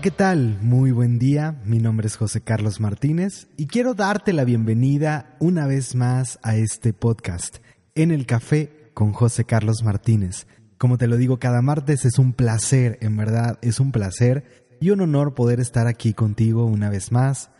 ¿qué 0.00 0.10
tal? 0.12 0.58
Muy 0.62 0.92
buen 0.92 1.18
día. 1.18 1.60
Mi 1.64 1.80
nombre 1.80 2.06
es 2.06 2.16
José 2.16 2.40
Carlos 2.40 2.78
Martínez 2.78 3.48
y 3.56 3.66
quiero 3.66 3.94
darte 3.94 4.32
la 4.32 4.44
bienvenida 4.44 5.34
una 5.40 5.66
vez 5.66 5.96
más 5.96 6.38
a 6.42 6.54
este 6.54 6.92
podcast, 6.92 7.56
En 7.96 8.12
el 8.12 8.24
Café 8.24 8.92
con 8.94 9.12
José 9.12 9.44
Carlos 9.44 9.82
Martínez. 9.82 10.46
Como 10.76 10.98
te 10.98 11.08
lo 11.08 11.16
digo 11.16 11.40
cada 11.40 11.62
martes, 11.62 12.04
es 12.04 12.20
un 12.20 12.32
placer, 12.32 12.98
en 13.00 13.16
verdad, 13.16 13.58
es 13.60 13.80
un 13.80 13.90
placer 13.90 14.44
y 14.80 14.90
un 14.90 15.00
honor 15.00 15.34
poder 15.34 15.58
estar 15.58 15.88
aquí 15.88 16.12
contigo 16.14 16.66
una 16.66 16.90
vez 16.90 17.10
más, 17.10 17.50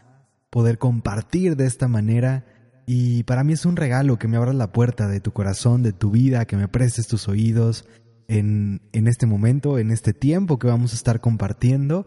poder 0.49 0.79
compartir 0.79 1.57
de 1.57 1.67
esta 1.67 1.89
manera 1.89 2.45
y 2.87 3.25
para 3.25 3.43
mí 3.43 3.55
es 3.55 3.67
un 3.67 3.75
regalo 3.75 4.17
que 4.17 4.29
me 4.29 4.37
abras 4.37 4.55
la 4.55 4.71
puerta 4.71 5.09
de 5.09 5.19
tu 5.19 5.33
corazón, 5.33 5.83
de 5.83 5.93
tu 5.93 6.13
vida, 6.13 6.45
que 6.45 6.57
me 6.57 6.69
prestes 6.69 7.09
tus 7.09 7.27
oídos 7.27 7.85
en, 8.29 8.81
en 8.93 9.09
este 9.09 9.27
momento, 9.27 9.79
en 9.79 9.91
este 9.91 10.13
tiempo 10.13 10.61
que 10.61 10.69
vamos 10.69 10.93
a 10.93 10.97
estar 10.97 11.21
compartiendo. 11.21 12.07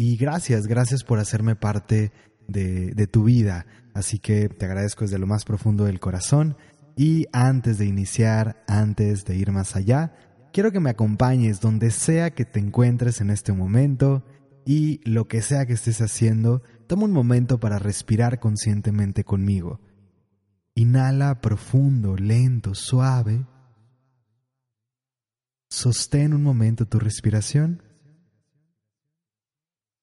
Y 0.00 0.16
gracias, 0.16 0.66
gracias 0.66 1.04
por 1.04 1.18
hacerme 1.18 1.56
parte 1.56 2.10
de, 2.48 2.94
de 2.94 3.06
tu 3.06 3.24
vida. 3.24 3.66
Así 3.92 4.18
que 4.18 4.48
te 4.48 4.64
agradezco 4.64 5.04
desde 5.04 5.18
lo 5.18 5.26
más 5.26 5.44
profundo 5.44 5.84
del 5.84 6.00
corazón. 6.00 6.56
Y 6.96 7.26
antes 7.34 7.76
de 7.76 7.84
iniciar, 7.84 8.64
antes 8.66 9.26
de 9.26 9.36
ir 9.36 9.52
más 9.52 9.76
allá, 9.76 10.14
quiero 10.54 10.72
que 10.72 10.80
me 10.80 10.88
acompañes 10.88 11.60
donde 11.60 11.90
sea 11.90 12.30
que 12.30 12.46
te 12.46 12.60
encuentres 12.60 13.20
en 13.20 13.28
este 13.28 13.52
momento 13.52 14.24
y 14.64 15.02
lo 15.04 15.28
que 15.28 15.42
sea 15.42 15.66
que 15.66 15.74
estés 15.74 16.00
haciendo, 16.00 16.62
toma 16.86 17.04
un 17.04 17.12
momento 17.12 17.60
para 17.60 17.78
respirar 17.78 18.40
conscientemente 18.40 19.22
conmigo. 19.22 19.82
Inhala 20.74 21.42
profundo, 21.42 22.16
lento, 22.16 22.74
suave. 22.74 23.44
Sostén 25.68 26.32
un 26.32 26.42
momento 26.42 26.86
tu 26.86 26.98
respiración. 26.98 27.82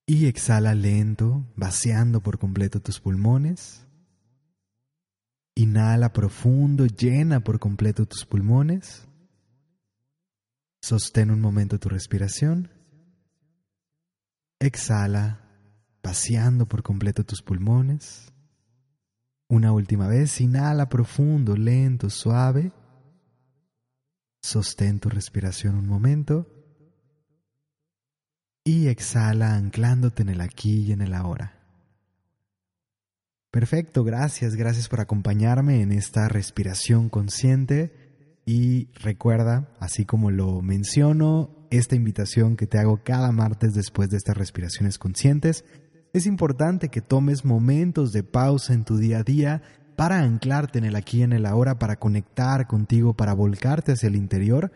Y 0.09 0.27
exhala 0.27 0.73
lento, 0.73 1.45
vaciando 1.57 2.21
por 2.23 2.39
completo 2.39 2.79
tus 2.79 3.01
pulmones. 3.01 3.85
Inhala 5.53 6.13
profundo, 6.13 6.85
llena 6.85 7.41
por 7.41 7.59
completo 7.59 8.05
tus 8.05 8.25
pulmones. 8.25 9.05
Sostén 10.81 11.29
un 11.29 11.41
momento 11.41 11.77
tu 11.77 11.89
respiración. 11.89 12.69
Exhala, 14.59 15.41
vaciando 16.01 16.69
por 16.69 16.83
completo 16.83 17.25
tus 17.25 17.41
pulmones. 17.41 18.31
Una 19.49 19.73
última 19.73 20.07
vez, 20.07 20.39
inhala 20.39 20.87
profundo, 20.87 21.57
lento, 21.57 22.09
suave. 22.09 22.71
Sostén 24.41 25.01
tu 25.01 25.09
respiración 25.09 25.75
un 25.75 25.85
momento. 25.85 26.56
Y 28.67 28.89
exhala 28.89 29.55
anclándote 29.55 30.23
en 30.23 30.27
el 30.27 30.41
aquí 30.41 30.81
y 30.81 30.91
en 30.91 30.99
el 30.99 31.13
ahora. 31.13 31.53
Perfecto, 33.49 34.03
gracias, 34.03 34.57
gracias 34.57 34.89
por 34.89 34.99
acompañarme 34.99 35.81
en 35.81 35.93
esta 35.93 36.27
respiración 36.27 37.07
consciente. 37.07 37.93
Y 38.45 38.89
recuerda, 38.95 39.69
así 39.79 40.03
como 40.03 40.31
lo 40.31 40.61
menciono, 40.61 41.65
esta 41.71 41.95
invitación 41.95 42.57
que 42.57 42.67
te 42.67 42.77
hago 42.77 43.03
cada 43.05 43.31
martes 43.31 43.73
después 43.73 44.09
de 44.09 44.17
estas 44.17 44.35
respiraciones 44.35 44.97
conscientes, 44.97 45.63
es 46.11 46.25
importante 46.25 46.89
que 46.89 46.99
tomes 46.99 47.45
momentos 47.45 48.11
de 48.11 48.23
pausa 48.23 48.73
en 48.73 48.83
tu 48.83 48.97
día 48.97 49.19
a 49.19 49.23
día 49.23 49.61
para 49.95 50.19
anclarte 50.19 50.77
en 50.77 50.83
el 50.83 50.97
aquí 50.97 51.19
y 51.19 51.23
en 51.23 51.31
el 51.31 51.45
ahora, 51.45 51.79
para 51.79 51.99
conectar 51.99 52.67
contigo, 52.67 53.13
para 53.13 53.31
volcarte 53.31 53.93
hacia 53.93 54.07
el 54.07 54.17
interior 54.17 54.73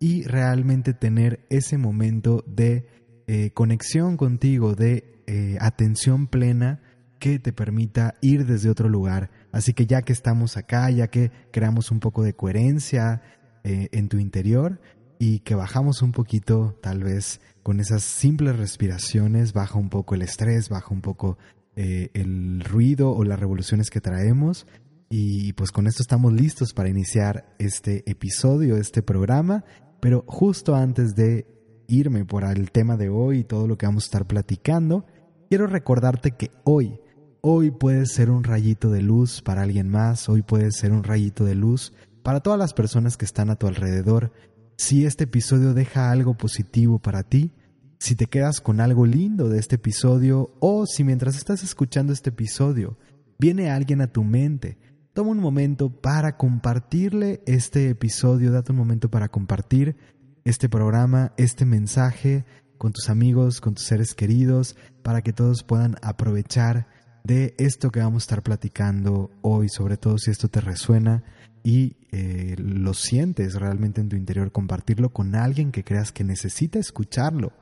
y 0.00 0.22
realmente 0.22 0.94
tener 0.94 1.44
ese 1.50 1.76
momento 1.76 2.42
de 2.46 3.03
eh, 3.26 3.50
conexión 3.52 4.18
contigo, 4.18 4.74
de 4.74 5.22
eh, 5.26 5.56
atención 5.60 6.26
plena 6.26 6.82
que 7.18 7.38
te 7.38 7.54
permita 7.54 8.16
ir 8.20 8.44
desde 8.44 8.68
otro 8.68 8.90
lugar. 8.90 9.30
Así 9.50 9.72
que 9.72 9.86
ya 9.86 10.02
que 10.02 10.12
estamos 10.12 10.58
acá, 10.58 10.90
ya 10.90 11.08
que 11.08 11.30
creamos 11.50 11.90
un 11.90 12.00
poco 12.00 12.22
de 12.22 12.34
coherencia 12.34 13.22
eh, 13.62 13.88
en 13.92 14.08
tu 14.08 14.18
interior 14.18 14.78
y 15.18 15.38
que 15.38 15.54
bajamos 15.54 16.02
un 16.02 16.12
poquito 16.12 16.78
tal 16.82 17.02
vez 17.02 17.40
con 17.62 17.80
esas 17.80 18.02
simples 18.02 18.56
respiraciones 18.58 19.54
baja 19.54 19.78
un 19.78 19.88
poco 19.88 20.14
el 20.14 20.22
estrés, 20.22 20.68
baja 20.68 20.92
un 20.92 21.00
poco 21.00 21.38
el 21.76 22.60
ruido 22.60 23.10
o 23.10 23.24
las 23.24 23.40
revoluciones 23.40 23.90
que 23.90 24.00
traemos. 24.00 24.66
Y 25.08 25.54
pues 25.54 25.70
con 25.70 25.86
esto 25.86 26.02
estamos 26.02 26.32
listos 26.32 26.72
para 26.74 26.88
iniciar 26.88 27.54
este 27.58 28.08
episodio, 28.08 28.76
este 28.76 29.02
programa. 29.02 29.64
Pero 30.00 30.24
justo 30.26 30.74
antes 30.74 31.14
de 31.14 31.53
irme 31.88 32.24
por 32.24 32.44
el 32.44 32.70
tema 32.70 32.96
de 32.96 33.08
hoy 33.08 33.40
y 33.40 33.44
todo 33.44 33.66
lo 33.66 33.78
que 33.78 33.86
vamos 33.86 34.04
a 34.04 34.06
estar 34.06 34.26
platicando, 34.26 35.06
quiero 35.48 35.66
recordarte 35.66 36.32
que 36.32 36.50
hoy, 36.64 37.00
hoy 37.40 37.70
puedes 37.70 38.12
ser 38.12 38.30
un 38.30 38.44
rayito 38.44 38.90
de 38.90 39.02
luz 39.02 39.42
para 39.42 39.62
alguien 39.62 39.88
más, 39.88 40.28
hoy 40.28 40.42
puedes 40.42 40.76
ser 40.76 40.92
un 40.92 41.04
rayito 41.04 41.44
de 41.44 41.54
luz 41.54 41.92
para 42.22 42.40
todas 42.40 42.58
las 42.58 42.74
personas 42.74 43.16
que 43.16 43.24
están 43.24 43.50
a 43.50 43.56
tu 43.56 43.66
alrededor. 43.66 44.32
Si 44.76 45.04
este 45.04 45.24
episodio 45.24 45.74
deja 45.74 46.10
algo 46.10 46.36
positivo 46.36 46.98
para 46.98 47.22
ti, 47.22 47.52
si 47.98 48.16
te 48.16 48.26
quedas 48.26 48.60
con 48.60 48.80
algo 48.80 49.06
lindo 49.06 49.48
de 49.48 49.58
este 49.58 49.76
episodio 49.76 50.54
o 50.60 50.86
si 50.86 51.04
mientras 51.04 51.36
estás 51.36 51.62
escuchando 51.62 52.12
este 52.12 52.30
episodio 52.30 52.98
viene 53.38 53.70
alguien 53.70 54.00
a 54.00 54.12
tu 54.12 54.24
mente, 54.24 54.78
toma 55.12 55.30
un 55.30 55.38
momento 55.38 55.90
para 55.90 56.36
compartirle 56.36 57.42
este 57.46 57.88
episodio, 57.88 58.52
date 58.52 58.72
un 58.72 58.78
momento 58.78 59.10
para 59.10 59.28
compartir 59.28 59.96
este 60.44 60.68
programa, 60.68 61.32
este 61.36 61.64
mensaje 61.64 62.44
con 62.78 62.92
tus 62.92 63.08
amigos, 63.08 63.60
con 63.60 63.74
tus 63.74 63.84
seres 63.84 64.14
queridos, 64.14 64.76
para 65.02 65.22
que 65.22 65.32
todos 65.32 65.62
puedan 65.62 65.96
aprovechar 66.02 66.86
de 67.24 67.54
esto 67.56 67.90
que 67.90 68.00
vamos 68.00 68.22
a 68.22 68.24
estar 68.24 68.42
platicando 68.42 69.30
hoy, 69.40 69.68
sobre 69.70 69.96
todo 69.96 70.18
si 70.18 70.30
esto 70.30 70.48
te 70.48 70.60
resuena 70.60 71.24
y 71.62 71.96
eh, 72.12 72.56
lo 72.58 72.92
sientes 72.92 73.54
realmente 73.54 74.02
en 74.02 74.10
tu 74.10 74.16
interior, 74.16 74.52
compartirlo 74.52 75.10
con 75.10 75.34
alguien 75.34 75.72
que 75.72 75.82
creas 75.82 76.12
que 76.12 76.24
necesita 76.24 76.78
escucharlo 76.78 77.52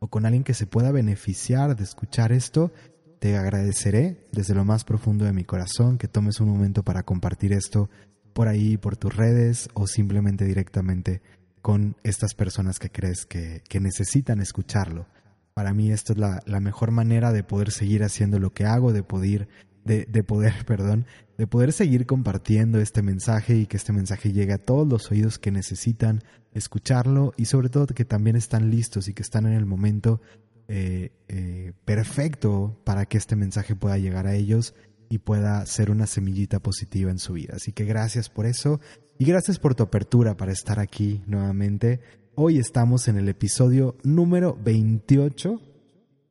o 0.00 0.08
con 0.08 0.26
alguien 0.26 0.42
que 0.42 0.54
se 0.54 0.66
pueda 0.66 0.90
beneficiar 0.90 1.76
de 1.76 1.84
escuchar 1.84 2.32
esto, 2.32 2.72
te 3.20 3.36
agradeceré 3.36 4.26
desde 4.32 4.56
lo 4.56 4.64
más 4.64 4.82
profundo 4.82 5.24
de 5.24 5.32
mi 5.32 5.44
corazón 5.44 5.96
que 5.96 6.08
tomes 6.08 6.40
un 6.40 6.48
momento 6.48 6.82
para 6.82 7.04
compartir 7.04 7.52
esto 7.52 7.88
por 8.32 8.48
ahí, 8.48 8.76
por 8.78 8.96
tus 8.96 9.14
redes 9.14 9.68
o 9.74 9.86
simplemente 9.86 10.44
directamente 10.44 11.22
con 11.62 11.96
estas 12.02 12.34
personas 12.34 12.78
que 12.78 12.90
crees 12.90 13.24
que, 13.24 13.62
que 13.68 13.80
necesitan 13.80 14.40
escucharlo. 14.40 15.06
Para 15.54 15.72
mí 15.72 15.90
esto 15.90 16.12
es 16.12 16.18
la, 16.18 16.42
la 16.46 16.60
mejor 16.60 16.90
manera 16.90 17.32
de 17.32 17.44
poder 17.44 17.70
seguir 17.70 18.04
haciendo 18.04 18.38
lo 18.38 18.50
que 18.50 18.64
hago, 18.64 18.92
de 18.92 19.02
poder 19.02 19.48
de, 19.84 20.24
poder, 20.24 20.52
perdón, 20.66 21.06
de 21.38 21.46
poder 21.46 21.72
seguir 21.72 22.06
compartiendo 22.06 22.80
este 22.80 23.02
mensaje 23.02 23.56
y 23.56 23.66
que 23.66 23.76
este 23.76 23.92
mensaje 23.92 24.32
llegue 24.32 24.52
a 24.52 24.58
todos 24.58 24.86
los 24.86 25.10
oídos 25.10 25.38
que 25.38 25.50
necesitan 25.50 26.22
escucharlo 26.52 27.32
y 27.36 27.46
sobre 27.46 27.68
todo 27.68 27.86
que 27.86 28.04
también 28.04 28.36
están 28.36 28.70
listos 28.70 29.08
y 29.08 29.14
que 29.14 29.22
están 29.22 29.46
en 29.46 29.54
el 29.54 29.66
momento 29.66 30.20
eh, 30.68 31.12
eh, 31.28 31.72
perfecto 31.84 32.78
para 32.84 33.06
que 33.06 33.18
este 33.18 33.36
mensaje 33.36 33.74
pueda 33.74 33.98
llegar 33.98 34.26
a 34.26 34.34
ellos 34.34 34.74
y 35.12 35.18
pueda 35.18 35.66
ser 35.66 35.90
una 35.90 36.06
semillita 36.06 36.58
positiva 36.58 37.10
en 37.10 37.18
su 37.18 37.34
vida. 37.34 37.52
Así 37.56 37.72
que 37.72 37.84
gracias 37.84 38.30
por 38.30 38.46
eso 38.46 38.80
y 39.18 39.26
gracias 39.26 39.58
por 39.58 39.74
tu 39.74 39.82
apertura 39.82 40.38
para 40.38 40.52
estar 40.52 40.80
aquí 40.80 41.22
nuevamente. 41.26 42.00
Hoy 42.34 42.58
estamos 42.58 43.08
en 43.08 43.18
el 43.18 43.28
episodio 43.28 43.98
número 44.04 44.58
28 44.64 45.60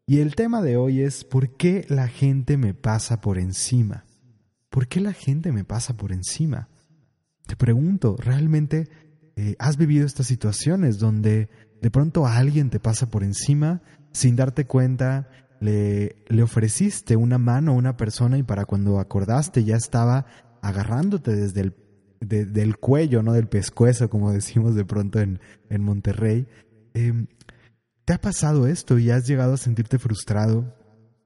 y 0.07 0.17
el 0.17 0.33
tema 0.33 0.63
de 0.63 0.77
hoy 0.77 1.01
es 1.01 1.23
¿por 1.23 1.55
qué 1.57 1.85
la 1.89 2.07
gente 2.07 2.57
me 2.57 2.73
pasa 2.73 3.21
por 3.21 3.37
encima? 3.37 4.03
¿Por 4.71 4.87
qué 4.87 4.99
la 4.99 5.13
gente 5.13 5.51
me 5.51 5.63
pasa 5.63 5.95
por 5.95 6.11
encima? 6.11 6.67
Te 7.45 7.55
pregunto, 7.55 8.15
¿realmente 8.17 8.89
eh, 9.35 9.55
has 9.59 9.77
vivido 9.77 10.07
estas 10.07 10.25
situaciones 10.25 10.97
donde 10.97 11.49
de 11.83 11.91
pronto 11.91 12.25
alguien 12.25 12.71
te 12.71 12.79
pasa 12.79 13.11
por 13.11 13.23
encima 13.23 13.83
sin 14.11 14.35
darte 14.35 14.65
cuenta? 14.65 15.29
Le, 15.61 16.17
le 16.27 16.43
ofreciste 16.43 17.15
una 17.15 17.37
mano 17.37 17.71
a 17.71 17.75
una 17.75 17.95
persona 17.95 18.37
y 18.37 18.43
para 18.43 18.65
cuando 18.65 18.99
acordaste 18.99 19.63
ya 19.63 19.77
estaba 19.77 20.25
agarrándote 20.61 21.33
desde 21.33 21.61
el 21.61 21.75
del 22.21 22.77
cuello, 22.77 23.23
no 23.23 23.33
del 23.33 23.47
pescuezo, 23.47 24.09
como 24.09 24.31
decimos 24.33 24.75
de 24.75 24.85
pronto 24.85 25.19
en, 25.19 25.39
en 25.69 25.83
Monterrey. 25.83 26.47
Em, 26.93 27.27
¿Te 28.05 28.13
ha 28.13 28.21
pasado 28.21 28.67
esto 28.67 28.97
y 28.99 29.11
has 29.11 29.27
llegado 29.27 29.53
a 29.53 29.57
sentirte 29.57 29.99
frustrado, 29.99 30.75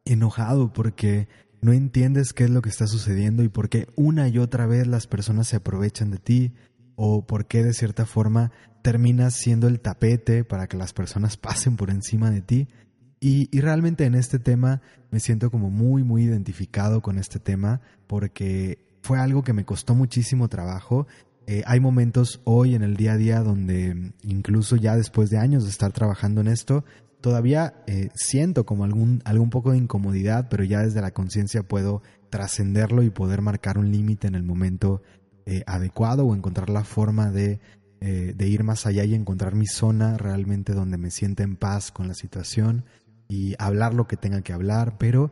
enojado 0.05 0.73
porque 0.73 1.27
no 1.61 1.73
entiendes 1.73 2.33
qué 2.33 2.43
es 2.45 2.49
lo 2.49 2.61
que 2.61 2.69
está 2.69 2.85
sucediendo 2.88 3.43
y 3.43 3.49
por 3.49 3.69
qué 3.69 3.88
una 3.95 4.27
y 4.27 4.38
otra 4.38 4.67
vez 4.67 4.85
las 4.88 5.07
personas 5.07 5.47
se 5.47 5.55
aprovechan 5.55 6.11
de 6.11 6.17
ti 6.17 6.53
o 6.95 7.25
por 7.25 7.47
qué 7.47 7.63
de 7.63 7.73
cierta 7.73 8.05
forma 8.05 8.51
terminas 8.83 9.33
siendo 9.35 9.67
el 9.67 9.79
tapete 9.79 10.43
para 10.43 10.67
que 10.67 10.77
las 10.77 10.93
personas 10.93 11.38
pasen 11.38 11.75
por 11.75 11.89
encima 11.89 12.29
de 12.29 12.41
ti? 12.41 12.67
Y, 13.25 13.50
y, 13.51 13.60
realmente 13.60 14.06
en 14.06 14.13
este 14.13 14.38
tema 14.38 14.83
me 15.10 15.19
siento 15.19 15.50
como 15.50 15.72
muy, 15.72 16.04
muy 16.04 16.25
identificado 16.25 17.01
con 17.01 17.18
este 17.18 17.39
tema 17.39 17.81
porque 18.06 18.77
fue 19.01 19.18
algo 19.18 19.42
que 19.42 19.51
me 19.51 19.66
costó 19.66 19.95
muchísimo 19.95 20.48
trabajo. 20.48 21.07
Eh, 21.48 21.63
hay 21.66 21.80
momentos 21.80 22.39
hoy 22.44 22.75
en 22.75 22.83
el 22.83 22.95
día 22.95 23.13
a 23.13 23.18
día 23.18 23.39
donde 23.39 24.13
incluso 24.22 24.75
ya 24.75 24.95
después 24.95 25.31
de 25.31 25.39
años 25.39 25.63
de 25.63 25.72
estar 25.72 25.92
trabajando 25.92 26.42
en 26.42 26.48
esto, 26.48 26.86
todavía 27.19 27.74
eh, 27.88 28.10
siento 28.13 28.63
como 28.68 28.83
algún, 28.83 29.24
algún 29.25 29.50
poco 29.50 29.72
de 29.72 29.80
incomodidad, 29.80 30.48
pero 30.48 30.63
ya 30.63 30.81
desde 30.81 31.01
la 31.01 31.10
conciencia 31.10 31.63
puedo 31.63 32.04
trascenderlo 32.30 33.01
y 33.01 33.10
poder 33.10 33.42
marcar 33.42 33.80
un 33.80 33.92
límite 33.92 34.27
en 34.27 34.36
el 34.36 34.44
momento 34.44 35.01
eh, 35.48 35.63
adecuado 35.66 36.27
o 36.27 36.36
encontrar 36.36 36.69
la 36.69 36.83
forma 36.83 37.31
de, 37.31 37.60
eh, 38.01 38.36
de 38.38 38.48
ir 38.48 38.63
más 38.63 38.86
allá 38.86 39.04
y 39.04 39.16
encontrar 39.16 39.56
mi 39.56 39.66
zona 39.66 40.16
realmente 40.16 40.74
donde 40.74 41.00
me 41.00 41.10
sienta 41.10 41.42
en 41.42 41.56
paz 41.56 41.92
con 41.92 42.07
la 42.07 42.13
situación 42.13 42.86
y 43.27 43.56
hablar 43.60 43.94
lo 43.94 44.07
que 44.07 44.18
tenga 44.18 44.42
que 44.42 44.54
hablar, 44.54 44.98
pero 44.98 45.31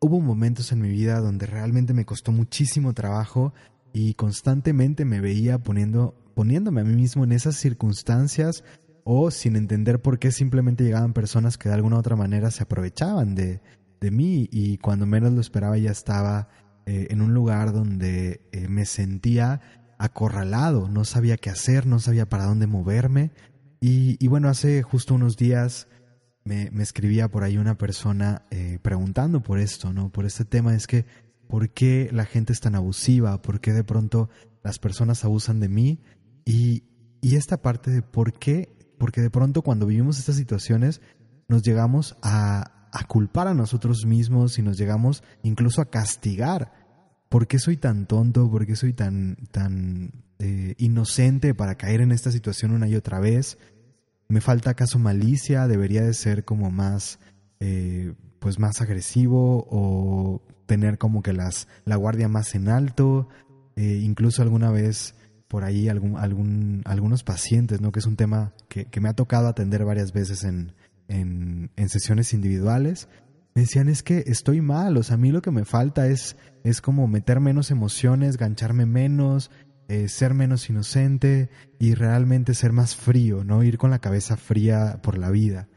hubo 0.00 0.20
momentos 0.20 0.72
en 0.72 0.80
mi 0.80 0.88
vida 0.88 1.20
donde 1.20 1.46
realmente 1.46 1.94
me 1.94 2.04
costó 2.04 2.32
muchísimo 2.32 2.92
trabajo 2.92 3.54
y 3.92 4.14
constantemente 4.14 5.04
me 5.04 5.20
veía 5.20 5.58
poniendo, 5.62 6.14
poniéndome 6.34 6.80
a 6.80 6.84
mí 6.84 6.94
mismo 6.94 7.24
en 7.24 7.32
esas 7.32 7.56
circunstancias 7.56 8.64
o 9.04 9.30
sin 9.30 9.56
entender 9.56 10.00
por 10.00 10.18
qué 10.18 10.32
simplemente 10.32 10.84
llegaban 10.84 11.12
personas 11.12 11.58
que 11.58 11.68
de 11.68 11.74
alguna 11.74 11.96
u 11.96 11.98
otra 12.00 12.16
manera 12.16 12.50
se 12.50 12.62
aprovechaban 12.62 13.34
de, 13.34 13.60
de 14.00 14.10
mí 14.10 14.48
y 14.50 14.78
cuando 14.78 15.06
menos 15.06 15.32
lo 15.32 15.40
esperaba 15.40 15.78
ya 15.78 15.90
estaba 15.90 16.48
eh, 16.86 17.08
en 17.10 17.20
un 17.20 17.32
lugar 17.32 17.72
donde 17.72 18.40
eh, 18.50 18.68
me 18.68 18.86
sentía 18.86 19.60
acorralado, 19.98 20.88
no 20.88 21.04
sabía 21.04 21.36
qué 21.36 21.50
hacer, 21.50 21.86
no 21.86 22.00
sabía 22.00 22.28
para 22.28 22.46
dónde 22.46 22.66
moverme. 22.66 23.30
Y, 23.80 24.16
y 24.24 24.28
bueno, 24.28 24.48
hace 24.48 24.82
justo 24.82 25.14
unos 25.14 25.36
días 25.36 25.86
me, 26.44 26.70
me 26.70 26.82
escribía 26.82 27.28
por 27.28 27.44
ahí 27.44 27.58
una 27.58 27.76
persona 27.76 28.42
eh, 28.50 28.78
preguntando 28.82 29.42
por 29.42 29.58
esto, 29.58 29.92
¿no? 29.92 30.10
Por 30.10 30.24
este 30.24 30.44
tema 30.44 30.74
es 30.74 30.86
que 30.86 31.06
¿por 31.48 31.70
qué 31.70 32.08
la 32.12 32.24
gente 32.24 32.52
es 32.52 32.60
tan 32.60 32.74
abusiva? 32.74 33.42
¿Por 33.42 33.60
qué 33.60 33.72
de 33.72 33.84
pronto 33.84 34.30
las 34.62 34.78
personas 34.78 35.24
abusan 35.24 35.60
de 35.60 35.68
mí? 35.68 36.00
Y, 36.44 36.84
y 37.20 37.36
esta 37.36 37.60
parte 37.60 37.90
de 37.90 38.02
por 38.02 38.32
qué, 38.32 38.74
porque 38.98 39.20
de 39.20 39.30
pronto 39.30 39.62
cuando 39.62 39.86
vivimos 39.86 40.18
estas 40.18 40.36
situaciones 40.36 41.00
nos 41.48 41.62
llegamos 41.62 42.16
a, 42.22 42.88
a 42.92 43.04
culpar 43.06 43.48
a 43.48 43.54
nosotros 43.54 44.06
mismos 44.06 44.58
y 44.58 44.62
nos 44.62 44.76
llegamos 44.78 45.22
incluso 45.42 45.80
a 45.80 45.90
castigar. 45.90 46.72
¿Por 47.28 47.46
qué 47.46 47.58
soy 47.58 47.78
tan 47.78 48.06
tonto? 48.06 48.50
¿Por 48.50 48.66
qué 48.66 48.76
soy 48.76 48.92
tan, 48.92 49.36
tan 49.50 50.24
eh, 50.38 50.74
inocente 50.76 51.54
para 51.54 51.76
caer 51.76 52.02
en 52.02 52.12
esta 52.12 52.30
situación 52.30 52.72
una 52.72 52.88
y 52.88 52.94
otra 52.94 53.20
vez? 53.20 53.58
¿Me 54.32 54.40
falta 54.40 54.70
acaso 54.70 54.98
malicia? 54.98 55.68
¿Debería 55.68 56.00
de 56.00 56.14
ser 56.14 56.46
como 56.46 56.70
más, 56.70 57.18
eh, 57.60 58.14
pues 58.38 58.58
más 58.58 58.80
agresivo 58.80 59.66
o 59.70 60.40
tener 60.64 60.96
como 60.96 61.22
que 61.22 61.34
las, 61.34 61.68
la 61.84 61.96
guardia 61.96 62.28
más 62.28 62.54
en 62.54 62.70
alto? 62.70 63.28
Eh, 63.76 64.00
incluso 64.02 64.40
alguna 64.40 64.70
vez 64.70 65.14
por 65.48 65.64
ahí 65.64 65.90
algún, 65.90 66.16
algún, 66.16 66.80
algunos 66.86 67.24
pacientes, 67.24 67.82
¿no? 67.82 67.92
Que 67.92 67.98
es 67.98 68.06
un 68.06 68.16
tema 68.16 68.54
que, 68.70 68.86
que 68.86 69.02
me 69.02 69.10
ha 69.10 69.12
tocado 69.12 69.48
atender 69.48 69.84
varias 69.84 70.14
veces 70.14 70.44
en, 70.44 70.72
en, 71.08 71.88
sesiones 71.90 72.32
individuales. 72.32 73.10
Me 73.54 73.60
decían, 73.60 73.90
es 73.90 74.02
que 74.02 74.24
estoy 74.26 74.62
mal, 74.62 74.96
o 74.96 75.02
sea, 75.02 75.16
a 75.16 75.18
mí 75.18 75.30
lo 75.30 75.42
que 75.42 75.50
me 75.50 75.66
falta 75.66 76.06
es, 76.06 76.38
es 76.64 76.80
como 76.80 77.06
meter 77.06 77.38
menos 77.40 77.70
emociones, 77.70 78.38
gancharme 78.38 78.86
menos, 78.86 79.50
eh, 79.88 80.08
ser 80.08 80.34
menos 80.34 80.68
inocente 80.70 81.50
y 81.78 81.94
realmente 81.94 82.54
ser 82.54 82.72
más 82.72 82.96
frío, 82.96 83.44
¿no? 83.44 83.62
Ir 83.62 83.78
con 83.78 83.90
la 83.90 84.00
cabeza 84.00 84.36
fría 84.36 85.00
por 85.02 85.18
la 85.18 85.30
vida. 85.30 85.68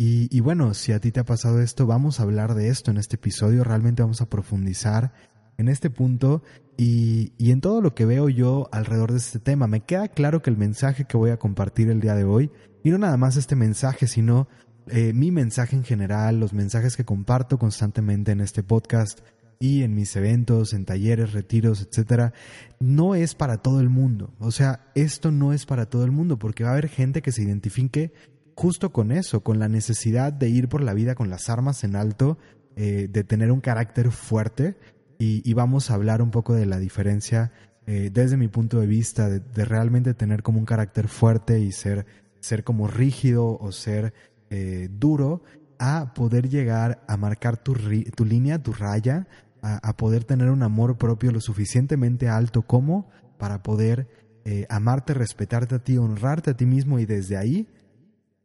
Y, 0.00 0.38
bueno, 0.38 0.74
si 0.74 0.92
a 0.92 1.00
ti 1.00 1.10
te 1.10 1.18
ha 1.18 1.24
pasado 1.24 1.60
esto, 1.60 1.84
vamos 1.84 2.20
a 2.20 2.22
hablar 2.22 2.54
de 2.54 2.68
esto 2.68 2.92
en 2.92 2.98
este 2.98 3.16
episodio, 3.16 3.64
realmente 3.64 4.00
vamos 4.00 4.20
a 4.20 4.30
profundizar 4.30 5.12
en 5.56 5.68
este 5.68 5.90
punto 5.90 6.44
y, 6.76 7.32
y, 7.36 7.50
en 7.50 7.60
todo 7.60 7.82
lo 7.82 7.96
que 7.96 8.06
veo 8.06 8.28
yo 8.28 8.68
alrededor 8.70 9.10
de 9.10 9.18
este 9.18 9.40
tema. 9.40 9.66
Me 9.66 9.80
queda 9.80 10.06
claro 10.06 10.40
que 10.40 10.50
el 10.50 10.56
mensaje 10.56 11.04
que 11.04 11.16
voy 11.16 11.30
a 11.30 11.40
compartir 11.40 11.90
el 11.90 12.00
día 12.00 12.14
de 12.14 12.22
hoy, 12.22 12.52
y 12.84 12.90
no 12.90 12.98
nada 12.98 13.16
más 13.16 13.36
este 13.36 13.56
mensaje, 13.56 14.06
sino 14.06 14.46
eh, 14.90 15.12
mi 15.12 15.30
mensaje 15.30 15.76
en 15.76 15.84
general, 15.84 16.40
los 16.40 16.52
mensajes 16.52 16.96
que 16.96 17.04
comparto 17.04 17.58
constantemente 17.58 18.32
en 18.32 18.40
este 18.40 18.62
podcast, 18.62 19.20
y 19.58 19.82
en 19.82 19.94
mis 19.94 20.14
eventos, 20.16 20.72
en 20.72 20.84
talleres, 20.84 21.32
retiros, 21.32 21.82
etcétera, 21.82 22.32
no 22.78 23.14
es 23.14 23.34
para 23.34 23.58
todo 23.58 23.80
el 23.80 23.88
mundo. 23.88 24.32
O 24.38 24.50
sea, 24.50 24.90
esto 24.94 25.30
no 25.30 25.52
es 25.52 25.66
para 25.66 25.86
todo 25.86 26.04
el 26.04 26.12
mundo 26.12 26.38
porque 26.38 26.64
va 26.64 26.70
a 26.70 26.72
haber 26.72 26.88
gente 26.88 27.22
que 27.22 27.32
se 27.32 27.42
identifique 27.42 28.12
justo 28.54 28.92
con 28.92 29.12
eso, 29.12 29.42
con 29.42 29.58
la 29.58 29.68
necesidad 29.68 30.32
de 30.32 30.48
ir 30.48 30.68
por 30.68 30.82
la 30.82 30.94
vida 30.94 31.14
con 31.14 31.30
las 31.30 31.48
armas 31.48 31.84
en 31.84 31.96
alto, 31.96 32.38
eh, 32.76 33.08
de 33.10 33.24
tener 33.24 33.50
un 33.50 33.60
carácter 33.60 34.10
fuerte 34.10 34.76
y, 35.20 35.52
vamos 35.54 35.90
a 35.90 35.94
hablar 35.94 36.22
un 36.22 36.30
poco 36.30 36.54
de 36.54 36.64
la 36.64 36.78
diferencia 36.78 37.50
eh, 37.86 38.10
desde 38.12 38.36
mi 38.36 38.46
punto 38.46 38.78
de 38.78 38.86
vista, 38.86 39.28
de, 39.28 39.64
realmente 39.64 40.14
tener 40.14 40.44
como 40.44 40.60
un 40.60 40.64
carácter 40.64 41.08
fuerte 41.08 41.58
y 41.58 41.72
ser, 41.72 42.06
ser 42.38 42.62
como 42.62 42.86
rígido 42.86 43.58
o 43.58 43.72
ser 43.72 44.14
eh, 44.50 44.88
duro 44.92 45.42
a 45.80 46.14
poder 46.14 46.48
llegar 46.48 47.02
a 47.08 47.16
marcar 47.16 47.56
tu, 47.56 47.74
tu 48.14 48.24
línea, 48.24 48.62
tu 48.62 48.72
raya, 48.72 49.26
a, 49.62 49.96
poder 49.96 50.24
tener 50.24 50.50
un 50.50 50.62
amor 50.62 50.98
propio 50.98 51.32
lo 51.32 51.40
suficientemente 51.40 52.28
alto 52.28 52.62
como 52.62 53.08
para 53.38 53.62
poder 53.62 54.08
eh, 54.44 54.66
amarte, 54.68 55.14
respetarte 55.14 55.74
a 55.74 55.78
ti, 55.78 55.98
honrarte 55.98 56.50
a 56.50 56.56
ti 56.56 56.66
mismo 56.66 56.98
y 56.98 57.06
desde 57.06 57.36
ahí 57.36 57.68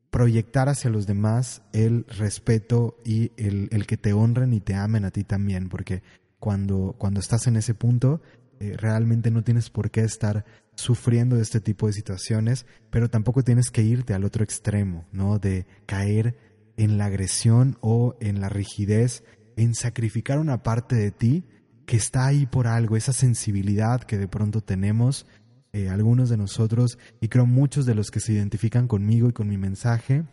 proyectar 0.10 0.70
hacia 0.70 0.92
los 0.92 1.08
demás 1.08 1.64
el 1.74 2.06
respeto 2.06 2.98
y 3.04 3.32
el, 3.38 3.68
el, 3.72 3.88
que 3.88 3.98
te 3.98 4.14
honren 4.14 4.54
y 4.54 4.60
te 4.60 4.76
amen 4.76 5.06
a 5.06 5.12
ti 5.12 5.24
también, 5.24 5.70
porque 5.70 6.04
cuando, 6.40 6.96
cuando 7.00 7.20
estás 7.20 7.48
en 7.48 7.56
ese 7.56 7.74
punto, 7.74 8.22
eh, 8.60 8.76
realmente 8.78 9.32
no 9.32 9.44
tienes 9.44 9.70
por 9.70 9.90
qué 9.90 10.02
estar 10.02 10.46
sufriendo 10.76 11.36
de 11.36 11.42
este 11.42 11.60
tipo 11.60 11.88
de 11.88 11.94
situaciones, 11.94 12.66
pero 12.90 13.10
tampoco 13.10 13.44
tienes 13.44 13.72
que 13.72 13.82
irte 13.82 14.14
al 14.14 14.24
otro 14.24 14.44
extremo, 14.44 15.06
¿no? 15.12 15.40
De 15.40 15.66
caer 15.86 16.38
en 16.78 16.98
la 16.98 17.06
agresión 17.06 17.78
o 17.82 18.16
en 18.20 18.40
la 18.40 18.50
rigidez 18.50 19.24
en 19.58 19.76
sacrificar 19.76 20.40
una 20.40 20.64
parte 20.64 20.96
de 20.96 21.12
ti 21.12 21.46
que 21.86 21.98
está 21.98 22.26
ahí 22.26 22.46
por 22.46 22.68
algo, 22.68 22.96
esa 22.96 23.14
sensibilidad 23.14 24.02
que 24.02 24.18
de 24.18 24.28
pronto 24.28 24.62
tenemos 24.62 25.26
eh, 25.74 25.90
algunos 25.90 26.30
de 26.30 26.38
nosotros 26.38 26.98
y 27.20 27.30
creo 27.30 27.46
muchos 27.46 27.86
de 27.86 27.96
los 27.96 28.12
que 28.12 28.20
se 28.20 28.34
identifican 28.34 28.88
conmigo 28.88 29.30
y 29.30 29.34
con 29.34 29.50
mi 29.50 29.58
mensaje, 29.58 30.24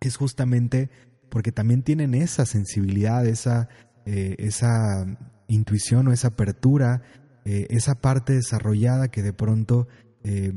es 0.00 0.16
justamente 0.16 0.90
porque 1.30 1.52
también 1.52 1.82
tienen 1.82 2.14
esa 2.14 2.44
sensibilidad, 2.46 3.24
esa, 3.24 3.68
eh, 4.04 4.34
esa 4.38 5.06
intuición 5.46 6.08
o 6.08 6.12
esa 6.12 6.28
apertura, 6.28 7.02
eh, 7.44 7.68
esa 7.70 7.94
parte 7.94 8.32
desarrollada 8.34 9.08
que 9.08 9.22
de 9.22 9.32
pronto 9.32 9.88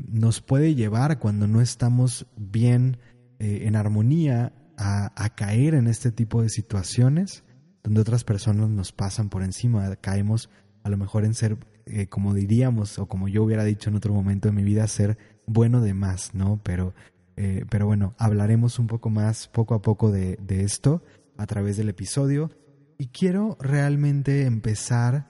nos 0.07 0.41
puede 0.41 0.75
llevar 0.75 1.17
cuando 1.17 1.47
no 1.47 1.59
estamos 1.59 2.27
bien 2.37 2.99
en 3.39 3.75
armonía 3.75 4.53
a, 4.77 5.11
a 5.15 5.33
caer 5.33 5.73
en 5.73 5.87
este 5.87 6.11
tipo 6.11 6.43
de 6.43 6.49
situaciones 6.49 7.44
donde 7.85 8.01
otras 8.01 8.23
personas 8.23 8.67
nos 8.69 8.91
pasan 8.91 9.29
por 9.29 9.43
encima, 9.43 9.95
caemos 9.97 10.49
a 10.83 10.89
lo 10.89 10.97
mejor 10.97 11.23
en 11.23 11.35
ser, 11.35 11.57
eh, 11.85 12.07
como 12.07 12.33
diríamos, 12.33 12.97
o 12.97 13.05
como 13.05 13.27
yo 13.27 13.43
hubiera 13.43 13.63
dicho 13.63 13.91
en 13.91 13.95
otro 13.95 14.11
momento 14.11 14.47
de 14.47 14.55
mi 14.55 14.63
vida, 14.63 14.87
ser 14.87 15.19
bueno 15.45 15.81
de 15.81 15.93
más, 15.93 16.33
¿no? 16.33 16.59
Pero, 16.63 16.95
eh, 17.37 17.63
pero 17.69 17.85
bueno, 17.85 18.15
hablaremos 18.17 18.79
un 18.79 18.87
poco 18.87 19.11
más 19.11 19.47
poco 19.47 19.75
a 19.75 19.83
poco 19.83 20.11
de, 20.11 20.37
esto 20.47 21.03
a 21.37 21.45
través 21.45 21.77
del 21.77 21.89
episodio. 21.89 22.49
Y 22.97 23.07
quiero 23.07 23.55
realmente 23.59 24.47
empezar 24.47 25.27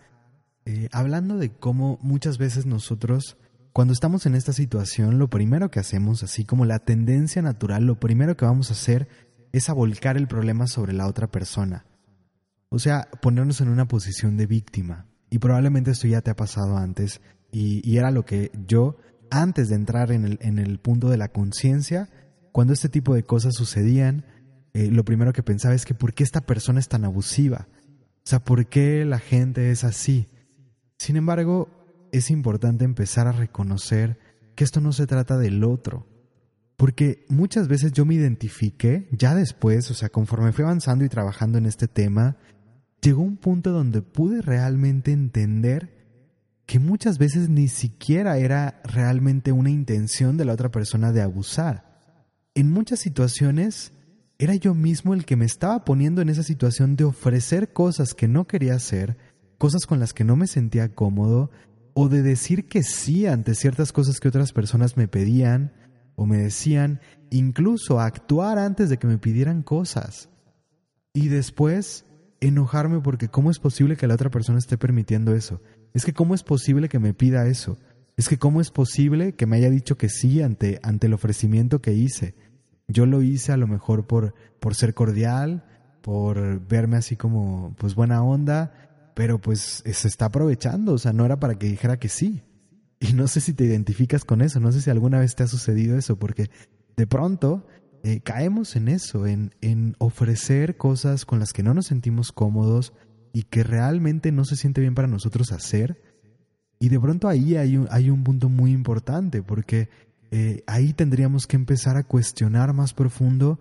eh, 0.63 0.88
hablando 0.93 1.38
de 1.38 1.51
cómo 1.51 2.00
muchas 2.01 2.38
veces 2.38 2.65
nosotros, 2.65 3.38
cuando 3.74 3.93
estamos 3.93 4.25
en 4.27 4.35
esta 4.35 4.53
situación, 4.53 5.19
lo 5.19 5.29
primero 5.29 5.71
que 5.71 5.81
hacemos, 5.81 6.24
así 6.24 6.45
como 6.45 6.63
la 6.63 6.79
tendencia 6.79 7.41
natural, 7.41 7.85
lo 7.85 8.00
primero 8.00 8.38
que 8.38 8.45
vamos 8.45 8.69
a 8.69 8.75
hacer 8.75 9.09
es 9.51 9.69
a 9.69 9.74
volcar 9.74 10.15
el 10.15 10.29
problema 10.29 10.67
sobre 10.67 10.93
la 10.93 11.07
otra 11.07 11.27
persona. 11.27 11.85
O 12.75 12.79
sea, 12.79 13.08
ponernos 13.22 13.62
en 13.62 13.70
una 13.70 13.88
posición 13.88 14.36
de 14.36 14.48
víctima. 14.48 15.05
Y 15.29 15.39
probablemente 15.39 15.91
esto 15.91 16.10
ya 16.10 16.20
te 16.20 16.29
ha 16.29 16.36
pasado 16.36 16.75
antes. 16.75 17.22
Y, 17.50 17.96
era 17.96 18.12
lo 18.12 18.25
que 18.25 18.51
yo, 18.67 18.98
antes 19.32 19.70
de 19.70 19.75
entrar 19.75 20.12
en 20.12 20.25
el, 20.25 20.39
en 20.41 20.60
el 20.60 20.77
punto 20.79 21.10
de 21.10 21.15
la 21.15 21.29
conciencia, 21.29 22.10
cuando 22.51 22.74
este 22.74 22.89
tipo 22.89 23.15
de 23.15 23.24
cosas 23.24 23.53
sucedían, 23.55 24.25
eh, 24.74 24.91
lo 24.91 25.05
primero 25.05 25.32
que 25.32 25.41
pensaba 25.41 25.74
es 25.74 25.86
que 25.86 25.94
¿por 25.94 26.13
qué 26.13 26.25
esta 26.25 26.41
persona 26.41 26.82
es 26.82 26.89
tan 26.89 27.05
abusiva? 27.05 27.70
O 28.17 28.25
sea, 28.25 28.44
¿por 28.44 28.67
qué 28.67 29.05
la 29.05 29.20
gente 29.20 29.72
es 29.72 29.86
así? 29.86 30.27
Sin 30.98 31.15
embargo, 31.15 31.70
es 32.12 32.29
importante 32.29 32.84
empezar 32.84 33.25
a 33.25 33.32
reconocer 33.32 34.20
que 34.53 34.65
esto 34.65 34.82
no 34.82 34.91
se 34.91 35.08
trata 35.08 35.38
del 35.38 35.63
otro. 35.63 36.10
Porque 36.75 37.25
muchas 37.29 37.70
veces 37.70 37.94
yo 37.94 38.03
me 38.03 38.15
identifiqué, 38.15 39.08
ya 39.13 39.34
después, 39.34 39.89
o 39.91 39.94
sea, 39.94 40.10
conforme 40.10 40.51
fui 40.51 40.65
avanzando 40.65 41.05
y 41.05 41.10
trabajando 41.10 41.58
en 41.58 41.67
este 41.67 41.88
tema, 41.88 42.36
llegó 43.05 43.21
un 43.21 43.38
punto 43.38 43.71
donde 43.71 44.01
pude 44.01 44.41
realmente 44.41 45.12
entender 45.12 45.93
que 46.65 46.79
muchas 46.79 47.19
veces 47.19 47.50
ni 47.50 47.67
siquiera 47.67 48.39
era 48.39 48.81
realmente 48.83 49.51
una 49.51 49.69
intención 49.69 50.38
de 50.38 50.45
la 50.45 50.53
otra 50.53 50.71
persona 50.71 51.12
de 51.12 51.21
abusar. 51.21 52.00
En 52.55 52.71
muchas 52.71 53.00
situaciones 53.00 53.91
era 54.39 54.55
yo 54.55 54.74
mismo 54.74 55.13
el 55.13 55.24
que 55.24 55.35
me 55.35 55.45
estaba 55.45 55.85
poniendo 55.85 56.24
en 56.24 56.29
esa 56.29 56.41
situación 56.41 56.95
de 56.95 57.03
ofrecer 57.03 57.74
cosas 57.74 58.15
que 58.15 58.27
no 58.27 58.47
quería 58.47 58.74
hacer, 58.74 59.17
cosas 59.59 59.85
con 59.85 60.00
las 60.00 60.13
que 60.13 60.24
no 60.24 60.35
me 60.35 60.47
sentía 60.47 60.95
cómodo, 60.95 61.51
o 61.93 62.09
de 62.09 62.24
decir 62.24 62.67
que 62.67 62.81
sí 62.81 63.27
ante 63.27 63.53
ciertas 63.53 63.91
cosas 63.91 64.19
que 64.19 64.29
otras 64.29 64.51
personas 64.51 64.97
me 64.97 65.07
pedían, 65.07 65.74
o 66.15 66.25
me 66.25 66.38
decían 66.38 67.01
incluso 67.29 68.00
actuar 68.00 68.57
antes 68.57 68.89
de 68.89 68.97
que 68.97 69.05
me 69.05 69.19
pidieran 69.19 69.62
cosas. 69.62 70.29
Y 71.13 71.27
después 71.27 72.04
enojarme 72.39 73.00
porque 73.00 73.30
¿cómo 73.30 73.51
es 73.51 73.60
posible 73.60 73.98
que 73.98 74.08
la 74.08 74.15
otra 74.15 74.30
persona 74.30 74.60
esté 74.60 74.77
permitiendo 74.77 75.36
eso? 75.36 75.62
Es 75.94 76.06
que 76.06 76.13
¿cómo 76.13 76.36
es 76.36 76.44
posible 76.44 76.89
que 76.89 77.00
me 77.00 77.13
pida 77.13 77.48
eso? 77.48 77.77
Es 78.18 78.30
que 78.30 78.38
¿cómo 78.38 78.62
es 78.62 78.72
posible 78.72 79.34
que 79.34 79.46
me 79.46 79.58
haya 79.58 79.70
dicho 79.70 79.98
que 79.98 80.10
sí 80.10 80.42
ante, 80.42 80.80
ante 80.84 81.08
el 81.08 81.13
ofrecimiento 81.13 81.82
que 81.82 81.94
hice? 81.94 82.36
Yo 82.88 83.06
lo 83.06 83.22
hice 83.22 83.51
a 83.51 83.58
lo 83.58 83.68
mejor 83.68 84.06
por, 84.06 84.36
por 84.60 84.75
ser 84.75 84.94
cordial, 84.94 85.65
por 86.01 86.65
verme 86.68 86.98
así 86.98 87.15
como 87.15 87.75
pues 87.77 87.96
buena 87.96 88.24
onda, 88.24 89.12
pero 89.15 89.39
pues 89.39 89.84
se 89.86 90.08
está 90.08 90.25
aprovechando, 90.25 90.94
o 90.94 90.98
sea, 90.98 91.13
no 91.13 91.25
era 91.25 91.39
para 91.39 91.56
que 91.58 91.68
dijera 91.68 91.98
que 91.98 92.10
sí. 92.10 92.44
Y 93.00 93.13
no 93.13 93.27
sé 93.27 93.42
si 93.42 93.54
te 93.54 93.65
identificas 93.65 94.24
con 94.24 94.42
eso, 94.42 94.60
no 94.60 94.72
sé 94.72 94.82
si 94.82 94.89
alguna 94.89 95.20
vez 95.20 95.36
te 95.36 95.44
ha 95.44 95.48
sucedido 95.48 95.98
eso, 95.98 96.18
porque 96.18 96.50
de 96.96 97.08
pronto 97.08 97.65
eh, 98.05 98.19
caemos 98.19 98.75
en 98.75 98.88
eso, 98.88 99.25
en, 99.25 99.55
en 99.62 99.95
ofrecer 99.97 100.77
cosas 100.77 101.25
con 101.25 101.39
las 101.39 101.53
que 101.53 101.63
no 101.63 101.74
nos 101.74 101.88
sentimos 101.88 102.31
cómodos 102.31 102.93
y 103.33 103.43
que 103.43 103.63
realmente 103.63 104.31
no 104.31 104.45
se 104.45 104.55
siente 104.55 104.79
bien 104.79 104.93
para 104.93 105.07
nosotros 105.07 105.51
hacer. 105.51 106.00
Y 106.79 106.89
de 106.89 107.00
pronto 107.00 107.27
ahí 107.27 107.55
hay 107.55 107.77
un, 107.77 107.88
hay 107.89 108.12
un 108.12 108.24
punto 108.24 108.47
muy 108.47 108.74
importante, 108.74 109.41
porque 109.41 109.89
eh, 110.29 110.62
ahí 110.67 110.93
tendríamos 110.93 111.47
que 111.47 111.55
empezar 111.55 111.97
a 111.97 112.03
cuestionar 112.03 112.74
más 112.74 112.93
profundo 112.93 113.59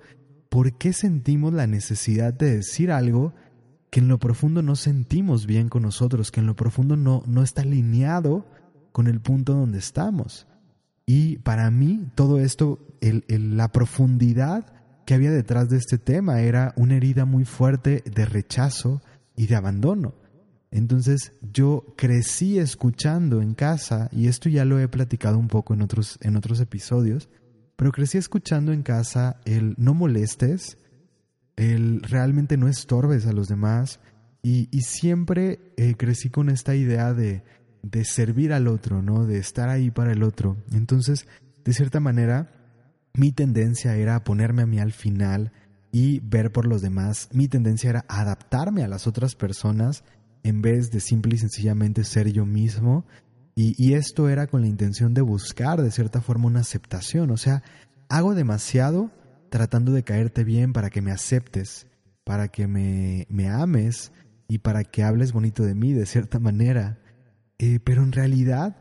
por 0.51 0.77
qué 0.77 0.93
sentimos 0.93 1.55
la 1.55 1.67
necesidad 1.67 2.35
de 2.35 2.57
decir 2.57 2.93
algo 2.93 3.33
que 3.91 4.01
en 4.01 4.09
lo 4.09 4.19
profundo 4.19 4.61
no 4.61 4.77
sentimos 4.77 5.47
bien 5.47 5.71
con 5.71 5.85
nosotros, 5.85 6.31
que 6.31 6.41
en 6.41 6.47
lo 6.47 6.55
profundo 6.55 6.97
no, 6.97 7.23
no 7.27 7.43
está 7.43 7.63
alineado 7.63 8.47
con 8.93 9.07
el 9.07 9.23
punto 9.23 9.55
donde 9.55 9.79
estamos. 9.79 10.47
Y 11.07 11.39
para 11.39 11.71
mí 11.71 12.11
todo 12.15 12.41
esto, 12.41 12.79
la 13.01 13.71
profundidad 13.73 14.73
que 15.05 15.15
había 15.15 15.31
detrás 15.31 15.69
de 15.69 15.77
este 15.77 15.99
tema 15.99 16.41
era 16.41 16.73
una 16.77 16.97
herida 16.97 17.25
muy 17.25 17.45
fuerte 17.45 18.03
de 18.07 18.25
rechazo 18.25 19.03
y 19.37 19.47
de 19.47 19.57
abandono. 19.57 20.15
Entonces 20.71 21.33
yo 21.53 21.95
crecí 21.97 22.59
escuchando 22.59 23.41
en 23.43 23.55
casa, 23.55 24.09
y 24.11 24.27
esto 24.27 24.49
ya 24.49 24.65
lo 24.65 24.81
he 24.81 24.89
platicado 24.89 25.39
un 25.39 25.49
poco 25.49 25.75
en 25.75 25.83
otros, 25.83 26.19
en 26.21 26.37
otros 26.37 26.59
episodios, 26.59 27.29
pero 27.77 27.93
crecí 27.93 28.19
escuchando 28.19 28.73
en 28.73 28.83
casa 28.83 29.41
el 29.45 29.75
no 29.77 29.95
molestes, 29.95 30.79
el 31.57 32.03
realmente 32.03 32.57
no 32.57 32.67
estorbes 32.67 33.27
a 33.27 33.33
los 33.33 33.47
demás, 33.47 34.01
y, 34.43 34.67
siempre 34.83 35.73
eh, 35.79 35.95
crecí 35.97 36.29
con 36.29 36.51
esta 36.51 36.75
idea 36.75 37.15
de 37.15 37.45
de 37.85 38.05
servir 38.05 38.53
al 38.53 38.67
otro, 38.67 39.03
¿no? 39.03 39.27
De 39.27 39.39
estar 39.39 39.69
ahí 39.69 39.91
para 39.91 40.13
el 40.13 40.23
otro. 40.23 40.57
Entonces, 40.73 41.27
de 41.65 41.73
cierta 41.73 42.01
manera, 42.01 42.51
mi 43.13 43.31
tendencia 43.33 43.97
era 43.97 44.25
ponerme 44.25 44.63
a 44.63 44.67
mí 44.67 44.79
al 44.79 44.93
final 44.93 45.53
y 45.93 46.21
ver 46.21 46.51
por 46.51 46.67
los 46.67 46.83
demás. 46.83 47.29
Mi 47.33 47.47
tendencia 47.47 47.91
era 47.91 48.05
adaptarme 48.09 48.83
a 48.83 48.89
las 48.89 49.07
otras 49.07 49.35
personas 49.35 50.03
en 50.43 50.63
vez 50.63 50.91
de 50.91 51.01
simple 51.01 51.37
y 51.37 51.39
sencillamente 51.39 52.05
ser 52.05 52.33
yo 52.33 52.47
mismo. 52.47 53.05
Y, 53.55 53.75
y 53.83 53.95
esto 53.95 54.29
era 54.29 54.47
con 54.47 54.63
la 54.63 54.67
intención 54.67 55.15
de 55.15 55.23
buscar, 55.23 55.81
de 55.81 55.91
cierta 55.91 56.21
forma, 56.21 56.47
una 56.47 56.61
aceptación. 56.61 57.31
O 57.31 57.37
sea, 57.37 57.63
hago 58.09 58.35
demasiado 58.35 59.11
tratando 59.51 59.93
de 59.93 60.03
caerte 60.03 60.43
bien 60.43 60.73
para 60.73 60.91
que 60.91 61.01
me 61.01 61.13
aceptes, 61.13 61.87
para 62.25 62.49
que 62.49 62.67
me, 62.67 63.27
me 63.29 63.49
ames 63.49 64.11
y 64.49 64.59
para 64.59 64.83
que 64.83 65.05
hables 65.05 65.33
bonito 65.33 65.63
de 65.63 65.77
mí 65.77 65.93
de 65.93 66.07
cierta 66.07 66.39
manera. 66.41 66.99
Eh, 67.59 67.81
pero 67.83 68.03
en 68.03 68.13
realidad, 68.13 68.77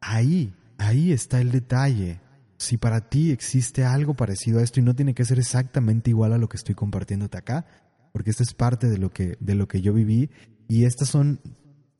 ahí, 0.00 0.54
ahí 0.78 1.12
está 1.12 1.40
el 1.40 1.50
detalle. 1.50 2.20
Si 2.58 2.76
para 2.76 3.08
ti 3.08 3.30
existe 3.30 3.84
algo 3.84 4.14
parecido 4.14 4.60
a 4.60 4.62
esto 4.62 4.80
y 4.80 4.82
no 4.82 4.94
tiene 4.94 5.14
que 5.14 5.24
ser 5.24 5.38
exactamente 5.38 6.10
igual 6.10 6.32
a 6.32 6.38
lo 6.38 6.48
que 6.48 6.56
estoy 6.56 6.74
compartiéndote 6.74 7.38
acá, 7.38 7.66
porque 8.12 8.30
esto 8.30 8.42
es 8.42 8.54
parte 8.54 8.88
de 8.88 8.98
lo 8.98 9.10
que, 9.10 9.36
de 9.40 9.54
lo 9.54 9.66
que 9.66 9.80
yo 9.80 9.92
viví 9.92 10.30
y 10.68 10.84
estas 10.84 11.08
son 11.08 11.40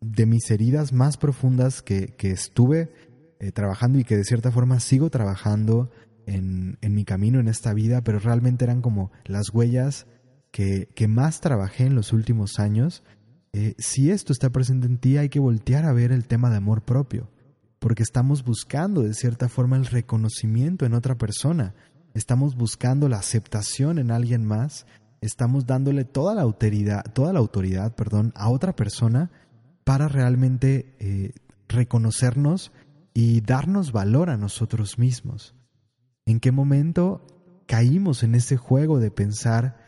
de 0.01 0.27
mis 0.27 0.51
heridas 0.51 0.93
más 0.93 1.17
profundas 1.17 1.83
que, 1.83 2.09
que 2.09 2.31
estuve 2.31 2.93
eh, 3.41 3.53
trabajando 3.53 3.99
y 3.99 4.05
que 4.05 4.17
de 4.17 4.25
cierta 4.25 4.51
forma 4.51 4.79
sigo 4.81 5.11
trabajando 5.11 5.91
en, 6.27 6.79
en, 6.81 6.95
mi 6.95 7.05
camino 7.05 7.41
en 7.41 7.49
esta 7.49 7.73
vida, 7.73 8.03
pero 8.03 8.19
realmente 8.19 8.65
eran 8.65 8.83
como 8.83 9.11
las 9.25 9.53
huellas 9.53 10.07
que, 10.51 10.89
que 10.95 11.09
más 11.09 11.41
trabajé 11.41 11.87
en 11.87 11.95
los 11.95 12.13
últimos 12.13 12.59
años 12.59 13.03
eh, 13.53 13.75
si 13.79 14.11
esto 14.11 14.33
está 14.33 14.51
presente 14.51 14.87
en 14.87 14.99
ti, 14.99 15.19
hay 15.19 15.29
que 15.29 15.41
voltear 15.41 15.85
a 15.85 15.93
ver 15.93 16.11
el 16.11 16.27
tema 16.27 16.49
de 16.49 16.57
amor 16.57 16.83
propio, 16.83 17.29
porque 17.79 18.03
estamos 18.03 18.45
buscando 18.45 19.03
de 19.03 19.13
cierta 19.13 19.49
forma 19.49 19.77
el 19.77 19.87
reconocimiento 19.87 20.87
en 20.87 20.95
otra 20.95 21.17
persona, 21.17 21.75
estamos 22.15 22.57
buscando 22.57 23.09
la 23.09 23.19
aceptación 23.19 23.99
en 23.99 24.11
alguien 24.11 24.45
más, 24.45 24.87
estamos 25.21 25.67
dándole 25.67 26.05
toda 26.05 26.35
la 26.35 26.43
autoridad, 26.43 27.05
toda 27.13 27.33
la 27.33 27.41
autoridad, 27.41 27.95
perdón, 27.95 28.33
a 28.37 28.49
otra 28.49 28.75
persona 28.75 29.31
para 29.85 30.09
realmente 30.09 30.95
eh, 30.99 31.33
reconocernos 31.69 32.73
y 33.15 33.41
darnos 33.43 33.93
valor 33.93 34.31
a 34.31 34.37
nosotros 34.37 34.99
mismos. 34.99 35.55
¿En 36.25 36.41
qué 36.41 36.53
momento 36.53 37.27
caímos 37.67 38.23
en 38.23 38.35
ese 38.35 38.57
juego 38.57 38.99
de 38.99 39.11
pensar 39.11 39.82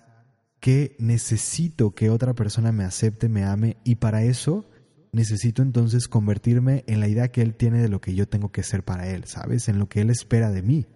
que 0.64 0.96
necesito 0.98 1.94
que 1.94 2.08
otra 2.08 2.32
persona 2.32 2.72
me 2.72 2.84
acepte, 2.84 3.28
me 3.28 3.44
ame 3.44 3.76
y 3.84 3.96
para 3.96 4.22
eso 4.22 4.64
necesito 5.12 5.60
entonces 5.60 6.08
convertirme 6.08 6.84
en 6.86 7.00
la 7.00 7.08
idea 7.08 7.30
que 7.30 7.42
él 7.42 7.54
tiene 7.54 7.82
de 7.82 7.90
lo 7.90 8.00
que 8.00 8.14
yo 8.14 8.26
tengo 8.26 8.50
que 8.50 8.62
ser 8.62 8.82
para 8.82 9.06
él, 9.10 9.24
¿sabes? 9.26 9.68
En 9.68 9.78
lo 9.78 9.90
que 9.90 10.00
él 10.00 10.08
espera 10.08 10.50
de 10.50 10.62
mí. 10.62 10.86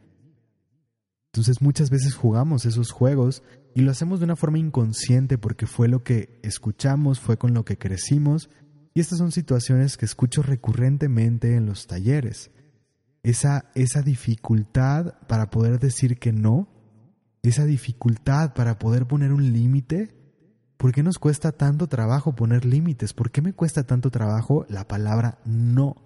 Entonces 1.34 1.60
muchas 1.60 1.90
veces 1.90 2.14
jugamos 2.14 2.64
esos 2.64 2.92
juegos 2.92 3.42
y 3.74 3.82
lo 3.82 3.90
hacemos 3.90 4.20
de 4.20 4.24
una 4.24 4.36
forma 4.36 4.56
inconsciente 4.56 5.36
porque 5.36 5.66
fue 5.66 5.86
lo 5.86 6.02
que 6.02 6.40
escuchamos, 6.42 7.20
fue 7.20 7.36
con 7.36 7.52
lo 7.52 7.66
que 7.66 7.76
crecimos 7.76 8.48
y 8.94 9.00
estas 9.00 9.18
son 9.18 9.32
situaciones 9.32 9.98
que 9.98 10.06
escucho 10.06 10.42
recurrentemente 10.42 11.56
en 11.56 11.66
los 11.66 11.86
talleres. 11.86 12.52
Esa, 13.22 13.70
esa 13.74 14.00
dificultad 14.00 15.18
para 15.26 15.50
poder 15.50 15.78
decir 15.78 16.18
que 16.18 16.32
no 16.32 16.77
esa 17.42 17.64
dificultad 17.64 18.54
para 18.54 18.78
poder 18.78 19.06
poner 19.06 19.32
un 19.32 19.52
límite? 19.52 20.14
¿Por 20.76 20.92
qué 20.92 21.02
nos 21.02 21.18
cuesta 21.18 21.52
tanto 21.52 21.88
trabajo 21.88 22.34
poner 22.34 22.64
límites? 22.64 23.12
¿Por 23.12 23.30
qué 23.30 23.42
me 23.42 23.52
cuesta 23.52 23.84
tanto 23.84 24.10
trabajo 24.10 24.64
la 24.68 24.86
palabra 24.86 25.38
no? 25.44 25.96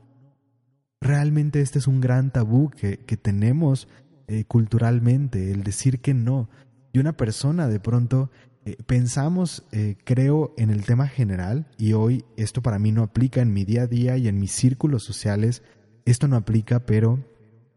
Realmente 1.01 1.61
este 1.61 1.79
es 1.79 1.87
un 1.87 2.01
gran 2.01 2.31
tabú 2.31 2.71
que, 2.71 2.97
tenemos 3.17 3.89
eh, 4.29 4.45
culturalmente, 4.45 5.51
el 5.51 5.65
decir 5.65 6.01
que 6.01 6.15
no. 6.15 6.49
Y 6.93 7.01
una 7.01 7.17
persona 7.17 7.69
de 7.69 7.81
pronto 7.81 8.31
eh, 8.65 8.77
pensamos, 8.87 9.65
eh, 9.73 9.97
creo, 10.05 10.55
en 10.57 10.71
el 10.71 10.85
tema 10.85 11.09
general, 11.09 11.67
y 11.77 11.95
hoy 11.95 12.25
esto 12.37 12.63
para 12.63 12.79
mí 12.79 12.93
no 12.93 13.03
aplica 13.03 13.43
en 13.43 13.53
mi 13.53 13.65
día 13.65 13.83
a 13.83 13.87
día 13.89 14.17
y 14.17 14.29
en 14.29 14.39
mis 14.39 14.53
círculos 14.53 15.03
sociales, 15.03 15.63
esto 16.05 16.29
no 16.29 16.37
aplica, 16.37 16.87
pero 16.87 17.19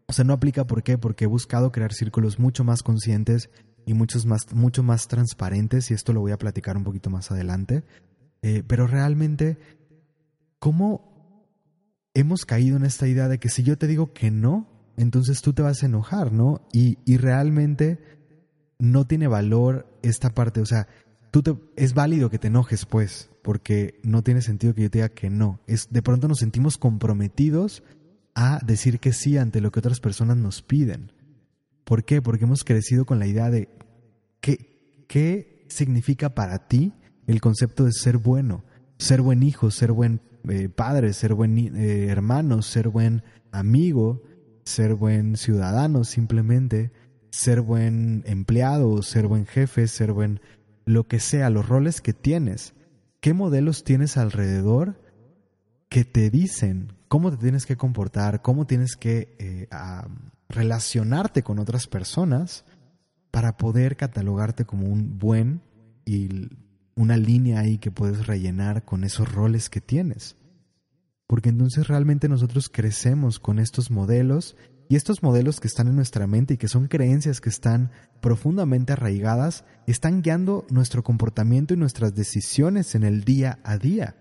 o 0.06 0.12
sea, 0.12 0.24
no 0.24 0.32
aplica 0.32 0.66
¿por 0.66 0.82
qué? 0.82 0.98
Porque 0.98 1.24
he 1.24 1.28
buscado 1.28 1.72
crear 1.72 1.92
círculos 1.92 2.38
mucho 2.38 2.64
más 2.64 2.82
conscientes 2.82 3.50
y 3.84 3.94
muchos 3.94 4.26
más, 4.26 4.52
mucho 4.52 4.82
más 4.82 5.08
transparentes, 5.08 5.90
y 5.90 5.94
esto 5.94 6.12
lo 6.12 6.20
voy 6.20 6.32
a 6.32 6.38
platicar 6.38 6.76
un 6.76 6.84
poquito 6.84 7.10
más 7.10 7.30
adelante. 7.30 7.84
Eh, 8.42 8.62
pero 8.66 8.86
realmente, 8.86 9.58
¿cómo 10.58 11.46
hemos 12.14 12.44
caído 12.44 12.76
en 12.76 12.84
esta 12.84 13.06
idea 13.06 13.28
de 13.28 13.38
que 13.38 13.48
si 13.48 13.62
yo 13.62 13.78
te 13.78 13.86
digo 13.86 14.12
que 14.12 14.30
no, 14.30 14.68
entonces 14.96 15.42
tú 15.42 15.52
te 15.52 15.62
vas 15.62 15.82
a 15.82 15.86
enojar, 15.86 16.32
¿no? 16.32 16.66
Y, 16.72 16.98
y 17.04 17.16
realmente 17.16 17.98
no 18.78 19.06
tiene 19.06 19.28
valor 19.28 19.86
esta 20.02 20.30
parte, 20.30 20.60
o 20.60 20.66
sea, 20.66 20.88
tú 21.30 21.42
te, 21.42 21.56
es 21.76 21.94
válido 21.94 22.30
que 22.30 22.38
te 22.38 22.48
enojes, 22.48 22.86
pues, 22.86 23.30
porque 23.42 24.00
no 24.02 24.22
tiene 24.22 24.42
sentido 24.42 24.74
que 24.74 24.82
yo 24.82 24.90
te 24.90 24.98
diga 24.98 25.08
que 25.10 25.30
no. 25.30 25.60
Es, 25.66 25.88
de 25.90 26.02
pronto 26.02 26.28
nos 26.28 26.38
sentimos 26.38 26.78
comprometidos 26.78 27.82
a 28.36 28.60
decir 28.64 29.00
que 29.00 29.14
sí 29.14 29.38
ante 29.38 29.62
lo 29.62 29.72
que 29.72 29.80
otras 29.80 29.98
personas 29.98 30.36
nos 30.36 30.60
piden. 30.60 31.10
¿Por 31.84 32.04
qué? 32.04 32.20
Porque 32.20 32.44
hemos 32.44 32.64
crecido 32.64 33.06
con 33.06 33.18
la 33.18 33.26
idea 33.26 33.50
de 33.50 33.70
qué, 34.40 35.04
qué 35.08 35.64
significa 35.68 36.34
para 36.34 36.68
ti 36.68 36.92
el 37.26 37.40
concepto 37.40 37.84
de 37.84 37.92
ser 37.92 38.18
bueno, 38.18 38.62
ser 38.98 39.22
buen 39.22 39.42
hijo, 39.42 39.70
ser 39.70 39.90
buen 39.90 40.20
eh, 40.48 40.68
padre, 40.68 41.14
ser 41.14 41.32
buen 41.32 41.56
eh, 41.58 42.08
hermano, 42.08 42.60
ser 42.60 42.90
buen 42.90 43.22
amigo, 43.52 44.22
ser 44.64 44.94
buen 44.94 45.38
ciudadano 45.38 46.04
simplemente, 46.04 46.92
ser 47.30 47.62
buen 47.62 48.22
empleado, 48.26 49.02
ser 49.02 49.28
buen 49.28 49.46
jefe, 49.46 49.88
ser 49.88 50.12
buen 50.12 50.40
lo 50.84 51.08
que 51.08 51.20
sea, 51.20 51.48
los 51.48 51.66
roles 51.66 52.02
que 52.02 52.12
tienes. 52.12 52.74
¿Qué 53.20 53.32
modelos 53.32 53.82
tienes 53.82 54.18
alrededor 54.18 55.00
que 55.88 56.04
te 56.04 56.28
dicen 56.28 56.95
cómo 57.08 57.30
te 57.30 57.36
tienes 57.36 57.66
que 57.66 57.76
comportar, 57.76 58.42
cómo 58.42 58.66
tienes 58.66 58.96
que 58.96 59.36
eh, 59.38 59.68
relacionarte 60.48 61.42
con 61.42 61.58
otras 61.58 61.86
personas 61.86 62.64
para 63.30 63.56
poder 63.56 63.96
catalogarte 63.96 64.64
como 64.64 64.86
un 64.86 65.18
buen 65.18 65.62
y 66.04 66.48
una 66.94 67.16
línea 67.16 67.60
ahí 67.60 67.78
que 67.78 67.90
puedes 67.90 68.26
rellenar 68.26 68.84
con 68.84 69.04
esos 69.04 69.30
roles 69.30 69.68
que 69.68 69.80
tienes. 69.80 70.36
Porque 71.26 71.48
entonces 71.48 71.88
realmente 71.88 72.28
nosotros 72.28 72.68
crecemos 72.68 73.38
con 73.38 73.58
estos 73.58 73.90
modelos 73.90 74.56
y 74.88 74.94
estos 74.94 75.22
modelos 75.22 75.60
que 75.60 75.66
están 75.66 75.88
en 75.88 75.96
nuestra 75.96 76.26
mente 76.26 76.54
y 76.54 76.56
que 76.56 76.68
son 76.68 76.86
creencias 76.86 77.40
que 77.40 77.48
están 77.48 77.90
profundamente 78.20 78.92
arraigadas, 78.92 79.64
están 79.86 80.22
guiando 80.22 80.64
nuestro 80.70 81.02
comportamiento 81.02 81.74
y 81.74 81.76
nuestras 81.76 82.14
decisiones 82.14 82.94
en 82.94 83.02
el 83.02 83.24
día 83.24 83.58
a 83.64 83.78
día. 83.78 84.14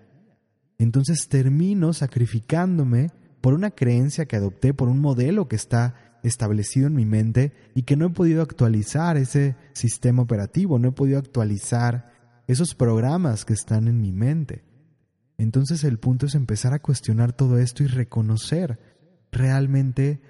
Entonces 0.78 1.28
termino 1.28 1.94
sacrificándome 1.94 3.12
por 3.42 3.54
una 3.54 3.72
creencia 3.72 4.26
que 4.26 4.36
adopté, 4.36 4.74
por 4.74 4.90
un 4.90 5.00
modelo 5.00 5.48
que 5.48 5.56
está 5.56 5.96
establecido 6.24 6.88
en 6.88 6.96
mi 6.96 7.06
mente 7.06 7.54
y 7.76 7.84
que 7.84 7.96
no 7.96 8.08
he 8.08 8.10
podido 8.10 8.42
actualizar 8.42 9.18
ese 9.18 9.56
sistema 9.74 10.24
operativo, 10.24 10.80
no 10.80 10.90
he 10.90 10.92
podido 10.92 11.20
actualizar 11.20 12.12
esos 12.48 12.76
programas 12.76 13.46
que 13.46 13.54
están 13.54 13.88
en 13.88 14.02
mi 14.02 14.12
mente. 14.12 14.64
Entonces 15.38 15.84
el 15.84 16.00
punto 16.00 16.26
es 16.26 16.36
empezar 16.36 16.74
a 16.74 16.80
cuestionar 16.80 17.34
todo 17.34 17.60
esto 17.60 17.84
y 17.84 17.88
reconocer 17.88 18.80
realmente 19.32 20.22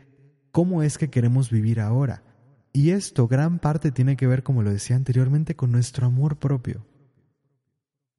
cómo 0.52 0.84
es 0.84 0.98
que 0.98 1.10
queremos 1.10 1.50
vivir 1.50 1.80
ahora. 1.80 2.24
Y 2.74 2.90
esto 2.90 3.28
gran 3.28 3.60
parte 3.60 3.92
tiene 3.92 4.18
que 4.18 4.28
ver, 4.28 4.44
como 4.44 4.64
lo 4.64 4.72
decía 4.72 4.96
anteriormente, 4.96 5.56
con 5.56 5.72
nuestro 5.72 6.08
amor 6.08 6.40
propio. 6.40 6.86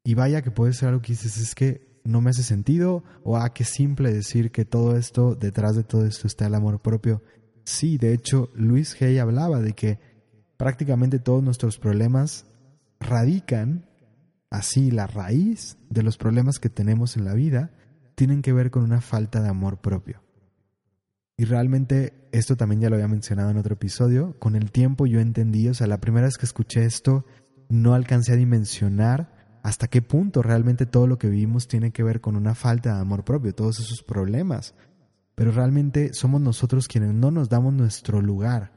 Y 0.04 0.14
vaya 0.14 0.40
que 0.40 0.50
puede 0.50 0.72
ser 0.72 0.88
algo 0.88 1.02
que 1.02 1.12
dices, 1.12 1.36
es 1.36 1.54
que 1.54 1.95
no 2.06 2.20
me 2.20 2.30
hace 2.30 2.42
sentido, 2.42 3.04
o 3.24 3.36
ah, 3.36 3.52
qué 3.52 3.64
simple 3.64 4.12
decir 4.12 4.50
que 4.50 4.64
todo 4.64 4.96
esto, 4.96 5.34
detrás 5.34 5.76
de 5.76 5.84
todo 5.84 6.06
esto 6.06 6.26
está 6.26 6.46
el 6.46 6.54
amor 6.54 6.80
propio. 6.80 7.22
Sí, 7.64 7.98
de 7.98 8.12
hecho, 8.12 8.50
Luis 8.54 9.00
Hay 9.02 9.18
hablaba 9.18 9.60
de 9.60 9.72
que 9.72 9.98
prácticamente 10.56 11.18
todos 11.18 11.42
nuestros 11.42 11.78
problemas 11.78 12.46
radican, 13.00 13.86
así 14.50 14.90
la 14.90 15.06
raíz 15.06 15.76
de 15.90 16.02
los 16.02 16.16
problemas 16.16 16.58
que 16.58 16.70
tenemos 16.70 17.16
en 17.16 17.24
la 17.24 17.34
vida, 17.34 17.72
tienen 18.14 18.42
que 18.42 18.52
ver 18.52 18.70
con 18.70 18.82
una 18.82 19.00
falta 19.00 19.42
de 19.42 19.48
amor 19.48 19.78
propio. 19.80 20.22
Y 21.36 21.44
realmente 21.44 22.28
esto 22.32 22.56
también 22.56 22.80
ya 22.80 22.88
lo 22.88 22.96
había 22.96 23.08
mencionado 23.08 23.50
en 23.50 23.58
otro 23.58 23.74
episodio. 23.74 24.38
Con 24.38 24.56
el 24.56 24.70
tiempo 24.70 25.06
yo 25.06 25.20
entendí, 25.20 25.68
o 25.68 25.74
sea, 25.74 25.86
la 25.86 26.00
primera 26.00 26.26
vez 26.26 26.38
que 26.38 26.46
escuché 26.46 26.84
esto, 26.84 27.26
no 27.68 27.94
alcancé 27.94 28.32
a 28.32 28.36
dimensionar 28.36 29.35
hasta 29.66 29.88
qué 29.88 30.00
punto 30.00 30.42
realmente 30.42 30.86
todo 30.86 31.08
lo 31.08 31.18
que 31.18 31.28
vivimos 31.28 31.66
tiene 31.66 31.90
que 31.90 32.04
ver 32.04 32.20
con 32.20 32.36
una 32.36 32.54
falta 32.54 32.94
de 32.94 33.00
amor 33.00 33.24
propio, 33.24 33.52
todos 33.52 33.80
esos 33.80 34.00
problemas. 34.00 34.76
Pero 35.34 35.50
realmente 35.50 36.14
somos 36.14 36.40
nosotros 36.40 36.86
quienes 36.86 37.12
no 37.12 37.32
nos 37.32 37.48
damos 37.48 37.74
nuestro 37.74 38.20
lugar. 38.20 38.70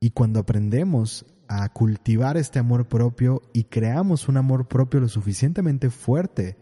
Y 0.00 0.10
cuando 0.10 0.40
aprendemos 0.40 1.24
a 1.46 1.68
cultivar 1.68 2.36
este 2.36 2.58
amor 2.58 2.88
propio 2.88 3.40
y 3.52 3.64
creamos 3.64 4.26
un 4.26 4.36
amor 4.36 4.66
propio 4.66 4.98
lo 4.98 5.06
suficientemente 5.06 5.90
fuerte, 5.90 6.56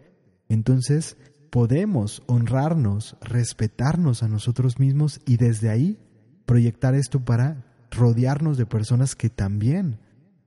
entonces 0.51 1.17
podemos 1.49 2.23
honrarnos, 2.27 3.17
respetarnos 3.23 4.23
a 4.23 4.29
nosotros 4.29 4.79
mismos 4.79 5.23
y 5.25 5.39
desde 5.39 5.71
ahí 5.71 5.99
proyectar 6.45 6.95
esto 6.95 7.25
para 7.25 7.65
rodearnos 7.91 8.59
de 8.59 8.67
personas 8.67 9.17
que 9.17 9.31
también 9.31 10.01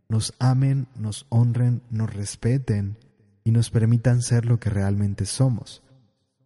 nos 0.08 0.36
amen, 0.38 0.88
nos 0.96 1.26
honren, 1.30 1.82
nos 1.90 2.14
respeten 2.14 2.96
y 3.48 3.52
nos 3.52 3.70
permitan 3.70 4.22
ser 4.22 4.46
lo 4.46 4.60
que 4.60 4.70
realmente 4.70 5.26
somos. 5.26 5.82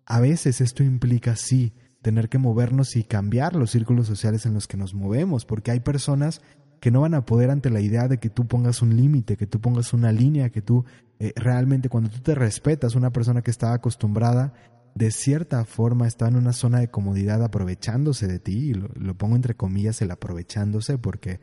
A 0.06 0.20
veces 0.20 0.62
esto 0.62 0.84
implica 0.84 1.36
sí 1.36 1.74
tener 2.04 2.30
que 2.30 2.38
movernos 2.38 2.96
y 2.96 3.04
cambiar 3.04 3.56
los 3.56 3.72
círculos 3.72 4.06
sociales 4.06 4.46
en 4.46 4.54
los 4.54 4.68
que 4.68 4.78
nos 4.78 4.94
movemos, 4.94 5.46
porque 5.46 5.72
hay 5.72 5.80
personas 5.80 6.44
que 6.80 6.92
no 6.92 7.02
van 7.02 7.16
a 7.16 7.26
poder 7.26 7.50
ante 7.50 7.72
la 7.72 7.82
idea 7.82 8.08
de 8.08 8.20
que 8.20 8.30
tú 8.30 8.46
pongas 8.46 8.84
un 8.84 8.96
límite, 8.96 9.36
que 9.36 9.48
tú 9.48 9.60
pongas 9.60 9.94
una 9.94 10.12
línea, 10.12 10.52
que 10.52 10.62
tú 10.62 10.86
eh, 11.18 11.34
realmente 11.36 11.90
cuando 11.90 12.12
tú 12.12 12.20
te 12.20 12.36
respetas, 12.36 12.94
una 12.94 13.12
persona 13.12 13.42
que 13.42 13.50
estaba 13.50 13.74
acostumbrada 13.74 14.54
de 14.94 15.10
cierta 15.10 15.66
forma 15.66 16.06
está 16.06 16.28
en 16.28 16.36
una 16.36 16.54
zona 16.54 16.82
de 16.82 16.90
comodidad 16.90 17.44
aprovechándose 17.44 18.28
de 18.28 18.38
ti, 18.38 18.70
y 18.70 18.74
lo, 18.76 19.18
pongo 19.18 19.36
entre 19.36 19.56
comillas 19.56 20.04
el 20.04 20.12
aprovechándose 20.12 21.00
porque 21.00 21.40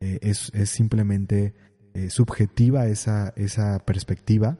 eh, 0.00 0.20
es, 0.22 0.50
simplemente 0.70 1.52
eh, 1.92 2.08
subjetiva 2.08 2.86
esa, 2.86 3.34
esa 3.36 3.78
perspectiva, 3.80 4.56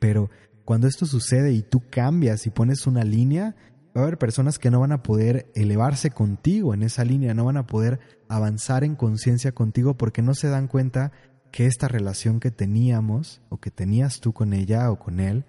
pero 0.00 0.30
cuando 0.64 0.86
esto 0.86 1.06
sucede 1.06 1.52
y 1.52 1.62
tú 1.62 1.82
cambias 1.90 2.46
y 2.46 2.50
pones 2.50 2.86
una 2.86 3.02
línea, 3.02 3.56
va 3.96 4.02
a 4.02 4.04
haber 4.04 4.18
personas 4.18 4.58
que 4.58 4.70
no 4.70 4.80
van 4.80 4.92
a 4.92 5.02
poder 5.02 5.50
elevarse 5.54 6.10
contigo 6.10 6.74
en 6.74 6.82
esa 6.82 7.04
línea, 7.04 7.34
no 7.34 7.44
van 7.44 7.56
a 7.56 7.66
poder 7.66 8.00
avanzar 8.28 8.84
en 8.84 8.94
conciencia 8.94 9.52
contigo 9.52 9.96
porque 9.96 10.22
no 10.22 10.34
se 10.34 10.48
dan 10.48 10.68
cuenta 10.68 11.12
que 11.50 11.66
esta 11.66 11.88
relación 11.88 12.40
que 12.40 12.50
teníamos 12.50 13.40
o 13.48 13.58
que 13.58 13.70
tenías 13.70 14.20
tú 14.20 14.32
con 14.32 14.52
ella 14.52 14.90
o 14.90 14.98
con 14.98 15.20
él 15.20 15.46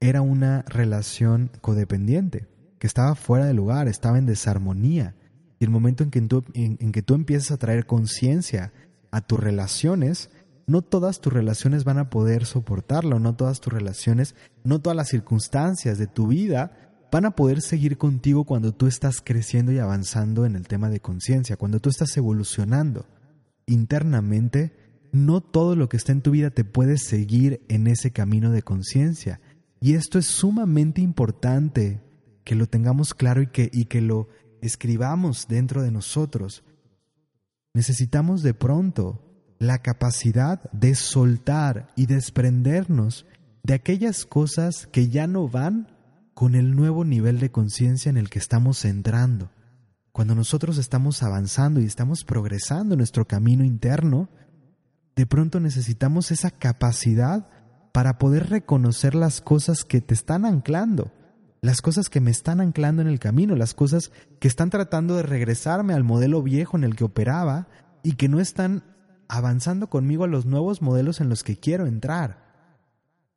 era 0.00 0.22
una 0.22 0.62
relación 0.62 1.50
codependiente, 1.60 2.46
que 2.78 2.86
estaba 2.86 3.14
fuera 3.14 3.46
de 3.46 3.54
lugar, 3.54 3.88
estaba 3.88 4.18
en 4.18 4.26
desarmonía. 4.26 5.14
Y 5.58 5.64
el 5.64 5.70
momento 5.70 6.02
en 6.02 6.10
que 6.10 6.20
tú, 6.22 6.44
en 6.54 6.92
que 6.92 7.02
tú 7.02 7.14
empiezas 7.14 7.50
a 7.50 7.56
traer 7.58 7.86
conciencia 7.86 8.72
a 9.10 9.20
tus 9.20 9.40
relaciones, 9.40 10.30
no 10.66 10.82
todas 10.82 11.20
tus 11.20 11.32
relaciones 11.32 11.84
van 11.84 11.98
a 11.98 12.10
poder 12.10 12.44
soportarlo, 12.44 13.20
no 13.20 13.36
todas 13.36 13.60
tus 13.60 13.72
relaciones, 13.72 14.34
no 14.64 14.80
todas 14.80 14.96
las 14.96 15.08
circunstancias 15.08 15.98
de 15.98 16.06
tu 16.06 16.28
vida 16.28 16.86
van 17.12 17.24
a 17.24 17.36
poder 17.36 17.60
seguir 17.62 17.98
contigo 17.98 18.44
cuando 18.44 18.72
tú 18.72 18.86
estás 18.86 19.20
creciendo 19.22 19.72
y 19.72 19.78
avanzando 19.78 20.44
en 20.44 20.56
el 20.56 20.66
tema 20.66 20.90
de 20.90 21.00
conciencia, 21.00 21.56
cuando 21.56 21.80
tú 21.80 21.88
estás 21.88 22.16
evolucionando 22.16 23.06
internamente, 23.66 24.74
no 25.12 25.40
todo 25.40 25.76
lo 25.76 25.88
que 25.88 25.96
está 25.96 26.12
en 26.12 26.22
tu 26.22 26.32
vida 26.32 26.50
te 26.50 26.64
puede 26.64 26.98
seguir 26.98 27.62
en 27.68 27.86
ese 27.86 28.10
camino 28.10 28.50
de 28.50 28.62
conciencia. 28.62 29.40
Y 29.80 29.94
esto 29.94 30.18
es 30.18 30.26
sumamente 30.26 31.00
importante 31.00 32.02
que 32.44 32.54
lo 32.54 32.66
tengamos 32.66 33.14
claro 33.14 33.40
y 33.40 33.46
que, 33.46 33.70
y 33.72 33.86
que 33.86 34.00
lo 34.00 34.28
escribamos 34.60 35.46
dentro 35.48 35.82
de 35.82 35.90
nosotros. 35.90 36.64
Necesitamos 37.72 38.42
de 38.42 38.54
pronto 38.54 39.25
la 39.58 39.78
capacidad 39.78 40.70
de 40.72 40.94
soltar 40.94 41.88
y 41.96 42.06
desprendernos 42.06 43.26
de 43.62 43.74
aquellas 43.74 44.24
cosas 44.24 44.86
que 44.86 45.08
ya 45.08 45.26
no 45.26 45.48
van 45.48 45.88
con 46.34 46.54
el 46.54 46.76
nuevo 46.76 47.04
nivel 47.04 47.40
de 47.40 47.50
conciencia 47.50 48.10
en 48.10 48.16
el 48.16 48.28
que 48.28 48.38
estamos 48.38 48.84
entrando. 48.84 49.50
Cuando 50.12 50.34
nosotros 50.34 50.78
estamos 50.78 51.22
avanzando 51.22 51.80
y 51.80 51.84
estamos 51.84 52.24
progresando 52.24 52.94
en 52.94 52.98
nuestro 52.98 53.26
camino 53.26 53.64
interno, 53.64 54.28
de 55.14 55.26
pronto 55.26 55.60
necesitamos 55.60 56.30
esa 56.30 56.50
capacidad 56.50 57.48
para 57.92 58.18
poder 58.18 58.50
reconocer 58.50 59.14
las 59.14 59.40
cosas 59.40 59.84
que 59.84 60.02
te 60.02 60.12
están 60.12 60.44
anclando, 60.44 61.12
las 61.62 61.80
cosas 61.80 62.10
que 62.10 62.20
me 62.20 62.30
están 62.30 62.60
anclando 62.60 63.00
en 63.00 63.08
el 63.08 63.18
camino, 63.18 63.56
las 63.56 63.72
cosas 63.72 64.12
que 64.38 64.48
están 64.48 64.68
tratando 64.68 65.16
de 65.16 65.22
regresarme 65.22 65.94
al 65.94 66.04
modelo 66.04 66.42
viejo 66.42 66.76
en 66.76 66.84
el 66.84 66.94
que 66.94 67.04
operaba 67.04 67.68
y 68.02 68.12
que 68.12 68.28
no 68.28 68.40
están 68.40 68.84
avanzando 69.28 69.88
conmigo 69.88 70.24
a 70.24 70.28
los 70.28 70.46
nuevos 70.46 70.82
modelos 70.82 71.20
en 71.20 71.28
los 71.28 71.42
que 71.42 71.58
quiero 71.58 71.86
entrar 71.86 72.46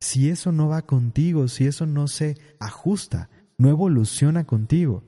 si 0.00 0.30
eso 0.30 0.50
no 0.50 0.68
va 0.68 0.82
contigo, 0.82 1.46
si 1.48 1.66
eso 1.66 1.86
no 1.86 2.08
se 2.08 2.38
ajusta, 2.58 3.28
no 3.58 3.68
evoluciona 3.68 4.44
contigo. 4.44 5.04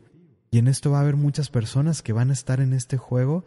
Y 0.50 0.58
en 0.58 0.68
esto 0.68 0.90
va 0.90 0.98
a 0.98 1.00
haber 1.00 1.16
muchas 1.16 1.48
personas 1.48 2.02
que 2.02 2.12
van 2.12 2.28
a 2.28 2.34
estar 2.34 2.60
en 2.60 2.74
este 2.74 2.98
juego, 2.98 3.46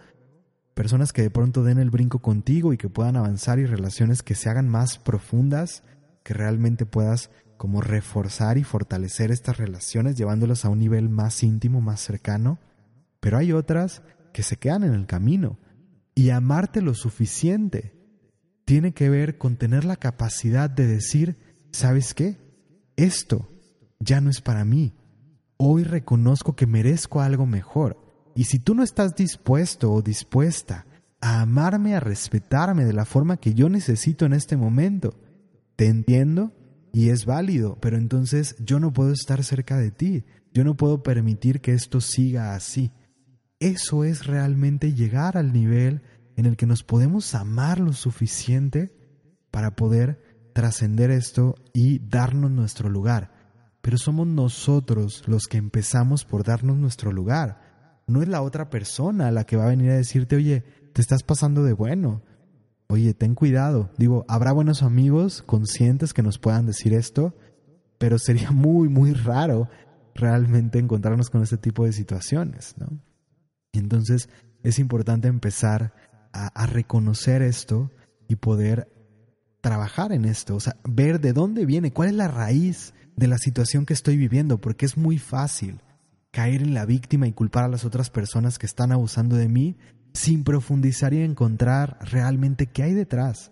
personas 0.74 1.14
que 1.14 1.22
de 1.22 1.30
pronto 1.30 1.64
den 1.64 1.78
el 1.78 1.92
brinco 1.92 2.20
contigo 2.20 2.74
y 2.74 2.78
que 2.78 2.90
puedan 2.90 3.16
avanzar 3.16 3.60
y 3.60 3.68
relaciones 3.68 4.24
que 4.24 4.34
se 4.34 4.50
hagan 4.50 4.68
más 4.68 4.98
profundas, 4.98 5.84
que 6.24 6.34
realmente 6.34 6.88
puedas 6.88 7.30
como 7.58 7.80
reforzar 7.80 8.58
y 8.58 8.64
fortalecer 8.64 9.32
estas 9.32 9.58
relaciones 9.58 10.18
llevándolas 10.18 10.66
a 10.66 10.70
un 10.70 10.80
nivel 10.80 11.10
más 11.10 11.44
íntimo, 11.44 11.80
más 11.80 12.02
cercano. 12.02 12.58
Pero 13.20 13.38
hay 13.38 13.54
otras 13.54 14.02
que 14.34 14.42
se 14.42 14.58
quedan 14.58 14.84
en 14.84 14.94
el 14.96 15.06
camino 15.06 15.60
y 16.16 16.30
amarte 16.30 16.82
lo 16.82 16.94
suficiente 16.94 17.94
tiene 18.64 18.94
que 18.94 19.10
ver 19.10 19.38
con 19.38 19.58
tener 19.58 19.86
la 19.86 19.98
capacidad 19.98 20.70
de 20.70 20.88
decir, 20.88 21.38
¿sabes 21.72 22.14
qué? 22.14 22.38
Esto 22.96 23.50
ya 24.00 24.22
no 24.22 24.30
es 24.30 24.42
para 24.42 24.66
mí. 24.66 24.94
Hoy 25.58 25.84
reconozco 25.84 26.56
que 26.56 26.66
merezco 26.66 27.22
algo 27.22 27.46
mejor. 27.46 27.98
Y 28.36 28.46
si 28.46 28.60
tú 28.60 28.74
no 28.74 28.84
estás 28.84 29.16
dispuesto 29.16 29.92
o 29.92 30.02
dispuesta 30.02 30.86
a 31.22 31.42
amarme, 31.42 31.96
a 31.96 32.00
respetarme 32.00 32.86
de 32.86 32.94
la 32.94 33.06
forma 33.06 33.38
que 33.38 33.54
yo 33.54 33.70
necesito 33.70 34.26
en 34.26 34.34
este 34.34 34.58
momento, 34.58 35.14
te 35.76 35.88
entiendo 35.88 36.54
y 36.92 37.10
es 37.10 37.26
válido, 37.26 37.78
pero 37.82 37.98
entonces 37.98 38.56
yo 38.60 38.80
no 38.80 38.94
puedo 38.94 39.12
estar 39.12 39.44
cerca 39.44 39.78
de 39.78 39.92
ti. 39.92 40.24
Yo 40.54 40.64
no 40.64 40.76
puedo 40.76 41.04
permitir 41.04 41.60
que 41.60 41.74
esto 41.74 42.00
siga 42.00 42.56
así. 42.56 42.92
Eso 43.60 44.04
es 44.04 44.28
realmente 44.28 44.94
llegar 44.94 45.38
al 45.38 45.54
nivel 45.54 46.02
en 46.36 46.46
el 46.46 46.58
que 46.58 46.66
nos 46.66 46.84
podemos 46.84 47.34
amar 47.36 47.80
lo 47.80 47.94
suficiente 47.94 48.94
para 49.52 49.76
poder 49.76 50.22
trascender 50.54 51.12
esto 51.12 51.56
y 51.74 52.00
darnos 52.00 52.52
nuestro 52.52 52.90
lugar. 52.90 53.32
Pero 53.82 53.98
somos 53.98 54.28
nosotros 54.28 55.24
los 55.28 55.48
que 55.48 55.58
empezamos 55.58 56.26
por 56.26 56.44
darnos 56.44 56.78
nuestro 56.78 57.12
lugar. 57.12 58.04
No 58.08 58.22
es 58.22 58.28
la 58.28 58.42
otra 58.42 58.70
persona 58.70 59.32
la 59.32 59.46
que 59.46 59.58
va 59.58 59.66
a 59.66 59.70
venir 59.70 59.92
a 59.92 59.96
decirte, 59.96 60.36
oye, 60.36 60.64
te 60.94 61.02
estás 61.02 61.24
pasando 61.24 61.64
de 61.64 61.74
bueno. 61.74 62.24
Oye, 62.88 63.14
ten 63.14 63.36
cuidado. 63.36 63.90
Digo, 63.98 64.26
habrá 64.28 64.52
buenos 64.52 64.84
amigos 64.84 65.42
conscientes 65.42 66.14
que 66.14 66.24
nos 66.24 66.38
puedan 66.38 66.66
decir 66.66 66.94
esto, 66.94 67.36
pero 67.98 68.20
sería 68.20 68.52
muy, 68.52 68.90
muy 68.90 69.14
raro 69.14 69.70
realmente 70.14 70.80
encontrarnos 70.80 71.30
con 71.30 71.44
este 71.44 71.58
tipo 71.58 71.86
de 71.86 71.94
situaciones, 71.94 72.76
¿no? 72.78 73.00
Entonces 73.80 74.30
es 74.64 74.80
importante 74.80 75.28
empezar 75.28 75.94
a, 76.34 76.48
a 76.48 76.66
reconocer 76.66 77.42
esto 77.42 77.92
y 78.28 78.36
poder 78.36 78.92
trabajar 79.62 80.12
en 80.12 80.26
esto, 80.26 80.56
o 80.56 80.60
sea, 80.60 80.78
ver 80.88 81.20
de 81.20 81.34
dónde 81.34 81.66
viene, 81.66 81.92
cuál 81.92 82.10
es 82.10 82.16
la 82.16 82.28
raíz 82.28 82.94
de 83.16 83.28
la 83.28 83.40
situación 83.40 83.86
que 83.86 83.94
estoy 83.94 84.16
viviendo, 84.16 84.62
porque 84.62 84.86
es 84.86 84.96
muy 84.96 85.18
fácil 85.18 85.82
caer 86.32 86.62
en 86.62 86.74
la 86.74 86.86
víctima 86.86 87.28
y 87.28 87.32
culpar 87.32 87.64
a 87.64 87.70
las 87.70 87.86
otras 87.86 88.10
personas 88.10 88.60
que 88.60 88.66
están 88.66 88.92
abusando 88.92 89.38
de 89.38 89.48
mí 89.48 89.78
sin 90.14 90.44
profundizar 90.44 91.14
y 91.14 91.22
encontrar 91.22 91.98
realmente 92.02 92.68
qué 92.68 92.84
hay 92.84 92.94
detrás. 92.94 93.52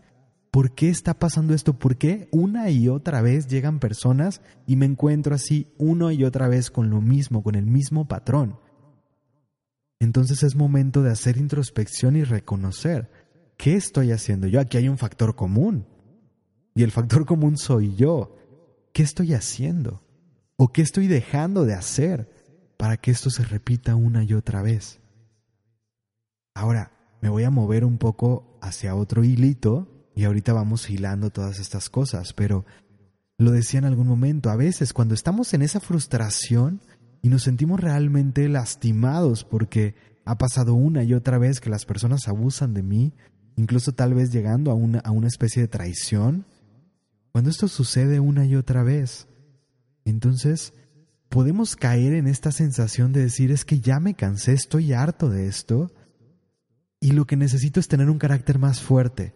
¿Por 0.51 0.75
qué 0.75 0.89
está 0.89 1.13
pasando 1.13 1.53
esto? 1.53 1.79
¿Por 1.79 1.97
qué 1.97 2.27
una 2.31 2.69
y 2.69 2.89
otra 2.89 3.21
vez 3.21 3.47
llegan 3.47 3.79
personas 3.79 4.41
y 4.67 4.75
me 4.75 4.85
encuentro 4.85 5.33
así 5.33 5.73
una 5.77 6.13
y 6.13 6.23
otra 6.25 6.47
vez 6.47 6.69
con 6.69 6.89
lo 6.89 7.01
mismo, 7.01 7.41
con 7.41 7.55
el 7.55 7.65
mismo 7.65 8.07
patrón? 8.07 8.59
Entonces 9.99 10.43
es 10.43 10.55
momento 10.55 11.01
de 11.01 11.11
hacer 11.11 11.37
introspección 11.37 12.15
y 12.15 12.23
reconocer 12.23 13.09
qué 13.57 13.75
estoy 13.75 14.11
haciendo 14.11 14.47
yo. 14.47 14.59
Aquí 14.59 14.77
hay 14.77 14.89
un 14.89 14.97
factor 14.97 15.35
común. 15.35 15.87
Y 16.75 16.83
el 16.83 16.91
factor 16.91 17.25
común 17.25 17.57
soy 17.57 17.95
yo. 17.95 18.35
¿Qué 18.93 19.03
estoy 19.03 19.33
haciendo? 19.33 20.03
¿O 20.55 20.71
qué 20.71 20.81
estoy 20.81 21.07
dejando 21.07 21.65
de 21.65 21.73
hacer 21.73 22.29
para 22.77 22.97
que 22.97 23.11
esto 23.11 23.29
se 23.29 23.43
repita 23.43 23.95
una 23.95 24.23
y 24.23 24.33
otra 24.33 24.61
vez? 24.61 24.99
Ahora, 26.53 26.91
me 27.21 27.29
voy 27.29 27.43
a 27.43 27.49
mover 27.49 27.85
un 27.85 27.97
poco 27.97 28.57
hacia 28.61 28.95
otro 28.95 29.23
hilito 29.23 30.09
y 30.15 30.25
ahorita 30.25 30.53
vamos 30.53 30.89
hilando 30.89 31.29
todas 31.29 31.59
estas 31.59 31.89
cosas, 31.89 32.33
pero 32.33 32.65
lo 33.37 33.51
decía 33.51 33.79
en 33.79 33.85
algún 33.85 34.07
momento, 34.07 34.49
a 34.49 34.55
veces 34.55 34.93
cuando 34.93 35.15
estamos 35.15 35.53
en 35.53 35.63
esa 35.63 35.79
frustración 35.79 36.81
y 37.23 37.29
nos 37.29 37.43
sentimos 37.43 37.79
realmente 37.79 38.47
lastimados 38.49 39.45
porque 39.45 39.95
ha 40.25 40.37
pasado 40.37 40.75
una 40.75 41.03
y 41.03 41.13
otra 41.13 41.37
vez 41.37 41.59
que 41.61 41.69
las 41.69 41.85
personas 41.85 42.27
abusan 42.27 42.73
de 42.73 42.83
mí, 42.83 43.13
incluso 43.55 43.93
tal 43.93 44.13
vez 44.13 44.31
llegando 44.31 44.69
a 44.69 44.75
una, 44.75 44.99
a 44.99 45.11
una 45.11 45.27
especie 45.27 45.61
de 45.61 45.69
traición, 45.69 46.45
cuando 47.31 47.49
esto 47.49 47.67
sucede 47.67 48.19
una 48.19 48.45
y 48.45 48.55
otra 48.55 48.83
vez, 48.83 49.27
entonces 50.05 50.73
podemos 51.29 51.77
caer 51.77 52.13
en 52.13 52.27
esta 52.27 52.51
sensación 52.51 53.13
de 53.13 53.21
decir 53.21 53.51
es 53.51 53.63
que 53.63 53.79
ya 53.79 54.01
me 54.01 54.15
cansé, 54.15 54.51
estoy 54.51 54.91
harto 54.91 55.29
de 55.29 55.47
esto 55.47 55.91
y 56.99 57.11
lo 57.11 57.25
que 57.25 57.37
necesito 57.37 57.79
es 57.79 57.87
tener 57.87 58.09
un 58.09 58.19
carácter 58.19 58.59
más 58.59 58.81
fuerte. 58.81 59.33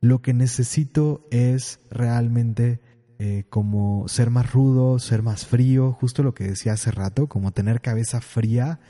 Lo 0.00 0.22
que 0.22 0.34
necesito 0.34 1.26
es 1.30 1.80
realmente 1.90 2.80
eh, 3.18 3.44
como 3.48 4.08
ser 4.08 4.30
más 4.30 4.52
rudo, 4.52 4.98
ser 4.98 5.22
más 5.22 5.46
frío, 5.46 5.92
justo 5.92 6.22
lo 6.22 6.34
que 6.34 6.44
decía 6.44 6.72
hace 6.72 6.90
rato, 6.90 7.28
como 7.28 7.52
tener 7.52 7.80
cabeza 7.80 8.20
fría 8.20 8.80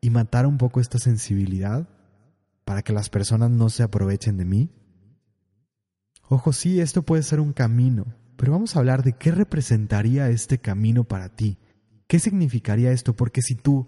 y 0.00 0.10
matar 0.10 0.46
un 0.46 0.58
poco 0.58 0.80
esta 0.80 0.98
sensibilidad 0.98 1.88
para 2.64 2.82
que 2.82 2.92
las 2.92 3.10
personas 3.10 3.50
no 3.50 3.68
se 3.68 3.82
aprovechen 3.82 4.38
de 4.38 4.44
mí. 4.44 4.70
Ojo, 6.28 6.52
sí, 6.52 6.80
esto 6.80 7.02
puede 7.02 7.22
ser 7.22 7.40
un 7.40 7.52
camino, 7.52 8.06
pero 8.36 8.52
vamos 8.52 8.74
a 8.74 8.78
hablar 8.78 9.02
de 9.02 9.12
qué 9.12 9.30
representaría 9.30 10.30
este 10.30 10.58
camino 10.58 11.04
para 11.04 11.28
ti. 11.28 11.58
¿Qué 12.06 12.18
significaría 12.18 12.92
esto? 12.92 13.14
Porque 13.14 13.42
si 13.42 13.54
tu 13.54 13.86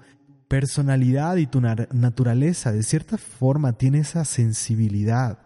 personalidad 0.49 1.37
y 1.37 1.47
tu 1.47 1.61
naturaleza 1.61 2.73
de 2.73 2.83
cierta 2.83 3.19
forma 3.19 3.73
tiene 3.73 4.01
esa 4.01 4.25
sensibilidad 4.25 5.39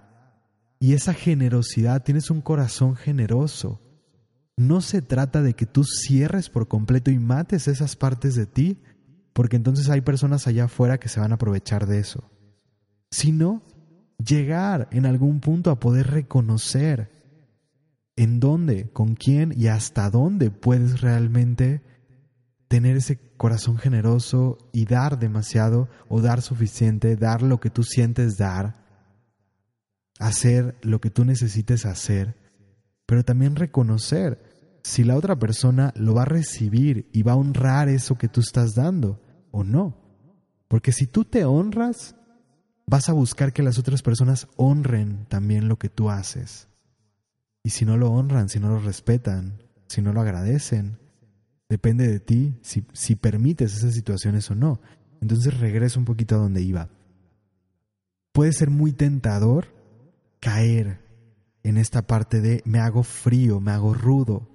y 0.78 0.94
esa 0.94 1.14
generosidad, 1.14 2.02
tienes 2.02 2.30
un 2.30 2.40
corazón 2.40 2.96
generoso, 2.96 3.80
no 4.56 4.80
se 4.80 5.02
trata 5.02 5.42
de 5.42 5.54
que 5.54 5.66
tú 5.66 5.84
cierres 5.84 6.50
por 6.50 6.68
completo 6.68 7.10
y 7.10 7.18
mates 7.18 7.68
esas 7.68 7.96
partes 7.96 8.34
de 8.34 8.46
ti, 8.46 8.82
porque 9.32 9.56
entonces 9.56 9.88
hay 9.88 10.00
personas 10.00 10.46
allá 10.46 10.64
afuera 10.64 10.98
que 10.98 11.08
se 11.08 11.20
van 11.20 11.32
a 11.32 11.36
aprovechar 11.36 11.86
de 11.86 11.98
eso, 11.98 12.30
sino 13.10 13.62
llegar 14.18 14.88
en 14.92 15.06
algún 15.06 15.40
punto 15.40 15.70
a 15.70 15.80
poder 15.80 16.08
reconocer 16.08 17.10
en 18.16 18.38
dónde, 18.38 18.90
con 18.90 19.14
quién 19.14 19.54
y 19.56 19.68
hasta 19.68 20.10
dónde 20.10 20.50
puedes 20.50 21.00
realmente 21.00 21.82
tener 22.68 22.96
ese 22.96 23.18
corazón 23.36 23.78
generoso 23.78 24.58
y 24.72 24.84
dar 24.84 25.18
demasiado 25.18 25.88
o 26.08 26.20
dar 26.20 26.42
suficiente, 26.42 27.16
dar 27.16 27.42
lo 27.42 27.58
que 27.58 27.70
tú 27.70 27.82
sientes 27.82 28.36
dar, 28.36 28.84
hacer 30.18 30.76
lo 30.82 31.00
que 31.00 31.10
tú 31.10 31.24
necesites 31.24 31.86
hacer, 31.86 32.36
pero 33.10 33.24
también 33.24 33.56
reconocer 33.56 34.38
si 34.84 35.02
la 35.02 35.16
otra 35.16 35.36
persona 35.36 35.92
lo 35.96 36.14
va 36.14 36.22
a 36.22 36.26
recibir 36.26 37.08
y 37.12 37.24
va 37.24 37.32
a 37.32 37.36
honrar 37.36 37.88
eso 37.88 38.14
que 38.14 38.28
tú 38.28 38.38
estás 38.38 38.76
dando 38.76 39.20
o 39.50 39.64
no. 39.64 39.96
Porque 40.68 40.92
si 40.92 41.08
tú 41.08 41.24
te 41.24 41.44
honras, 41.44 42.14
vas 42.86 43.08
a 43.08 43.12
buscar 43.12 43.52
que 43.52 43.64
las 43.64 43.80
otras 43.80 44.02
personas 44.02 44.46
honren 44.54 45.26
también 45.28 45.66
lo 45.66 45.76
que 45.76 45.88
tú 45.88 46.08
haces. 46.08 46.68
Y 47.64 47.70
si 47.70 47.84
no 47.84 47.96
lo 47.96 48.12
honran, 48.12 48.48
si 48.48 48.60
no 48.60 48.68
lo 48.68 48.78
respetan, 48.78 49.60
si 49.88 50.02
no 50.02 50.12
lo 50.12 50.20
agradecen, 50.20 51.00
depende 51.68 52.06
de 52.06 52.20
ti 52.20 52.60
si, 52.62 52.86
si 52.92 53.16
permites 53.16 53.74
esas 53.74 53.92
situaciones 53.92 54.48
o 54.52 54.54
no. 54.54 54.80
Entonces 55.20 55.58
regreso 55.58 55.98
un 55.98 56.04
poquito 56.04 56.36
a 56.36 56.38
donde 56.38 56.62
iba. 56.62 56.90
Puede 58.30 58.52
ser 58.52 58.70
muy 58.70 58.92
tentador 58.92 59.66
caer 60.38 61.09
en 61.62 61.76
esta 61.76 62.06
parte 62.06 62.40
de 62.40 62.62
me 62.64 62.78
hago 62.78 63.02
frío, 63.02 63.60
me 63.60 63.72
hago 63.72 63.94
rudo. 63.94 64.48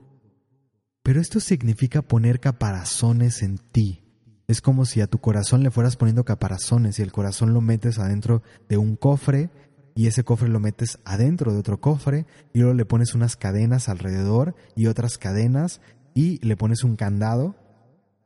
Pero 1.04 1.22
esto 1.22 1.40
significa 1.40 2.02
poner 2.02 2.40
caparazones 2.40 3.44
en 3.44 3.58
ti. 3.58 4.02
Es 4.48 4.62
como 4.62 4.86
si 4.86 5.02
a 5.02 5.08
tu 5.08 5.20
corazón 5.20 5.64
le 5.64 5.72
fueras 5.72 5.98
poniendo 5.98 6.24
caparazones 6.24 7.00
y 7.00 7.02
el 7.02 7.12
corazón 7.12 7.54
lo 7.54 7.62
metes 7.62 8.00
adentro 8.00 8.44
de 8.70 8.78
un 8.78 8.96
cofre 8.96 9.50
y 9.96 10.08
ese 10.08 10.24
cofre 10.24 10.50
lo 10.50 10.60
metes 10.60 11.00
adentro 11.06 11.54
de 11.54 11.60
otro 11.60 11.80
cofre 11.80 12.26
y 12.54 12.60
luego 12.60 12.74
le 12.74 12.86
pones 12.86 13.16
unas 13.16 13.36
cadenas 13.36 13.88
alrededor 13.90 14.56
y 14.76 14.88
otras 14.88 15.18
cadenas 15.18 15.82
y 16.14 16.46
le 16.46 16.58
pones 16.58 16.84
un 16.84 16.96
candado. 16.96 17.56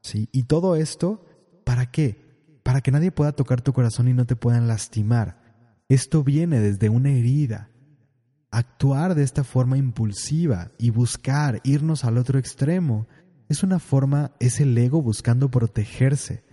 ¿sí? 0.02 0.30
Y 0.32 0.44
todo 0.44 0.76
esto, 0.76 1.26
¿para 1.64 1.92
qué? 1.92 2.18
Para 2.64 2.82
que 2.82 2.92
nadie 2.92 3.12
pueda 3.12 3.32
tocar 3.32 3.62
tu 3.62 3.72
corazón 3.72 4.08
y 4.08 4.14
no 4.14 4.26
te 4.26 4.36
puedan 4.36 4.68
lastimar. 4.68 5.40
Esto 5.90 6.24
viene 6.24 6.60
desde 6.60 6.90
una 6.90 7.12
herida. 7.12 7.70
Actuar 8.52 9.14
de 9.14 9.24
esta 9.24 9.44
forma 9.44 9.78
impulsiva 9.78 10.72
y 10.78 10.90
buscar 10.90 11.62
irnos 11.64 12.04
al 12.04 12.18
otro 12.18 12.40
extremo 12.40 13.08
es 13.48 13.64
una 13.64 13.80
forma, 13.80 14.32
es 14.40 14.60
el 14.60 14.78
ego 14.78 15.02
buscando 15.02 15.50
protegerse, 15.50 16.44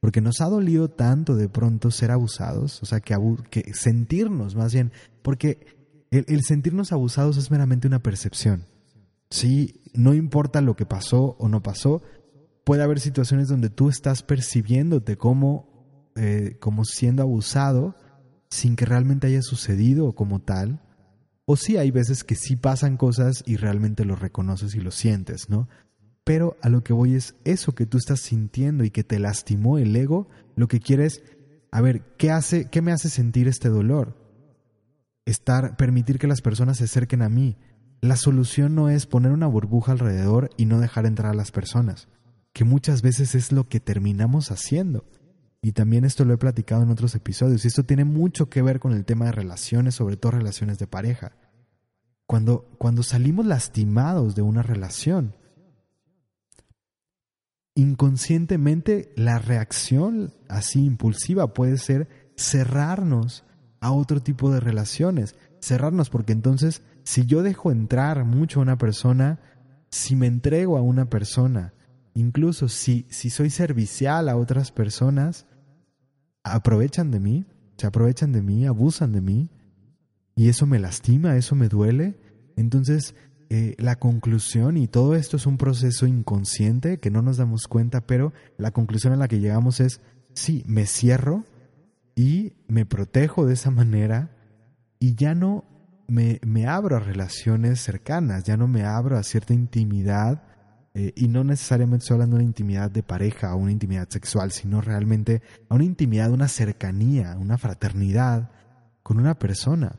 porque 0.00 0.20
nos 0.20 0.40
ha 0.40 0.46
dolido 0.46 0.88
tanto 0.90 1.36
de 1.36 1.48
pronto 1.48 1.90
ser 1.90 2.10
abusados, 2.10 2.82
o 2.82 2.86
sea, 2.86 3.00
que, 3.00 3.14
sentirnos 3.74 4.54
más 4.54 4.72
bien, 4.72 4.92
porque 5.22 5.66
el, 6.10 6.42
sentirnos 6.42 6.92
abusados 6.92 7.36
es 7.36 7.50
meramente 7.50 7.86
una 7.86 8.02
percepción. 8.02 8.66
Sí, 9.30 9.82
no 9.94 10.14
importa 10.14 10.60
lo 10.60 10.76
que 10.76 10.86
pasó 10.86 11.36
o 11.38 11.48
no 11.48 11.62
pasó, 11.62 12.02
puede 12.64 12.82
haber 12.82 13.00
situaciones 13.00 13.48
donde 13.48 13.70
tú 13.70 13.88
estás 13.88 14.22
percibiéndote 14.22 15.16
como, 15.16 16.12
eh, 16.16 16.56
como 16.60 16.84
siendo 16.84 17.22
abusado 17.22 17.94
sin 18.48 18.76
que 18.76 18.86
realmente 18.86 19.26
haya 19.26 19.42
sucedido 19.42 20.14
como 20.14 20.40
tal. 20.40 20.80
O 21.46 21.56
sí 21.56 21.76
hay 21.76 21.92
veces 21.92 22.24
que 22.24 22.34
sí 22.34 22.56
pasan 22.56 22.96
cosas 22.96 23.44
y 23.46 23.56
realmente 23.56 24.04
lo 24.04 24.16
reconoces 24.16 24.74
y 24.74 24.80
lo 24.80 24.90
sientes, 24.90 25.48
¿no? 25.48 25.68
Pero 26.24 26.56
a 26.60 26.68
lo 26.68 26.82
que 26.82 26.92
voy 26.92 27.14
es 27.14 27.36
eso 27.44 27.72
que 27.72 27.86
tú 27.86 27.98
estás 27.98 28.18
sintiendo 28.18 28.82
y 28.82 28.90
que 28.90 29.04
te 29.04 29.20
lastimó 29.20 29.78
el 29.78 29.94
ego, 29.94 30.28
lo 30.56 30.66
que 30.66 30.80
quieres, 30.80 31.22
a 31.70 31.80
ver, 31.80 32.02
¿qué 32.16 32.32
hace, 32.32 32.68
qué 32.68 32.82
me 32.82 32.90
hace 32.90 33.08
sentir 33.08 33.46
este 33.46 33.68
dolor? 33.68 34.16
Estar, 35.24 35.76
permitir 35.76 36.18
que 36.18 36.26
las 36.26 36.42
personas 36.42 36.78
se 36.78 36.84
acerquen 36.84 37.22
a 37.22 37.28
mí. 37.28 37.56
La 38.00 38.16
solución 38.16 38.74
no 38.74 38.90
es 38.90 39.06
poner 39.06 39.30
una 39.30 39.46
burbuja 39.46 39.92
alrededor 39.92 40.50
y 40.56 40.66
no 40.66 40.80
dejar 40.80 41.06
entrar 41.06 41.30
a 41.30 41.36
las 41.36 41.52
personas, 41.52 42.08
que 42.52 42.64
muchas 42.64 43.02
veces 43.02 43.36
es 43.36 43.52
lo 43.52 43.68
que 43.68 43.78
terminamos 43.78 44.50
haciendo. 44.50 45.04
Y 45.62 45.72
también 45.72 46.04
esto 46.04 46.24
lo 46.24 46.34
he 46.34 46.38
platicado 46.38 46.82
en 46.82 46.90
otros 46.90 47.14
episodios, 47.14 47.64
y 47.64 47.68
esto 47.68 47.84
tiene 47.84 48.04
mucho 48.04 48.48
que 48.48 48.62
ver 48.62 48.78
con 48.78 48.92
el 48.92 49.04
tema 49.04 49.26
de 49.26 49.32
relaciones, 49.32 49.94
sobre 49.94 50.16
todo 50.16 50.32
relaciones 50.32 50.78
de 50.78 50.86
pareja. 50.86 51.32
Cuando, 52.26 52.68
cuando 52.78 53.02
salimos 53.02 53.46
lastimados 53.46 54.34
de 54.34 54.42
una 54.42 54.62
relación, 54.62 55.34
inconscientemente 57.74 59.12
la 59.16 59.38
reacción 59.38 60.32
así 60.48 60.84
impulsiva 60.84 61.52
puede 61.52 61.78
ser 61.78 62.32
cerrarnos 62.36 63.44
a 63.80 63.92
otro 63.92 64.20
tipo 64.20 64.50
de 64.50 64.60
relaciones. 64.60 65.36
Cerrarnos 65.60 66.10
porque 66.10 66.32
entonces 66.32 66.82
si 67.04 67.24
yo 67.24 67.42
dejo 67.42 67.70
entrar 67.70 68.24
mucho 68.24 68.58
a 68.58 68.62
una 68.62 68.78
persona, 68.78 69.38
si 69.90 70.16
me 70.16 70.26
entrego 70.26 70.76
a 70.76 70.82
una 70.82 71.08
persona, 71.08 71.72
incluso 72.16 72.68
si, 72.68 73.06
si 73.10 73.28
soy 73.28 73.50
servicial 73.50 74.28
a 74.28 74.36
otras 74.36 74.72
personas, 74.72 75.46
aprovechan 76.42 77.10
de 77.10 77.20
mí, 77.20 77.44
se 77.76 77.86
aprovechan 77.86 78.32
de 78.32 78.40
mí, 78.40 78.64
abusan 78.66 79.12
de 79.12 79.20
mí, 79.20 79.50
y 80.34 80.48
eso 80.48 80.66
me 80.66 80.78
lastima, 80.78 81.36
eso 81.36 81.54
me 81.54 81.68
duele. 81.68 82.18
Entonces 82.56 83.14
eh, 83.50 83.74
la 83.78 83.96
conclusión, 83.96 84.78
y 84.78 84.88
todo 84.88 85.14
esto 85.14 85.36
es 85.36 85.44
un 85.44 85.58
proceso 85.58 86.06
inconsciente 86.06 86.98
que 86.98 87.10
no 87.10 87.20
nos 87.20 87.36
damos 87.36 87.68
cuenta, 87.68 88.06
pero 88.06 88.32
la 88.56 88.70
conclusión 88.70 89.12
a 89.12 89.16
la 89.16 89.28
que 89.28 89.38
llegamos 89.38 89.80
es, 89.80 90.00
sí, 90.32 90.64
me 90.66 90.86
cierro 90.86 91.44
y 92.14 92.54
me 92.66 92.86
protejo 92.86 93.44
de 93.44 93.52
esa 93.52 93.70
manera 93.70 94.34
y 94.98 95.16
ya 95.16 95.34
no 95.34 95.64
me, 96.08 96.40
me 96.46 96.66
abro 96.66 96.96
a 96.96 97.00
relaciones 97.00 97.78
cercanas, 97.80 98.44
ya 98.44 98.56
no 98.56 98.68
me 98.68 98.84
abro 98.84 99.18
a 99.18 99.22
cierta 99.22 99.52
intimidad 99.52 100.55
eh, 100.98 101.12
y 101.14 101.28
no 101.28 101.44
necesariamente 101.44 102.04
estoy 102.04 102.14
hablando 102.14 102.36
de 102.36 102.42
una 102.42 102.48
intimidad 102.48 102.90
de 102.90 103.02
pareja 103.02 103.54
o 103.54 103.58
una 103.58 103.70
intimidad 103.70 104.08
sexual, 104.08 104.50
sino 104.50 104.80
realmente 104.80 105.42
a 105.68 105.74
una 105.74 105.84
intimidad, 105.84 106.32
una 106.32 106.48
cercanía, 106.48 107.36
una 107.38 107.58
fraternidad 107.58 108.50
con 109.02 109.18
una 109.18 109.38
persona. 109.38 109.96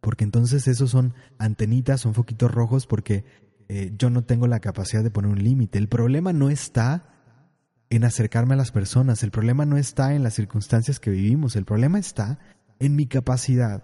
Porque 0.00 0.22
entonces 0.22 0.68
esos 0.68 0.92
son 0.92 1.14
antenitas, 1.36 2.00
son 2.00 2.14
foquitos 2.14 2.52
rojos 2.52 2.86
porque 2.86 3.24
eh, 3.68 3.92
yo 3.98 4.08
no 4.08 4.22
tengo 4.22 4.46
la 4.46 4.60
capacidad 4.60 5.02
de 5.02 5.10
poner 5.10 5.32
un 5.32 5.42
límite. 5.42 5.78
El 5.78 5.88
problema 5.88 6.32
no 6.32 6.48
está 6.48 7.08
en 7.90 8.04
acercarme 8.04 8.54
a 8.54 8.58
las 8.58 8.70
personas, 8.70 9.24
el 9.24 9.32
problema 9.32 9.66
no 9.66 9.78
está 9.78 10.14
en 10.14 10.22
las 10.22 10.34
circunstancias 10.34 11.00
que 11.00 11.10
vivimos, 11.10 11.56
el 11.56 11.64
problema 11.64 11.98
está 11.98 12.38
en 12.78 12.94
mi 12.94 13.06
capacidad 13.06 13.82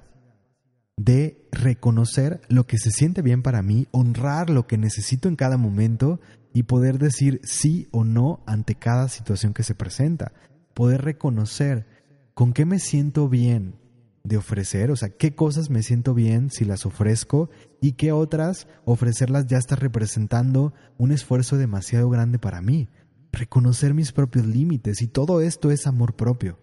de 0.97 1.49
reconocer 1.53 2.41
lo 2.49 2.67
que 2.67 2.79
se 2.79 2.91
siente 2.91 3.23
bien 3.23 3.43
para 3.43 3.63
mí, 3.63 3.89
honrar 3.91 4.51
lo 4.51 4.67
que 4.67 4.79
necesito 4.79 5.29
en 5.29 5.37
cada 5.37 5.57
momento 5.57 6.21
y 6.53 6.65
poder 6.65 6.99
decir 6.99 7.41
sí 7.45 7.89
o 7.91 8.05
no 8.05 8.43
ante 8.47 8.75
cada 8.75 9.09
situación 9.09 9.55
que 9.55 9.63
se 9.63 9.75
presenta. 9.75 10.33
Poder 10.75 11.03
reconocer 11.03 11.87
con 12.35 12.53
qué 12.53 12.65
me 12.65 12.79
siento 12.79 13.29
bien 13.29 13.77
de 14.25 14.37
ofrecer, 14.37 14.91
o 14.91 14.97
sea, 14.97 15.09
qué 15.09 15.35
cosas 15.35 15.71
me 15.71 15.83
siento 15.83 16.13
bien 16.13 16.51
si 16.51 16.65
las 16.65 16.85
ofrezco 16.85 17.51
y 17.81 17.93
qué 17.93 18.13
otras 18.13 18.69
ofrecerlas 18.85 19.47
ya 19.47 19.57
está 19.57 19.77
representando 19.77 20.75
un 20.99 21.13
esfuerzo 21.13 21.57
demasiado 21.57 22.11
grande 22.11 22.39
para 22.39 22.61
mí 22.61 22.89
reconocer 23.33 23.95
mis 23.95 24.13
propios 24.13 24.47
límites 24.47 25.03
y 25.03 25.09
todo 25.09 25.41
esto 25.41 25.71
es 25.71 25.87
amor 25.87 26.15
propio. 26.15 26.59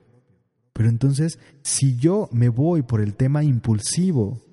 Pero 0.78 0.90
entonces, 0.90 1.40
si 1.64 1.98
yo 1.98 2.30
me 2.32 2.50
voy 2.50 2.84
por 2.84 3.02
el 3.02 3.16
tema 3.16 3.44
impulsivo 3.44 4.44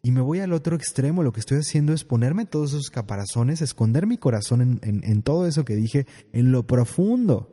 y 0.00 0.12
me 0.12 0.20
voy 0.20 0.38
al 0.38 0.52
otro 0.52 0.76
extremo, 0.76 1.24
lo 1.24 1.32
que 1.32 1.40
estoy 1.40 1.58
haciendo 1.58 1.92
es 1.92 2.04
ponerme 2.04 2.46
todos 2.46 2.70
esos 2.70 2.88
caparazones, 2.88 3.62
esconder 3.62 4.06
mi 4.06 4.16
corazón 4.16 4.78
en, 4.80 5.22
todo 5.22 5.44
eso 5.44 5.64
que 5.64 5.74
dije, 5.74 6.06
en 6.32 6.52
lo 6.52 6.68
profundo, 6.68 7.50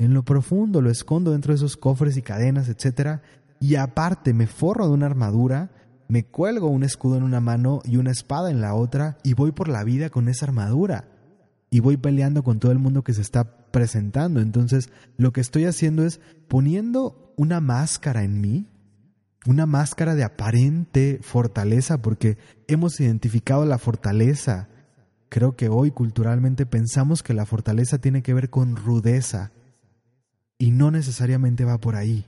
en 0.00 0.12
lo 0.12 0.24
profundo, 0.24 0.82
lo 0.82 0.90
escondo 0.90 1.30
dentro 1.30 1.52
de 1.52 1.58
esos 1.58 1.76
cofres 1.76 2.16
y 2.16 2.22
cadenas, 2.22 2.68
etc. 2.68 3.20
Y 3.60 3.76
aparte 3.76 4.34
me 4.34 4.48
forro 4.48 4.88
de 4.88 4.94
una 4.94 5.06
armadura, 5.06 5.70
me 6.08 6.24
cuelgo 6.24 6.66
un 6.66 6.82
escudo 6.82 7.16
en 7.16 7.22
una 7.22 7.38
mano 7.38 7.80
y 7.84 7.98
una 7.98 8.10
espada 8.10 8.50
en 8.50 8.60
la 8.60 8.74
otra 8.74 9.18
y 9.22 9.34
voy 9.34 9.52
por 9.52 9.68
la 9.68 9.84
vida 9.84 10.10
con 10.10 10.28
esa 10.28 10.46
armadura 10.46 11.17
y 11.70 11.80
voy 11.80 11.96
peleando 11.96 12.42
con 12.42 12.58
todo 12.58 12.72
el 12.72 12.78
mundo 12.78 13.02
que 13.02 13.12
se 13.12 13.20
está 13.20 13.44
presentando. 13.70 14.40
Entonces, 14.40 14.90
lo 15.16 15.32
que 15.32 15.40
estoy 15.40 15.64
haciendo 15.64 16.04
es 16.04 16.20
poniendo 16.48 17.32
una 17.36 17.60
máscara 17.60 18.24
en 18.24 18.40
mí, 18.40 18.66
una 19.46 19.66
máscara 19.66 20.14
de 20.14 20.24
aparente 20.24 21.20
fortaleza, 21.22 22.00
porque 22.00 22.38
hemos 22.66 22.98
identificado 23.00 23.64
la 23.66 23.78
fortaleza. 23.78 24.68
Creo 25.28 25.56
que 25.56 25.68
hoy 25.68 25.90
culturalmente 25.90 26.66
pensamos 26.66 27.22
que 27.22 27.34
la 27.34 27.46
fortaleza 27.46 27.98
tiene 27.98 28.22
que 28.22 28.34
ver 28.34 28.50
con 28.50 28.76
rudeza 28.76 29.52
y 30.58 30.70
no 30.70 30.90
necesariamente 30.90 31.64
va 31.64 31.78
por 31.78 31.96
ahí. 31.96 32.26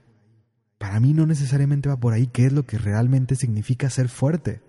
Para 0.79 1.01
mí 1.01 1.13
no 1.13 1.27
necesariamente 1.27 1.89
va 1.89 1.99
por 1.99 2.13
ahí, 2.13 2.27
qué 2.27 2.47
es 2.47 2.53
lo 2.53 2.65
que 2.65 2.79
realmente 2.79 3.37
significa 3.37 3.91
ser 3.91 4.09
fuerte. 4.09 4.61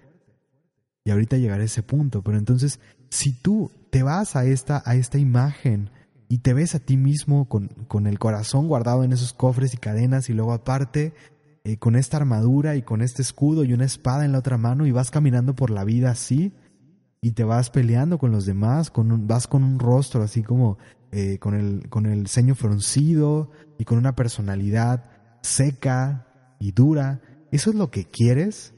Y 1.04 1.12
ahorita 1.12 1.38
llegaré 1.38 1.64
a 1.64 1.66
ese 1.66 1.84
punto, 1.84 2.22
pero 2.22 2.38
entonces 2.38 2.80
si 3.10 3.34
tú 3.34 3.72
te 3.92 4.04
vas 4.04 4.36
a 4.36 4.46
esta, 4.46 4.82
a 4.86 4.96
esta 4.96 5.20
imagen 5.20 5.92
y 6.28 6.40
te 6.40 6.54
ves 6.54 6.76
a 6.76 6.80
ti 6.80 6.98
mismo 6.98 7.48
con, 7.48 7.68
con 7.88 8.08
el 8.08 8.18
corazón 8.18 8.68
guardado 8.68 9.04
en 9.04 9.12
esos 9.12 9.34
cofres 9.34 9.74
y 9.74 9.78
cadenas 9.78 10.30
y 10.30 10.34
luego 10.34 10.54
aparte 10.54 11.14
eh, 11.64 11.78
con 11.78 11.96
esta 11.96 12.18
armadura 12.18 12.76
y 12.76 12.82
con 12.82 13.02
este 13.02 13.22
escudo 13.22 13.64
y 13.66 13.74
una 13.74 13.86
espada 13.86 14.26
en 14.26 14.32
la 14.32 14.40
otra 14.40 14.58
mano 14.58 14.88
y 14.88 14.92
vas 14.92 15.12
caminando 15.12 15.56
por 15.56 15.70
la 15.70 15.84
vida 15.84 16.10
así 16.10 16.54
y 17.22 17.34
te 17.34 17.44
vas 17.44 17.70
peleando 17.70 18.18
con 18.18 18.32
los 18.32 18.46
demás, 18.46 18.90
con 18.90 19.28
vas 19.28 19.46
con 19.46 19.64
un 19.64 19.78
rostro 19.78 20.24
así 20.24 20.42
como 20.42 20.80
eh, 21.12 21.38
con, 21.38 21.54
el, 21.54 21.90
con 21.90 22.06
el 22.06 22.28
ceño 22.28 22.56
fruncido 22.56 23.52
y 23.78 23.84
con 23.84 23.98
una 23.98 24.16
personalidad 24.16 25.04
seca 25.44 26.56
y 26.60 26.72
dura. 26.72 27.22
¿Eso 27.52 27.70
es 27.70 27.76
lo 27.76 27.92
que 27.92 28.06
quieres? 28.06 28.74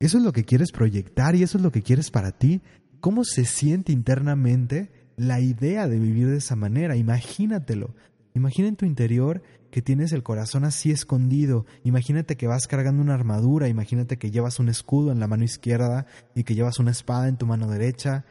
¿Eso 0.00 0.16
es 0.16 0.24
lo 0.24 0.32
que 0.32 0.44
quieres 0.44 0.72
proyectar 0.72 1.36
y 1.36 1.42
eso 1.42 1.58
es 1.58 1.62
lo 1.62 1.70
que 1.70 1.82
quieres 1.82 2.10
para 2.10 2.32
ti? 2.32 2.62
Cómo 3.00 3.24
se 3.24 3.44
siente 3.44 3.92
internamente 3.92 4.90
la 5.16 5.40
idea 5.40 5.88
de 5.88 5.98
vivir 5.98 6.28
de 6.28 6.38
esa 6.38 6.56
manera. 6.56 6.96
Imagínatelo. 6.96 7.94
Imagina 8.34 8.68
en 8.68 8.76
tu 8.76 8.86
interior 8.86 9.42
que 9.70 9.82
tienes 9.82 10.12
el 10.12 10.22
corazón 10.22 10.64
así 10.64 10.90
escondido. 10.90 11.66
Imagínate 11.84 12.36
que 12.36 12.46
vas 12.46 12.66
cargando 12.66 13.02
una 13.02 13.14
armadura. 13.14 13.68
Imagínate 13.68 14.18
que 14.18 14.30
llevas 14.30 14.58
un 14.58 14.68
escudo 14.68 15.12
en 15.12 15.20
la 15.20 15.26
mano 15.26 15.44
izquierda 15.44 16.06
y 16.34 16.44
que 16.44 16.54
llevas 16.54 16.78
una 16.78 16.90
espada 16.90 17.28
en 17.28 17.36
tu 17.36 17.46
mano 17.46 17.68
derecha. 17.68 18.24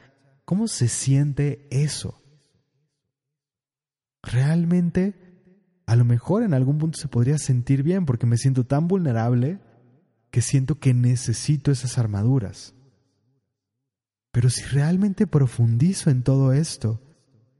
¿Cómo 0.46 0.68
se 0.68 0.88
siente 0.88 1.68
eso? 1.70 2.22
Realmente, 4.24 5.16
a 5.86 5.96
lo 5.96 6.06
mejor 6.06 6.44
en 6.44 6.54
algún 6.54 6.78
punto 6.78 6.98
se 6.98 7.08
podría 7.08 7.38
sentir 7.38 7.84
bien 7.84 8.06
porque 8.06 8.26
me 8.26 8.38
siento 8.38 8.66
tan 8.66 8.88
vulnerable 8.88 9.60
que 10.32 10.42
siento 10.42 10.80
que 10.80 10.94
necesito 10.94 11.72
esas 11.72 11.98
armaduras. 11.98 12.76
Pero 14.32 14.50
si 14.50 14.64
realmente 14.64 15.28
profundizo 15.28 16.10
en 16.10 16.24
todo 16.24 16.54
esto, 16.54 17.02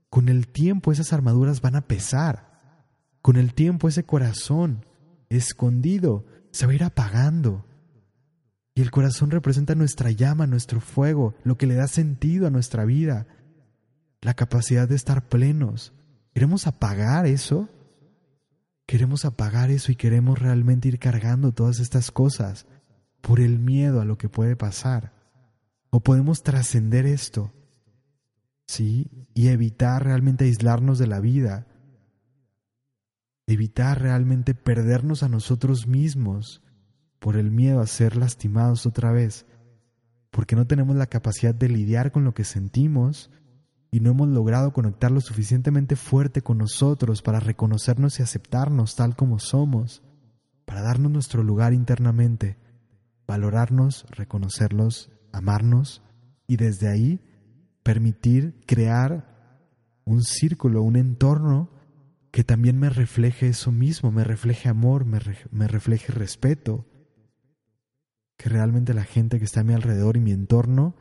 con 0.10 0.30
el 0.30 0.48
tiempo 0.48 0.92
esas 0.92 1.14
armaduras 1.14 1.62
van 1.62 1.76
a 1.76 1.88
pesar. 1.88 2.50
Con 3.22 3.38
el 3.38 3.54
tiempo 3.54 3.88
ese 3.88 4.04
corazón 4.04 4.86
escondido 5.30 6.26
se 6.52 6.66
va 6.66 6.72
a 6.72 6.76
ir 6.76 6.84
apagando. 6.84 7.66
Y 8.76 8.82
el 8.82 8.92
corazón 8.92 9.32
representa 9.32 9.76
nuestra 9.76 10.12
llama, 10.12 10.48
nuestro 10.48 10.80
fuego, 10.80 11.36
lo 11.44 11.58
que 11.58 11.68
le 11.68 11.76
da 11.76 11.88
sentido 11.88 12.48
a 12.48 12.52
nuestra 12.52 12.86
vida, 12.86 13.28
la 14.22 14.36
capacidad 14.36 14.88
de 14.88 14.96
estar 14.96 15.28
plenos. 15.28 15.94
¿Queremos 16.34 16.68
apagar 16.68 17.26
eso? 17.26 17.68
Queremos 18.86 19.26
apagar 19.26 19.70
eso 19.70 19.92
y 19.92 19.96
queremos 19.96 20.40
realmente 20.40 20.88
ir 20.88 20.98
cargando 20.98 21.52
todas 21.52 21.80
estas 21.80 22.12
cosas 22.12 22.66
por 23.22 23.40
el 23.40 23.60
miedo 23.60 24.02
a 24.02 24.06
lo 24.06 24.18
que 24.18 24.30
puede 24.30 24.56
pasar. 24.56 25.19
O 25.92 26.02
podemos 26.02 26.44
trascender 26.44 27.06
esto, 27.06 27.52
¿sí? 28.68 29.28
Y 29.34 29.48
evitar 29.48 30.04
realmente 30.04 30.46
aislarnos 30.46 31.00
de 31.00 31.08
la 31.08 31.20
vida. 31.20 31.68
Evitar 33.48 34.02
realmente 34.02 34.54
perdernos 34.54 35.24
a 35.24 35.30
nosotros 35.30 35.88
mismos 35.88 36.62
por 37.20 37.36
el 37.36 37.52
miedo 37.52 37.82
a 37.82 37.88
ser 37.88 38.16
lastimados 38.16 38.86
otra 38.86 39.12
vez. 39.12 39.48
Porque 40.30 40.56
no 40.56 40.68
tenemos 40.68 40.96
la 40.96 41.08
capacidad 41.08 41.56
de 41.56 41.70
lidiar 41.70 42.12
con 42.12 42.24
lo 42.24 42.36
que 42.36 42.44
sentimos 42.44 43.32
y 43.92 44.00
no 44.02 44.12
hemos 44.12 44.28
logrado 44.28 44.72
conectar 44.72 45.10
lo 45.10 45.22
suficientemente 45.22 45.96
fuerte 45.96 46.44
con 46.44 46.60
nosotros 46.60 47.24
para 47.24 47.40
reconocernos 47.40 48.20
y 48.20 48.24
aceptarnos 48.24 48.96
tal 48.96 49.16
como 49.16 49.40
somos, 49.40 50.04
para 50.66 50.84
darnos 50.84 51.12
nuestro 51.12 51.42
lugar 51.42 51.74
internamente, 51.74 52.58
valorarnos, 53.26 54.06
reconocerlos 54.12 55.10
amarnos 55.32 56.02
y 56.48 56.58
desde 56.58 56.88
ahí 56.88 57.20
permitir 57.84 58.56
crear 58.66 59.30
un 60.06 60.24
círculo, 60.24 60.82
un 60.82 60.96
entorno 60.96 61.70
que 62.32 62.44
también 62.44 62.78
me 62.80 62.90
refleje 62.90 63.48
eso 63.48 63.72
mismo, 63.72 64.12
me 64.12 64.24
refleje 64.24 64.70
amor, 64.70 65.06
me, 65.06 65.20
me, 65.52 65.68
refleje 65.68 66.12
respeto, 66.12 66.86
que 68.38 68.50
realmente 68.50 68.94
la 68.94 69.04
gente 69.04 69.40
que 69.40 69.46
está 69.46 69.62
a 69.62 69.64
mi 69.64 69.74
alrededor 69.74 70.18
y 70.18 70.20
mi 70.20 70.32
entorno 70.32 70.96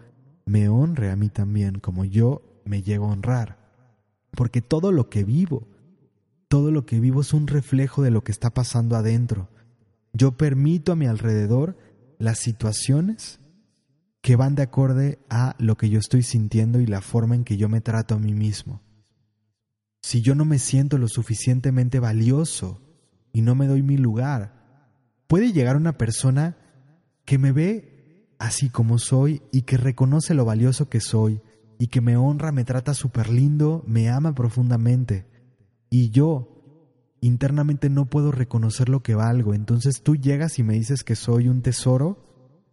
me 0.46 0.68
honre 0.68 1.10
a 1.10 1.16
mí 1.16 1.28
también, 1.28 1.78
como 1.78 2.04
yo 2.04 2.62
me 2.64 2.82
llego 2.82 3.06
a 3.06 3.12
honrar. 3.12 3.58
Porque 4.30 4.62
todo 4.62 4.92
lo 4.92 5.10
que 5.10 5.24
vivo, 5.24 5.68
todo 6.48 6.70
lo 6.70 6.86
que 6.86 7.00
vivo 7.00 7.20
es 7.20 7.34
un 7.34 7.46
reflejo 7.46 8.02
de 8.02 8.10
lo 8.10 8.24
que 8.24 8.32
está 8.32 8.50
pasando 8.50 8.96
adentro. 8.96 9.48
Yo 10.12 10.36
permito 10.36 10.92
a 10.92 10.96
mi 10.96 11.06
alrededor 11.06 11.76
las 12.18 12.38
situaciones 12.38 13.40
que 14.28 14.36
van 14.36 14.54
de 14.54 14.62
acorde 14.62 15.18
a 15.30 15.56
lo 15.58 15.78
que 15.78 15.88
yo 15.88 15.98
estoy 15.98 16.22
sintiendo 16.22 16.80
y 16.80 16.86
la 16.86 17.00
forma 17.00 17.34
en 17.34 17.44
que 17.44 17.56
yo 17.56 17.70
me 17.70 17.80
trato 17.80 18.14
a 18.14 18.18
mí 18.18 18.34
mismo. 18.34 18.82
Si 20.02 20.20
yo 20.20 20.34
no 20.34 20.44
me 20.44 20.58
siento 20.58 20.98
lo 20.98 21.08
suficientemente 21.08 21.98
valioso 21.98 22.82
y 23.32 23.40
no 23.40 23.54
me 23.54 23.66
doy 23.66 23.82
mi 23.82 23.96
lugar, 23.96 24.84
puede 25.28 25.54
llegar 25.54 25.76
una 25.76 25.96
persona 25.96 26.58
que 27.24 27.38
me 27.38 27.52
ve 27.52 28.34
así 28.38 28.68
como 28.68 28.98
soy 28.98 29.40
y 29.50 29.62
que 29.62 29.78
reconoce 29.78 30.34
lo 30.34 30.44
valioso 30.44 30.90
que 30.90 31.00
soy 31.00 31.40
y 31.78 31.86
que 31.86 32.02
me 32.02 32.18
honra, 32.18 32.52
me 32.52 32.66
trata 32.66 32.92
súper 32.92 33.30
lindo, 33.30 33.82
me 33.86 34.10
ama 34.10 34.34
profundamente. 34.34 35.24
Y 35.88 36.10
yo 36.10 37.16
internamente 37.22 37.88
no 37.88 38.04
puedo 38.10 38.30
reconocer 38.30 38.90
lo 38.90 39.02
que 39.02 39.14
valgo. 39.14 39.54
Entonces 39.54 40.02
tú 40.02 40.16
llegas 40.16 40.58
y 40.58 40.64
me 40.64 40.74
dices 40.74 41.02
que 41.02 41.16
soy 41.16 41.48
un 41.48 41.62
tesoro 41.62 42.27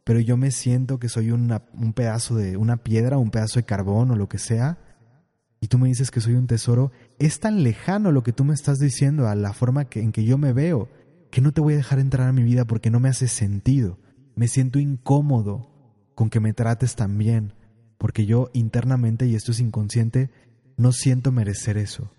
pero 0.06 0.20
yo 0.22 0.38
me 0.38 0.52
siento 0.52 1.00
que 1.00 1.10
soy 1.10 1.32
un 1.32 1.94
pedazo 1.94 2.36
de 2.36 2.56
una 2.56 2.78
piedra, 2.78 3.18
un 3.18 3.32
pedazo 3.32 3.60
de 3.60 3.66
carbón 3.66 4.12
o 4.12 4.16
lo 4.16 4.30
que 4.30 4.38
sea, 4.38 4.78
y 5.60 5.68
tú 5.68 5.80
me 5.80 5.88
dices 5.88 6.12
que 6.12 6.22
soy 6.22 6.36
un 6.36 6.46
tesoro, 6.46 6.92
es 7.18 7.40
tan 7.40 7.64
lejano 7.64 8.12
lo 8.12 8.22
que 8.22 8.32
tú 8.32 8.44
me 8.46 8.54
estás 8.54 8.78
diciendo 8.78 9.28
a 9.28 9.34
la 9.34 9.52
forma 9.52 9.88
en 9.90 10.12
que 10.12 10.24
yo 10.24 10.38
me 10.38 10.54
veo, 10.54 10.90
que 11.32 11.42
no 11.42 11.54
te 11.54 11.62
voy 11.62 11.74
a 11.74 11.78
dejar 11.78 11.98
entrar 11.98 12.28
a 12.28 12.34
mi 12.34 12.44
vida 12.44 12.66
porque 12.66 12.92
no 12.92 13.00
me 13.00 13.10
hace 13.10 13.28
sentido. 13.28 13.98
Me 14.36 14.48
siento 14.48 14.78
incómodo 14.78 15.72
con 16.14 16.30
que 16.30 16.40
me 16.40 16.54
trates 16.54 16.96
tan 16.96 17.18
bien, 17.18 17.54
porque 17.98 18.28
yo 18.28 18.52
internamente, 18.54 19.26
y 19.26 19.34
esto 19.34 19.54
es 19.54 19.60
inconsciente, 19.60 20.30
no 20.78 20.92
siento 20.92 21.32
merecer 21.32 21.80
eso. 21.80 22.12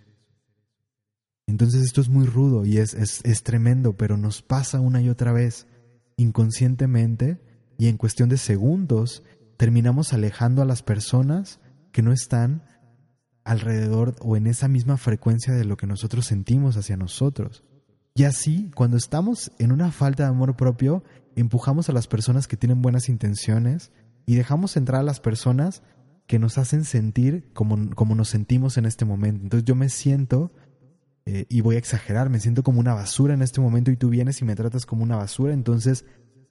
Entonces 1.47 1.85
esto 1.85 2.01
es 2.01 2.09
muy 2.09 2.27
rudo 2.27 2.67
y 2.67 2.79
es, 2.79 2.95
es, 2.95 3.21
es 3.23 3.45
tremendo, 3.45 3.97
pero 3.97 4.17
nos 4.17 4.43
pasa 4.43 4.81
una 4.81 5.01
y 5.01 5.09
otra 5.09 5.31
vez, 5.31 5.69
inconscientemente, 6.17 7.39
y 7.79 7.89
en 7.89 7.97
cuestión 7.97 8.29
de 8.29 8.39
segundos, 8.39 9.23
terminamos 9.57 10.13
alejando 10.13 10.63
a 10.63 10.67
las 10.67 10.83
personas 10.83 11.61
que 11.93 12.03
no 12.03 12.13
están 12.13 12.63
alrededor 13.45 14.17
o 14.21 14.37
en 14.37 14.47
esa 14.47 14.69
misma 14.69 14.97
frecuencia 14.97 15.55
de 15.55 15.65
lo 15.65 15.77
que 15.77 15.87
nosotros 15.87 16.27
sentimos 16.27 16.77
hacia 16.77 16.97
nosotros. 16.97 17.65
Y 18.15 18.25
así, 18.25 18.71
cuando 18.75 18.97
estamos 18.97 19.53
en 19.59 19.73
una 19.73 19.93
falta 19.93 20.25
de 20.25 20.31
amor 20.31 20.57
propio, 20.57 21.05
empujamos 21.37 21.89
a 21.89 21.93
las 21.93 22.09
personas 22.09 22.49
que 22.49 22.57
tienen 22.57 22.83
buenas 22.83 23.09
intenciones 23.09 23.93
y 24.25 24.35
dejamos 24.35 24.77
entrar 24.77 25.01
a 25.01 25.05
las 25.05 25.21
personas 25.21 25.83
que 26.27 26.39
nos 26.39 26.59
hacen 26.59 26.85
sentir 26.85 27.51
como, 27.53 27.95
como 27.95 28.15
nos 28.15 28.29
sentimos 28.29 28.79
en 28.79 28.87
este 28.87 29.05
momento. 29.05 29.45
Entonces 29.45 29.65
yo 29.65 29.75
me 29.75 29.89
siento, 29.89 30.51
eh, 31.25 31.47
y 31.49 31.61
voy 31.61 31.77
a 31.77 31.79
exagerar, 31.79 32.31
me 32.31 32.41
siento 32.41 32.63
como 32.63 32.81
una 32.81 32.95
basura 32.95 33.35
en 33.35 33.43
este 33.43 33.61
momento 33.61 33.91
y 33.91 33.97
tú 33.97 34.09
vienes 34.09 34.41
y 34.41 34.45
me 34.45 34.57
tratas 34.57 34.87
como 34.87 35.05
una 35.05 35.17
basura. 35.17 35.53
Entonces, 35.53 36.05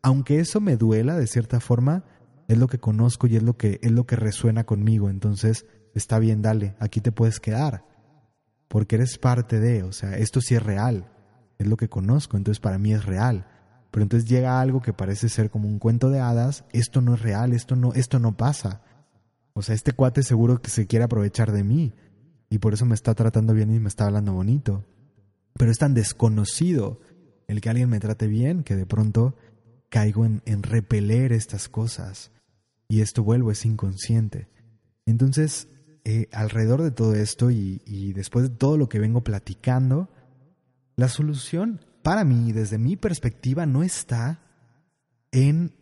aunque 0.05 0.39
eso 0.39 0.61
me 0.61 0.77
duela 0.77 1.15
de 1.15 1.25
cierta 1.25 1.59
forma, 1.59 2.03
es 2.47 2.59
lo 2.59 2.67
que 2.67 2.77
conozco 2.77 3.25
y 3.25 3.37
es 3.37 3.41
lo 3.41 3.57
que, 3.57 3.79
es 3.81 3.91
lo 3.91 4.05
que 4.05 4.15
resuena 4.15 4.63
conmigo. 4.63 5.09
Entonces, 5.09 5.65
está 5.95 6.19
bien, 6.19 6.43
dale, 6.43 6.75
aquí 6.79 7.01
te 7.01 7.11
puedes 7.11 7.39
quedar, 7.39 7.83
porque 8.67 8.97
eres 8.97 9.17
parte 9.17 9.59
de, 9.59 9.81
o 9.81 9.91
sea, 9.91 10.15
esto 10.19 10.41
sí 10.41 10.53
es 10.53 10.61
real, 10.61 11.11
es 11.57 11.65
lo 11.65 11.75
que 11.75 11.89
conozco, 11.89 12.37
entonces 12.37 12.59
para 12.59 12.77
mí 12.77 12.93
es 12.93 13.03
real. 13.03 13.47
Pero 13.89 14.03
entonces 14.03 14.29
llega 14.29 14.61
algo 14.61 14.79
que 14.79 14.93
parece 14.93 15.27
ser 15.27 15.49
como 15.49 15.67
un 15.67 15.79
cuento 15.79 16.11
de 16.11 16.19
hadas, 16.19 16.65
esto 16.71 17.01
no 17.01 17.15
es 17.15 17.23
real, 17.23 17.51
esto 17.53 17.75
no, 17.75 17.91
esto 17.93 18.19
no 18.19 18.37
pasa. 18.37 18.83
O 19.53 19.63
sea, 19.63 19.73
este 19.73 19.93
cuate 19.93 20.21
seguro 20.21 20.61
que 20.61 20.69
se 20.69 20.85
quiere 20.85 21.05
aprovechar 21.05 21.51
de 21.51 21.63
mí 21.63 21.95
y 22.47 22.59
por 22.59 22.75
eso 22.75 22.85
me 22.85 22.93
está 22.93 23.15
tratando 23.15 23.55
bien 23.55 23.73
y 23.73 23.79
me 23.79 23.87
está 23.87 24.05
hablando 24.05 24.33
bonito. 24.33 24.85
Pero 25.53 25.71
es 25.71 25.79
tan 25.79 25.95
desconocido 25.95 26.99
el 27.47 27.59
que 27.59 27.69
alguien 27.69 27.89
me 27.89 27.99
trate 27.99 28.27
bien 28.27 28.61
que 28.61 28.75
de 28.75 28.85
pronto 28.85 29.35
caigo 29.89 30.25
en, 30.25 30.41
en 30.45 30.63
repeler 30.63 31.31
estas 31.31 31.69
cosas 31.69 32.31
y 32.87 33.01
esto 33.01 33.23
vuelvo, 33.23 33.51
es 33.51 33.65
inconsciente. 33.65 34.47
Entonces, 35.05 35.67
eh, 36.03 36.29
alrededor 36.31 36.83
de 36.83 36.91
todo 36.91 37.15
esto 37.15 37.51
y, 37.51 37.81
y 37.85 38.13
después 38.13 38.49
de 38.49 38.55
todo 38.55 38.77
lo 38.77 38.89
que 38.89 38.99
vengo 38.99 39.23
platicando, 39.23 40.09
la 40.95 41.09
solución 41.09 41.83
para 42.03 42.23
mí, 42.23 42.51
desde 42.51 42.77
mi 42.77 42.95
perspectiva, 42.95 43.65
no 43.65 43.83
está 43.83 44.39
en 45.31 45.75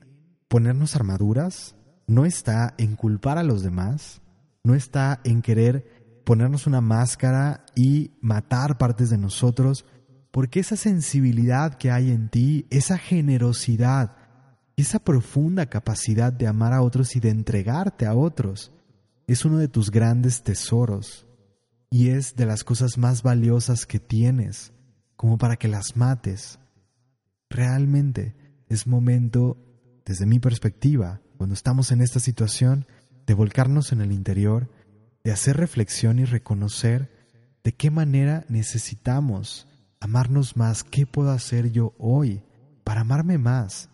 ponernos 0.47 0.95
armaduras, 0.95 1.75
no 2.07 2.25
está 2.25 2.73
en 2.77 2.95
culpar 2.95 3.37
a 3.37 3.43
los 3.43 3.63
demás, 3.63 4.21
no 4.63 4.75
está 4.75 5.19
en 5.23 5.41
querer 5.41 6.21
ponernos 6.23 6.67
una 6.67 6.79
máscara 6.79 7.65
y 7.75 8.11
matar 8.21 8.77
partes 8.77 9.09
de 9.09 9.17
nosotros, 9.17 9.85
porque 10.33 10.61
esa 10.61 10.75
sensibilidad 10.75 11.75
que 11.75 11.91
hay 11.91 12.09
en 12.09 12.27
ti, 12.27 12.65
esa 12.71 12.97
generosidad, 12.97 14.15
esa 14.75 14.97
profunda 14.97 15.67
capacidad 15.67 16.33
de 16.33 16.47
amar 16.47 16.73
a 16.73 16.81
otros 16.81 17.15
y 17.15 17.19
de 17.19 17.29
entregarte 17.29 18.07
a 18.07 18.15
otros, 18.15 18.71
es 19.27 19.45
uno 19.45 19.59
de 19.59 19.67
tus 19.67 19.91
grandes 19.91 20.41
tesoros 20.41 21.27
y 21.91 22.09
es 22.09 22.35
de 22.35 22.47
las 22.47 22.63
cosas 22.63 22.97
más 22.97 23.21
valiosas 23.21 23.85
que 23.85 23.99
tienes, 23.99 24.73
como 25.15 25.37
para 25.37 25.55
que 25.55 25.67
las 25.67 25.95
mates. 25.95 26.57
Realmente 27.47 28.35
es 28.69 28.87
momento, 28.87 29.59
desde 30.03 30.25
mi 30.25 30.39
perspectiva, 30.39 31.21
cuando 31.37 31.53
estamos 31.53 31.91
en 31.91 32.01
esta 32.01 32.19
situación, 32.19 32.87
de 33.27 33.35
volcarnos 33.35 33.91
en 33.91 34.01
el 34.01 34.11
interior, 34.11 34.71
de 35.23 35.31
hacer 35.31 35.57
reflexión 35.57 36.17
y 36.17 36.25
reconocer 36.25 37.11
de 37.63 37.75
qué 37.75 37.91
manera 37.91 38.45
necesitamos 38.49 39.67
amarnos 40.03 40.57
más, 40.57 40.83
qué 40.83 41.05
puedo 41.05 41.31
hacer 41.31 41.71
yo 41.71 41.93
hoy 41.97 42.43
para 42.83 43.01
amarme 43.01 43.37
más, 43.37 43.89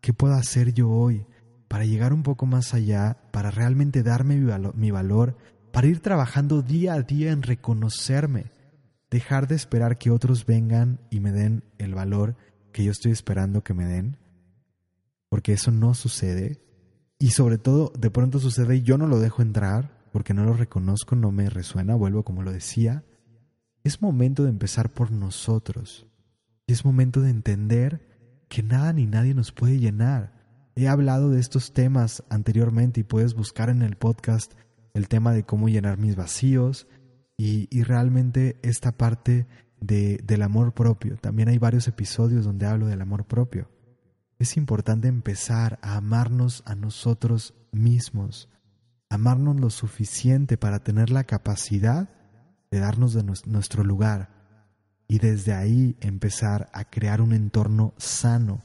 qué 0.00 0.12
puedo 0.12 0.34
hacer 0.34 0.74
yo 0.74 0.90
hoy 0.90 1.26
para 1.68 1.84
llegar 1.84 2.12
un 2.12 2.24
poco 2.24 2.44
más 2.44 2.74
allá, 2.74 3.18
para 3.30 3.52
realmente 3.52 4.02
darme 4.02 4.36
mi, 4.74 4.90
valor, 4.90 5.36
para 5.72 5.86
ir 5.86 6.00
trabajando 6.00 6.60
día 6.62 6.94
a 6.94 7.02
día 7.02 7.30
en 7.30 7.42
reconocerme, 7.42 8.50
dejar 9.10 9.46
de 9.46 9.54
esperar 9.54 9.96
que 9.96 10.10
otros 10.10 10.44
vengan 10.44 10.98
y 11.08 11.20
me 11.20 11.30
den 11.30 11.62
el 11.78 11.94
valor 11.94 12.34
que 12.72 12.82
yo 12.82 12.90
estoy 12.90 13.12
esperando 13.12 13.62
que 13.62 13.74
me 13.74 13.86
den, 13.86 14.16
porque 15.28 15.52
eso 15.52 15.70
no 15.70 15.94
sucede, 15.94 16.60
y 17.20 17.30
sobre 17.30 17.58
todo 17.58 17.92
de 17.96 18.10
pronto 18.10 18.40
sucede 18.40 18.74
y 18.76 18.82
yo 18.82 18.98
no 18.98 19.06
lo 19.06 19.20
dejo 19.20 19.40
entrar, 19.40 20.02
porque 20.12 20.34
no 20.34 20.42
lo 20.42 20.54
reconozco, 20.54 21.14
no 21.14 21.30
me 21.30 21.48
resuena, 21.48 21.94
vuelvo 21.94 22.24
como 22.24 22.42
lo 22.42 22.50
decía, 22.50 23.04
es 23.84 24.02
momento 24.02 24.42
de 24.42 24.50
empezar 24.50 24.92
por 24.92 25.12
nosotros, 25.12 26.06
y 26.66 26.72
es 26.72 26.84
momento 26.84 27.20
de 27.20 27.30
entender 27.30 28.08
que 28.48 28.62
nada 28.62 28.92
ni 28.92 29.06
nadie 29.06 29.34
nos 29.34 29.52
puede 29.52 29.78
llenar, 29.78 30.34
He 30.76 30.88
hablado 30.88 31.30
de 31.30 31.38
estos 31.38 31.72
temas 31.72 32.24
anteriormente 32.30 33.00
y 33.00 33.04
puedes 33.04 33.34
buscar 33.34 33.70
en 33.70 33.82
el 33.82 33.94
podcast 33.96 34.54
el 34.92 35.06
tema 35.06 35.32
de 35.32 35.44
cómo 35.44 35.68
llenar 35.68 35.98
mis 35.98 36.16
vacíos 36.16 36.88
y, 37.36 37.82
realmente 37.82 38.58
esta 38.62 38.92
parte 38.92 39.46
de, 39.80 40.20
del 40.24 40.42
amor 40.42 40.72
propio. 40.74 41.16
También 41.16 41.48
hay 41.48 41.58
varios 41.58 41.86
episodios 41.86 42.44
donde 42.44 42.66
hablo 42.66 42.86
del 42.86 43.00
amor 43.00 43.24
propio. 43.24 43.68
Es 44.40 44.56
importante 44.56 45.06
empezar 45.06 45.78
a 45.80 45.96
amarnos 45.96 46.64
a 46.66 46.74
nosotros 46.74 47.54
mismos, 47.70 48.48
amarnos 49.10 49.60
lo 49.60 49.70
suficiente 49.70 50.56
para 50.56 50.82
tener 50.82 51.10
la 51.10 51.22
capacidad 51.22 52.08
de 52.74 52.80
darnos 52.80 53.14
de 53.14 53.22
nuestro 53.46 53.84
lugar 53.84 54.30
y 55.08 55.18
desde 55.18 55.54
ahí 55.54 55.96
empezar 56.00 56.68
a 56.72 56.84
crear 56.84 57.20
un 57.20 57.32
entorno 57.32 57.94
sano 57.96 58.62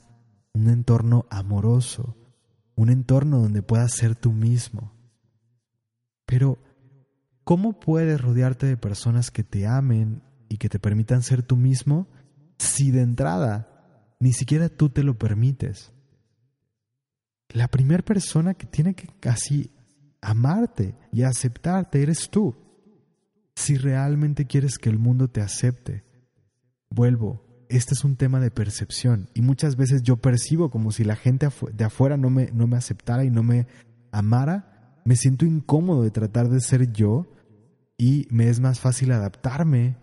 un 0.53 0.69
entorno 0.69 1.25
amoroso, 1.29 2.15
un 2.75 2.89
entorno 2.89 3.39
donde 3.39 3.61
puedas 3.61 3.93
ser 3.93 4.15
tú 4.15 4.31
mismo. 4.31 4.91
Pero, 6.25 6.59
¿cómo 7.43 7.79
puedes 7.79 8.19
rodearte 8.19 8.65
de 8.65 8.77
personas 8.77 9.31
que 9.31 9.43
te 9.43 9.67
amen 9.67 10.21
y 10.49 10.57
que 10.57 10.69
te 10.69 10.79
permitan 10.79 11.23
ser 11.23 11.43
tú 11.43 11.55
mismo 11.55 12.07
si 12.57 12.91
de 12.91 13.01
entrada 13.01 14.15
ni 14.19 14.33
siquiera 14.33 14.69
tú 14.69 14.89
te 14.89 15.03
lo 15.03 15.17
permites? 15.17 15.91
La 17.49 17.67
primera 17.67 18.03
persona 18.03 18.53
que 18.53 18.67
tiene 18.67 18.93
que 18.93 19.07
casi 19.19 19.71
amarte 20.21 20.95
y 21.11 21.23
aceptarte 21.23 22.01
eres 22.01 22.29
tú. 22.29 22.55
Si 23.59 23.75
realmente 23.75 24.45
quieres 24.45 24.77
que 24.77 24.89
el 24.89 24.97
mundo 24.97 25.27
te 25.27 25.41
acepte, 25.41 26.05
vuelvo, 26.89 27.43
este 27.67 27.93
es 27.93 28.05
un 28.05 28.15
tema 28.15 28.39
de 28.39 28.51
percepción. 28.51 29.29
Y 29.33 29.41
muchas 29.41 29.75
veces 29.75 30.01
yo 30.01 30.15
percibo 30.15 30.71
como 30.71 30.93
si 30.93 31.03
la 31.03 31.17
gente 31.17 31.49
de 31.73 31.83
afuera 31.83 32.15
no 32.15 32.29
me, 32.29 32.51
no 32.53 32.67
me 32.67 32.77
aceptara 32.77 33.25
y 33.25 33.29
no 33.29 33.43
me 33.43 33.67
amara, 34.13 35.01
me 35.03 35.17
siento 35.17 35.45
incómodo 35.45 36.03
de 36.03 36.09
tratar 36.09 36.47
de 36.47 36.61
ser 36.61 36.93
yo 36.93 37.27
y 37.97 38.27
me 38.31 38.47
es 38.47 38.61
más 38.61 38.79
fácil 38.79 39.11
adaptarme 39.11 39.97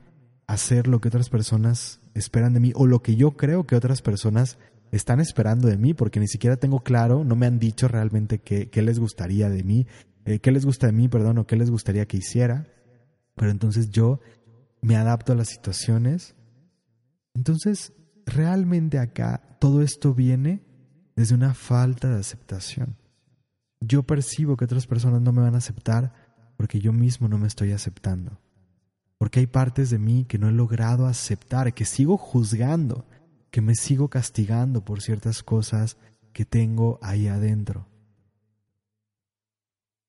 a 0.47 0.53
hacer 0.53 0.87
lo 0.87 1.01
que 1.01 1.09
otras 1.09 1.31
personas 1.31 2.03
esperan 2.13 2.53
de 2.53 2.61
mí 2.61 2.73
o 2.75 2.87
lo 2.87 3.01
que 3.01 3.17
yo 3.17 3.39
creo 3.39 3.67
que 3.67 3.75
otras 3.75 4.03
personas 4.03 4.59
están 4.93 5.19
esperando 5.19 5.67
de 5.67 5.79
mí 5.79 5.95
porque 5.95 6.21
ni 6.21 6.29
siquiera 6.29 6.59
tengo 6.59 6.81
claro, 6.81 7.25
no 7.25 7.37
me 7.37 7.47
han 7.47 7.59
dicho 7.59 7.89
realmente 7.89 8.39
qué, 8.39 8.69
qué 8.69 8.83
les 8.83 8.99
gustaría 8.99 9.49
de 9.49 9.65
mí, 9.65 9.87
eh, 10.27 10.41
qué 10.41 10.53
les 10.53 10.67
gusta 10.67 10.89
de 10.89 10.93
mí, 10.93 11.09
perdón, 11.09 11.39
o 11.39 11.47
qué 11.47 11.57
les 11.57 11.71
gustaría 11.71 12.05
que 12.05 12.19
hiciera, 12.19 12.67
pero 13.37 13.53
entonces 13.53 13.91
yo 13.91 14.19
me 14.83 14.97
adapto 14.97 15.33
a 15.33 15.37
las 15.37 15.49
situaciones 15.49 16.35
entonces, 17.37 17.93
realmente 18.25 18.99
acá 18.99 19.43
todo 19.61 19.83
esto 19.83 20.15
viene 20.15 20.65
desde 21.17 21.35
una 21.35 21.53
falta 21.53 22.09
de 22.09 22.19
aceptación. 22.19 22.97
Yo 23.81 24.05
percibo 24.05 24.57
que 24.57 24.65
otras 24.65 24.87
personas 24.87 25.21
no 25.21 25.33
me 25.33 25.43
van 25.43 25.55
a 25.55 25.59
aceptar 25.59 26.15
porque 26.57 26.81
yo 26.81 26.95
mismo 26.95 27.29
no 27.29 27.37
me 27.37 27.47
estoy 27.47 27.73
aceptando. 27.73 28.41
Porque 29.19 29.41
hay 29.41 29.47
partes 29.47 29.91
de 29.91 29.99
mí 29.99 30.25
que 30.25 30.39
no 30.39 30.49
he 30.49 30.53
logrado 30.53 31.07
aceptar, 31.07 31.75
que 31.75 31.85
sigo 31.85 32.17
juzgando, 32.17 33.05
que 33.51 33.61
me 33.61 33.75
sigo 33.75 34.09
castigando 34.09 34.83
por 34.83 35.03
ciertas 35.03 35.43
cosas 35.43 35.99
que 36.33 36.47
tengo 36.47 36.99
ahí 37.03 37.29
adentro. 37.29 37.87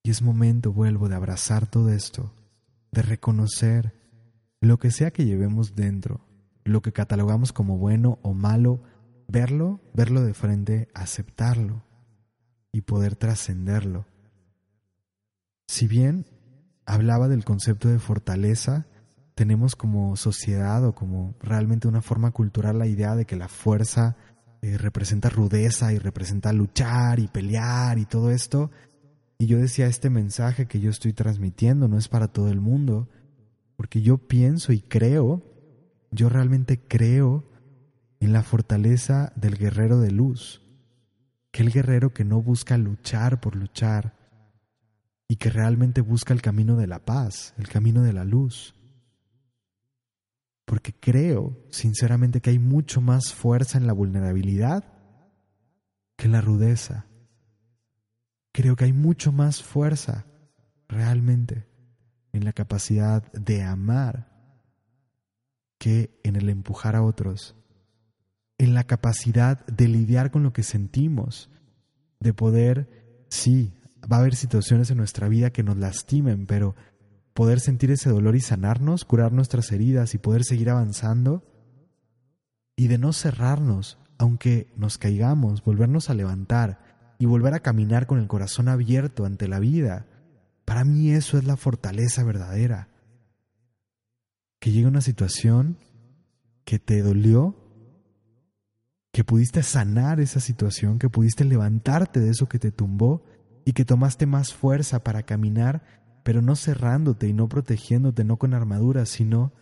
Y 0.02 0.12
es 0.12 0.22
momento, 0.22 0.72
vuelvo, 0.72 1.10
de 1.10 1.16
abrazar 1.16 1.68
todo 1.68 1.92
esto, 1.92 2.34
de 2.98 3.04
reconocer 3.04 3.94
lo 4.60 4.80
que 4.80 4.90
sea 4.90 5.12
que 5.12 5.24
llevemos 5.24 5.76
dentro, 5.76 6.26
lo 6.64 6.82
que 6.82 6.94
catalogamos 6.94 7.54
como 7.54 7.78
bueno 7.78 8.18
o 8.24 8.34
malo, 8.34 8.82
verlo, 9.28 9.80
verlo 9.94 10.24
de 10.24 10.34
frente, 10.34 10.88
aceptarlo 10.96 11.84
y 12.72 12.82
poder 12.82 13.16
trascenderlo. 13.16 14.08
Si 15.68 15.88
bien 15.88 16.26
hablaba 16.88 17.28
del 17.28 17.46
concepto 17.46 17.88
de 17.88 18.00
fortaleza, 18.00 18.88
tenemos 19.36 19.76
como 19.76 20.16
sociedad 20.16 20.84
o 20.84 20.96
como 20.96 21.36
realmente 21.40 21.88
una 21.88 22.02
forma 22.02 22.32
cultural 22.32 22.80
la 22.80 22.88
idea 22.88 23.16
de 23.16 23.26
que 23.26 23.36
la 23.36 23.48
fuerza 23.48 24.18
eh, 24.64 24.76
representa 24.80 25.30
rudeza 25.30 25.94
y 25.94 26.00
representa 26.00 26.52
luchar 26.52 27.20
y 27.20 27.28
pelear 27.28 28.00
y 28.00 28.06
todo 28.06 28.32
esto. 28.32 28.72
Y 29.38 29.46
yo 29.46 29.60
decía, 29.60 29.88
este 29.88 30.10
mensaje 30.10 30.66
que 30.66 30.80
yo 30.80 30.90
estoy 30.90 31.14
transmitiendo 31.14 31.88
no 31.88 31.98
es 31.98 32.08
para 32.08 32.28
todo 32.28 32.50
el 32.50 32.60
mundo, 32.60 33.08
porque 33.76 34.02
yo 34.02 34.18
pienso 34.18 34.74
y 34.74 34.82
creo, 34.82 35.44
yo 36.12 36.30
realmente 36.30 36.80
creo 36.80 37.44
en 38.20 38.34
la 38.34 38.42
fortaleza 38.42 39.32
del 39.36 39.58
guerrero 39.58 40.00
de 40.00 40.12
luz, 40.12 40.64
que 41.52 41.62
el 41.62 41.72
guerrero 41.72 42.14
que 42.14 42.26
no 42.26 42.42
busca 42.42 42.78
luchar 42.78 43.40
por 43.40 43.56
luchar 43.56 44.18
y 45.28 45.36
que 45.36 45.50
realmente 45.50 46.02
busca 46.02 46.34
el 46.34 46.42
camino 46.42 46.76
de 46.78 46.88
la 46.88 47.06
paz, 47.06 47.54
el 47.58 47.68
camino 47.68 48.02
de 48.02 48.14
la 48.14 48.24
luz. 48.24 48.74
Porque 50.66 50.94
creo, 50.94 51.58
sinceramente, 51.70 52.42
que 52.42 52.50
hay 52.50 52.60
mucho 52.60 53.02
más 53.02 53.34
fuerza 53.34 53.78
en 53.78 53.88
la 53.88 53.94
vulnerabilidad 53.94 54.84
que 56.18 56.28
la 56.28 56.42
rudeza. 56.42 57.06
Creo 58.58 58.76
que 58.76 58.86
hay 58.86 58.94
mucho 58.94 59.32
más 59.32 59.62
fuerza, 59.62 60.26
realmente, 60.88 61.68
en 62.34 62.44
la 62.44 62.54
capacidad 62.54 63.32
de 63.32 63.62
amar 63.62 64.32
que 65.78 66.20
en 66.24 66.38
el 66.38 66.50
empujar 66.50 66.96
a 66.96 67.04
otros 67.04 67.56
en 68.58 68.74
la 68.74 68.84
capacidad 68.84 69.64
de 69.68 69.88
lidiar 69.88 70.32
con 70.32 70.42
lo 70.42 70.54
que 70.54 70.64
sentimos, 70.64 71.52
de 72.20 72.34
poder, 72.34 73.28
sí, 73.30 73.76
va 74.12 74.18
a 74.18 74.20
haber 74.22 74.34
situaciones 74.34 74.90
en 74.90 74.98
nuestra 74.98 75.28
vida 75.28 75.52
que 75.52 75.62
nos 75.62 75.78
lastimen, 75.78 76.48
pero 76.48 76.76
poder 77.36 77.60
sentir 77.60 77.92
ese 77.92 78.10
dolor 78.10 78.36
y 78.36 78.42
sanarnos, 78.42 79.06
curar 79.06 79.34
nuestras 79.34 79.72
heridas 79.72 80.16
y 80.16 80.18
poder 80.18 80.44
seguir 80.44 80.72
avanzando, 80.72 81.46
y 82.76 82.88
de 82.88 82.98
no 82.98 83.14
cerrarnos, 83.14 84.00
aunque 84.18 84.74
nos 84.76 84.98
caigamos, 84.98 85.64
volvernos 85.64 86.10
a 86.10 86.16
levantar 86.16 86.87
y 87.20 87.26
volver 87.26 87.54
a 87.54 87.62
caminar 87.62 88.08
con 88.08 88.20
el 88.20 88.28
corazón 88.28 88.68
abierto 88.68 89.26
ante 89.26 89.48
la 89.48 89.60
vida. 89.60 90.06
Para 90.66 90.84
mí 90.84 91.12
eso 91.12 91.38
es 91.38 91.46
la 91.46 91.58
fortaleza 91.58 92.24
verdadera. 92.24 92.90
Que 94.60 94.72
llegue 94.72 94.88
una 94.88 95.02
situación 95.02 95.78
que 96.66 96.80
te 96.80 97.02
dolió 97.02 97.56
que 99.18 99.24
pudiste 99.24 99.64
sanar 99.64 100.20
esa 100.20 100.40
situación, 100.40 101.00
que 101.00 101.10
pudiste 101.10 101.44
levantarte 101.44 102.20
de 102.20 102.30
eso 102.30 102.48
que 102.48 102.60
te 102.60 102.72
tumbó 102.72 103.24
y 103.66 103.74
que 103.74 103.84
tomaste 103.84 104.28
más 104.28 104.54
fuerza 104.54 105.04
para 105.04 105.24
caminar, 105.24 105.82
pero 106.22 106.44
no 106.44 106.56
cerrándote 106.56 107.28
y 107.28 107.34
no 107.34 107.50
protegiéndote, 107.50 108.24
no 108.24 108.38
con 108.38 108.54
armadura, 108.54 109.08
sino 109.08 109.54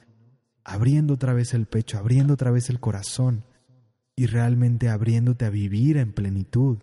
abriendo 0.65 1.13
otra 1.13 1.31
vez 1.31 1.53
el 1.53 1.67
pecho, 1.67 1.97
abriendo 1.97 2.33
otra 2.33 2.51
vez 2.51 2.69
el 2.69 2.81
corazón 2.81 3.45
y 4.17 4.25
realmente 4.25 4.89
abriéndote 4.89 5.45
a 5.45 5.49
vivir 5.49 5.95
en 5.95 6.11
plenitud. 6.11 6.79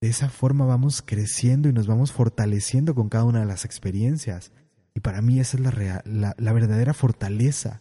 De 0.00 0.08
esa 0.08 0.28
forma 0.28 0.64
vamos 0.64 1.02
creciendo 1.02 1.68
y 1.68 1.72
nos 1.72 1.86
vamos 1.86 2.12
fortaleciendo 2.12 2.94
con 2.94 3.08
cada 3.08 3.24
una 3.24 3.40
de 3.40 3.46
las 3.46 3.64
experiencias. 3.64 4.52
Y 4.94 5.00
para 5.00 5.22
mí 5.22 5.40
esa 5.40 5.56
es 5.56 5.62
la, 5.62 6.02
la, 6.04 6.34
la 6.38 6.52
verdadera 6.52 6.94
fortaleza 6.94 7.80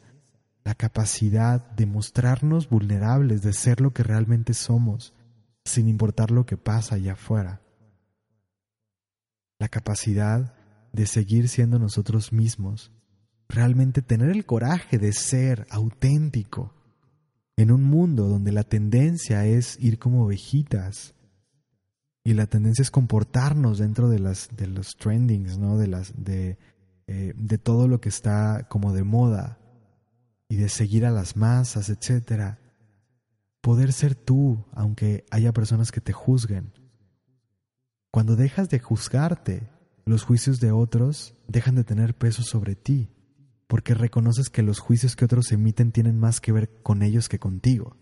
la 0.68 0.76
capacidad 0.76 1.72
de 1.78 1.86
mostrarnos 1.86 2.68
vulnerables, 2.68 3.42
de 3.42 3.54
ser 3.54 3.80
lo 3.80 3.94
que 3.94 4.04
realmente 4.04 4.54
somos, 4.54 5.14
sin 5.64 5.88
importar 5.88 6.30
lo 6.30 6.46
que 6.46 6.58
pasa 6.58 6.96
allá 6.96 7.14
afuera. 7.14 7.62
La 9.60 9.70
capacidad 9.70 10.54
de 10.92 11.06
seguir 11.06 11.48
siendo 11.48 11.80
nosotros 11.80 12.34
mismos, 12.34 12.92
realmente 13.48 14.02
tener 14.02 14.30
el 14.30 14.46
coraje 14.46 14.98
de 14.98 15.14
ser 15.14 15.66
auténtico 15.70 16.74
en 17.56 17.72
un 17.72 17.84
mundo 17.84 18.28
donde 18.28 18.52
la 18.52 18.64
tendencia 18.64 19.46
es 19.46 19.78
ir 19.80 19.98
como 20.00 20.26
ovejitas 20.26 21.14
y 22.28 22.34
la 22.34 22.46
tendencia 22.46 22.82
es 22.82 22.92
comportarnos 22.92 23.78
dentro 23.78 24.10
de 24.10 24.20
las 24.20 24.50
de 24.58 24.68
los 24.68 24.98
trendings, 24.98 25.58
¿no? 25.58 25.78
De 25.78 25.88
las 25.88 26.12
de 26.22 26.58
eh, 27.08 27.34
de 27.38 27.58
todo 27.58 27.88
lo 27.88 28.02
que 28.02 28.10
está 28.10 28.68
como 28.68 28.92
de 28.92 29.04
moda 29.04 29.60
y 30.50 30.58
de 30.58 30.68
seguir 30.68 31.06
a 31.06 31.12
las 31.12 31.38
masas, 31.38 31.88
etc. 31.88 32.58
Poder 33.62 33.94
ser 33.94 34.14
tú, 34.14 34.66
aunque 34.74 35.24
haya 35.32 35.54
personas 35.54 35.90
que 35.94 36.02
te 36.02 36.12
juzguen. 36.12 36.74
Cuando 38.12 38.36
dejas 38.36 38.68
de 38.68 38.80
juzgarte, 38.80 39.70
los 40.04 40.24
juicios 40.24 40.60
de 40.60 40.74
otros 40.74 41.34
dejan 41.48 41.76
de 41.76 41.86
tener 41.86 42.14
peso 42.14 42.44
sobre 42.44 42.76
ti, 42.76 43.10
porque 43.68 43.94
reconoces 43.94 44.50
que 44.50 44.64
los 44.64 44.80
juicios 44.80 45.16
que 45.16 45.24
otros 45.24 45.54
emiten 45.54 45.94
tienen 45.94 46.20
más 46.20 46.42
que 46.42 46.52
ver 46.52 46.82
con 46.84 47.04
ellos 47.04 47.30
que 47.30 47.40
contigo. 47.40 47.96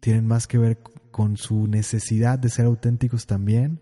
Tienen 0.00 0.26
más 0.26 0.46
que 0.46 0.58
ver 0.58 0.80
con 1.10 1.36
su 1.36 1.66
necesidad 1.66 2.38
de 2.38 2.48
ser 2.48 2.66
auténticos 2.66 3.26
también, 3.26 3.80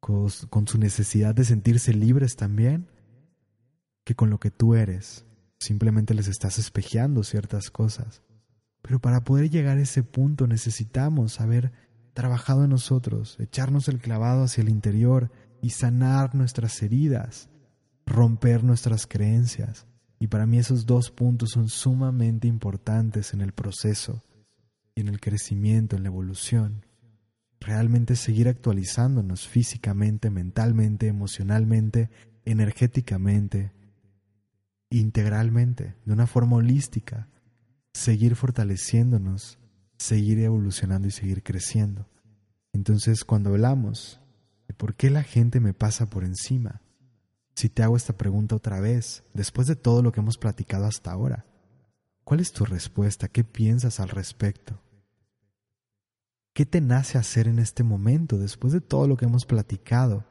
con, 0.00 0.30
su 0.68 0.78
necesidad 0.78 1.34
de 1.34 1.44
sentirse 1.44 1.92
libres 1.92 2.36
también, 2.36 2.88
que 4.04 4.14
con 4.14 4.30
lo 4.30 4.38
que 4.38 4.52
tú 4.52 4.74
eres. 4.74 5.24
Simplemente 5.58 6.14
les 6.14 6.28
estás 6.28 6.58
espejeando 6.58 7.24
ciertas 7.24 7.70
cosas. 7.70 8.22
Pero 8.82 9.00
para 9.00 9.24
poder 9.24 9.50
llegar 9.50 9.78
a 9.78 9.82
ese 9.82 10.04
punto 10.04 10.46
necesitamos 10.46 11.40
haber 11.40 11.72
trabajado 12.14 12.64
en 12.64 12.70
nosotros, 12.70 13.36
echarnos 13.40 13.88
el 13.88 13.98
clavado 13.98 14.44
hacia 14.44 14.62
el 14.62 14.68
interior 14.68 15.32
y 15.60 15.70
sanar 15.70 16.36
nuestras 16.36 16.80
heridas, 16.82 17.48
romper 18.06 18.62
nuestras 18.62 19.08
creencias. 19.08 19.88
Y 20.20 20.28
para 20.28 20.46
mí 20.46 20.58
esos 20.58 20.86
dos 20.86 21.10
puntos 21.10 21.50
son 21.50 21.68
sumamente 21.68 22.46
importantes 22.46 23.34
en 23.34 23.40
el 23.40 23.52
proceso 23.52 24.22
y 24.96 25.02
en 25.02 25.08
el 25.08 25.20
crecimiento, 25.20 25.94
en 25.94 26.02
la 26.02 26.08
evolución. 26.08 26.84
Realmente 27.60 28.16
seguir 28.16 28.48
actualizándonos 28.48 29.46
físicamente, 29.46 30.30
mentalmente, 30.30 31.06
emocionalmente, 31.06 32.10
energéticamente, 32.44 33.72
integralmente, 34.90 35.94
de 36.04 36.12
una 36.12 36.26
forma 36.26 36.56
holística, 36.56 37.28
seguir 37.92 38.36
fortaleciéndonos, 38.36 39.58
seguir 39.98 40.38
evolucionando 40.40 41.08
y 41.08 41.10
seguir 41.10 41.42
creciendo. 41.42 42.08
Entonces, 42.72 43.24
cuando 43.24 43.50
hablamos 43.50 44.20
de 44.66 44.74
por 44.74 44.94
qué 44.94 45.10
la 45.10 45.22
gente 45.22 45.60
me 45.60 45.74
pasa 45.74 46.06
por 46.06 46.24
encima, 46.24 46.80
si 47.54 47.68
te 47.68 47.82
hago 47.82 47.96
esta 47.96 48.16
pregunta 48.16 48.56
otra 48.56 48.80
vez, 48.80 49.24
después 49.34 49.66
de 49.66 49.76
todo 49.76 50.02
lo 50.02 50.12
que 50.12 50.20
hemos 50.20 50.38
platicado 50.38 50.86
hasta 50.86 51.10
ahora, 51.10 51.46
¿cuál 52.24 52.40
es 52.40 52.52
tu 52.52 52.64
respuesta? 52.64 53.28
¿Qué 53.28 53.44
piensas 53.44 54.00
al 54.00 54.10
respecto? 54.10 54.80
¿Qué 56.56 56.64
te 56.64 56.80
nace 56.80 57.18
hacer 57.18 57.48
en 57.48 57.58
este 57.58 57.82
momento, 57.82 58.38
después 58.38 58.72
de 58.72 58.80
todo 58.80 59.06
lo 59.06 59.18
que 59.18 59.26
hemos 59.26 59.44
platicado? 59.44 60.24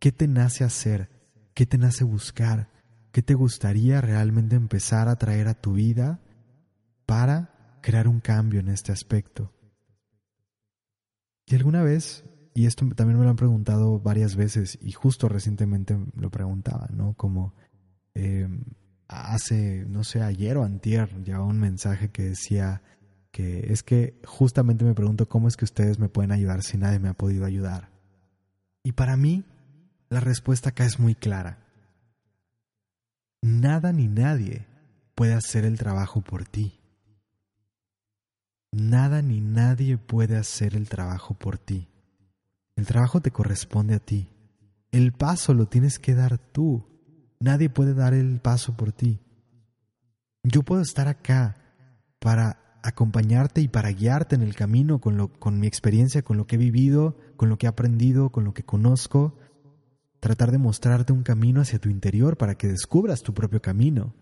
¿Qué 0.00 0.10
te 0.10 0.26
nace 0.26 0.64
hacer? 0.64 1.08
¿Qué 1.54 1.66
te 1.66 1.78
nace 1.78 2.02
buscar? 2.02 2.68
¿Qué 3.12 3.22
te 3.22 3.34
gustaría 3.34 4.00
realmente 4.00 4.56
empezar 4.56 5.06
a 5.06 5.14
traer 5.14 5.46
a 5.46 5.54
tu 5.54 5.74
vida 5.74 6.20
para 7.06 7.78
crear 7.80 8.08
un 8.08 8.18
cambio 8.18 8.58
en 8.58 8.66
este 8.66 8.90
aspecto? 8.90 9.52
Y 11.46 11.54
alguna 11.54 11.84
vez, 11.84 12.24
y 12.52 12.66
esto 12.66 12.84
también 12.96 13.16
me 13.16 13.22
lo 13.22 13.30
han 13.30 13.36
preguntado 13.36 14.00
varias 14.00 14.34
veces, 14.34 14.76
y 14.82 14.90
justo 14.90 15.28
recientemente 15.28 15.96
lo 16.16 16.28
preguntaba, 16.28 16.88
¿no? 16.92 17.14
Como 17.14 17.54
em, 18.14 18.64
hace, 19.06 19.84
no 19.86 20.02
sé, 20.02 20.22
ayer 20.22 20.56
o 20.56 20.64
antier, 20.64 21.22
llevaba 21.22 21.44
un 21.44 21.60
mensaje 21.60 22.10
que 22.10 22.24
decía 22.24 22.82
que 23.36 23.72
es 23.72 23.82
que 23.82 24.18
justamente 24.24 24.84
me 24.84 24.94
pregunto 24.94 25.28
cómo 25.28 25.48
es 25.48 25.56
que 25.56 25.64
ustedes 25.64 25.98
me 25.98 26.08
pueden 26.08 26.32
ayudar 26.32 26.62
si 26.62 26.78
nadie 26.78 26.98
me 26.98 27.08
ha 27.08 27.14
podido 27.14 27.44
ayudar. 27.44 27.90
Y 28.82 28.92
para 28.92 29.16
mí, 29.16 29.44
la 30.08 30.20
respuesta 30.20 30.70
acá 30.70 30.84
es 30.84 30.98
muy 30.98 31.14
clara 31.14 31.66
nada 33.46 33.92
ni 33.92 34.08
nadie 34.08 34.66
puede 35.14 35.34
hacer 35.34 35.64
el 35.64 35.78
trabajo 35.78 36.20
por 36.20 36.44
ti. 36.44 36.78
Nada 38.72 39.22
ni 39.22 39.40
nadie 39.40 39.96
puede 39.96 40.36
hacer 40.36 40.74
el 40.74 40.88
trabajo 40.88 41.34
por 41.34 41.58
ti. 41.58 41.88
El 42.74 42.86
trabajo 42.86 43.20
te 43.20 43.30
corresponde 43.30 43.94
a 43.94 44.00
ti. 44.00 44.28
El 44.90 45.12
paso 45.12 45.54
lo 45.54 45.66
tienes 45.66 45.98
que 45.98 46.14
dar 46.14 46.38
tú. 46.38 46.84
Nadie 47.40 47.70
puede 47.70 47.94
dar 47.94 48.12
el 48.12 48.40
paso 48.40 48.76
por 48.76 48.92
ti. 48.92 49.20
Yo 50.42 50.62
puedo 50.62 50.82
estar 50.82 51.08
acá 51.08 51.56
para 52.18 52.58
acompañarte 52.86 53.60
y 53.60 53.68
para 53.68 53.90
guiarte 53.90 54.36
en 54.36 54.42
el 54.42 54.54
camino 54.54 55.00
con, 55.00 55.16
lo, 55.16 55.28
con 55.28 55.58
mi 55.58 55.66
experiencia, 55.66 56.22
con 56.22 56.36
lo 56.36 56.46
que 56.46 56.54
he 56.54 56.58
vivido, 56.58 57.16
con 57.36 57.48
lo 57.48 57.58
que 57.58 57.66
he 57.66 57.68
aprendido, 57.68 58.30
con 58.30 58.44
lo 58.44 58.54
que 58.54 58.64
conozco, 58.64 59.36
tratar 60.20 60.52
de 60.52 60.58
mostrarte 60.58 61.12
un 61.12 61.22
camino 61.22 61.60
hacia 61.60 61.78
tu 61.78 61.88
interior 61.88 62.36
para 62.36 62.56
que 62.56 62.68
descubras 62.68 63.22
tu 63.22 63.34
propio 63.34 63.60
camino. 63.60 64.14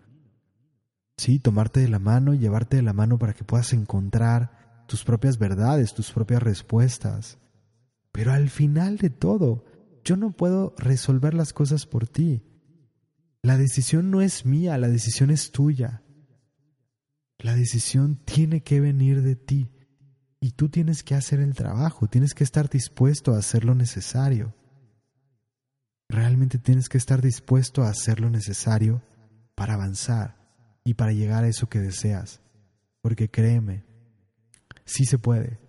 Sí, 1.17 1.39
tomarte 1.39 1.79
de 1.79 1.87
la 1.87 1.99
mano 1.99 2.33
y 2.33 2.39
llevarte 2.39 2.77
de 2.77 2.83
la 2.83 2.93
mano 2.93 3.17
para 3.17 3.33
que 3.33 3.43
puedas 3.43 3.71
encontrar 3.73 4.83
tus 4.87 5.03
propias 5.03 5.37
verdades, 5.37 5.93
tus 5.93 6.11
propias 6.11 6.41
respuestas. 6.41 7.37
Pero 8.11 8.31
al 8.31 8.49
final 8.49 8.97
de 8.97 9.09
todo, 9.09 9.65
yo 10.03 10.17
no 10.17 10.31
puedo 10.31 10.73
resolver 10.77 11.33
las 11.33 11.53
cosas 11.53 11.85
por 11.85 12.07
ti. 12.07 12.43
La 13.41 13.57
decisión 13.57 14.11
no 14.11 14.21
es 14.21 14.45
mía, 14.45 14.77
la 14.77 14.87
decisión 14.87 15.29
es 15.29 15.51
tuya. 15.51 16.01
La 17.37 17.55
decisión 17.55 18.15
tiene 18.15 18.61
que 18.61 18.79
venir 18.79 19.21
de 19.21 19.35
ti 19.35 19.69
y 20.39 20.51
tú 20.51 20.69
tienes 20.69 21.03
que 21.03 21.15
hacer 21.15 21.39
el 21.39 21.55
trabajo, 21.55 22.07
tienes 22.07 22.33
que 22.33 22.43
estar 22.43 22.69
dispuesto 22.69 23.33
a 23.33 23.39
hacer 23.39 23.65
lo 23.65 23.75
necesario. 23.75 24.53
Realmente 26.07 26.59
tienes 26.59 26.87
que 26.87 26.97
estar 26.97 27.21
dispuesto 27.21 27.83
a 27.83 27.89
hacer 27.89 28.19
lo 28.19 28.29
necesario 28.29 29.01
para 29.55 29.73
avanzar 29.73 30.37
y 30.83 30.93
para 30.93 31.13
llegar 31.13 31.43
a 31.43 31.47
eso 31.47 31.67
que 31.67 31.79
deseas. 31.79 32.41
Porque 33.01 33.29
créeme, 33.29 33.83
sí 34.85 35.05
se 35.05 35.17
puede. 35.17 35.59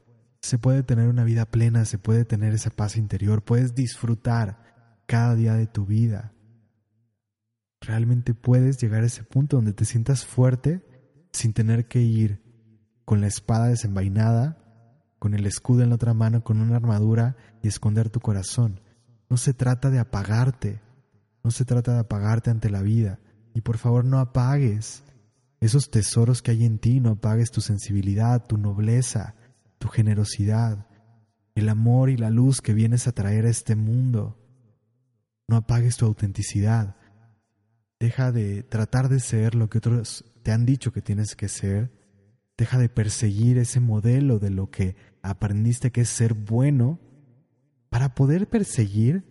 Se 0.43 0.59
puede 0.59 0.83
tener 0.83 1.09
una 1.09 1.25
vida 1.25 1.47
plena, 1.47 1.85
se 1.85 1.99
puede 1.99 2.25
tener 2.25 2.53
esa 2.53 2.71
paz 2.71 2.97
interior, 2.97 3.43
puedes 3.43 3.75
disfrutar 3.75 5.03
cada 5.07 5.35
día 5.35 5.55
de 5.55 5.67
tu 5.67 5.87
vida. 5.87 6.33
Realmente 7.81 8.35
puedes 8.35 8.79
llegar 8.79 9.03
a 9.03 9.07
ese 9.07 9.25
punto 9.25 9.57
donde 9.57 9.73
te 9.73 9.85
sientas 9.85 10.25
fuerte 10.25 10.85
sin 11.37 11.53
tener 11.53 11.87
que 11.87 12.01
ir 12.01 12.43
con 13.05 13.21
la 13.21 13.29
espada 13.29 13.69
desenvainada, 13.69 14.59
con 15.19 15.35
el 15.35 15.47
escudo 15.47 15.83
en 15.83 15.91
la 15.91 15.95
otra 15.95 16.15
mano, 16.15 16.43
con 16.43 16.61
una 16.61 16.77
armadura 16.77 17.37
y 17.63 17.69
esconder 17.69 18.11
tu 18.11 18.21
corazón. 18.21 18.81
No 19.29 19.37
se 19.37 19.55
trata 19.55 19.91
de 19.91 19.99
apagarte, 19.99 20.81
no 21.43 21.51
se 21.51 21.65
trata 21.65 21.95
de 21.95 22.01
apagarte 22.01 22.51
ante 22.51 22.71
la 22.71 22.83
vida. 22.83 23.21
Y 23.55 23.61
por 23.61 23.79
favor 23.79 24.05
no 24.05 24.19
apagues 24.19 25.05
esos 25.61 25.91
tesoros 25.91 26.43
que 26.43 26.51
hay 26.51 26.65
en 26.65 26.79
ti, 26.79 27.01
no 27.01 27.11
apagues 27.11 27.51
tu 27.51 27.61
sensibilidad, 27.61 28.45
tu 28.45 28.59
nobleza, 28.59 29.35
tu 29.79 29.89
generosidad, 29.89 30.87
el 31.55 31.69
amor 31.69 32.11
y 32.11 32.17
la 32.17 32.31
luz 32.31 32.61
que 32.61 32.75
vienes 32.75 33.07
a 33.07 33.13
traer 33.13 33.47
a 33.47 33.51
este 33.51 33.77
mundo. 33.77 34.39
No 35.49 35.57
apagues 35.57 35.97
tu 35.97 36.07
autenticidad. 36.07 36.97
Deja 37.99 38.31
de 38.33 38.63
tratar 38.63 39.09
de 39.09 39.21
ser 39.21 39.55
lo 39.55 39.71
que 39.71 39.79
otros 39.79 40.25
te 40.43 40.53
han 40.53 40.67
dicho 40.67 40.93
que 40.93 41.03
tienes 41.03 41.35
que 41.35 41.49
ser. 41.49 41.91
Deja 42.59 42.79
de 42.79 42.89
perseguir 42.89 43.59
ese 43.59 43.81
modelo 43.81 44.39
de 44.39 44.51
lo 44.51 44.71
que 44.71 44.97
aprendiste 45.23 45.91
que 45.91 46.03
es 46.03 46.09
ser 46.09 46.35
bueno 46.35 46.99
para 47.89 48.15
poder 48.15 48.49
perseguir 48.49 49.25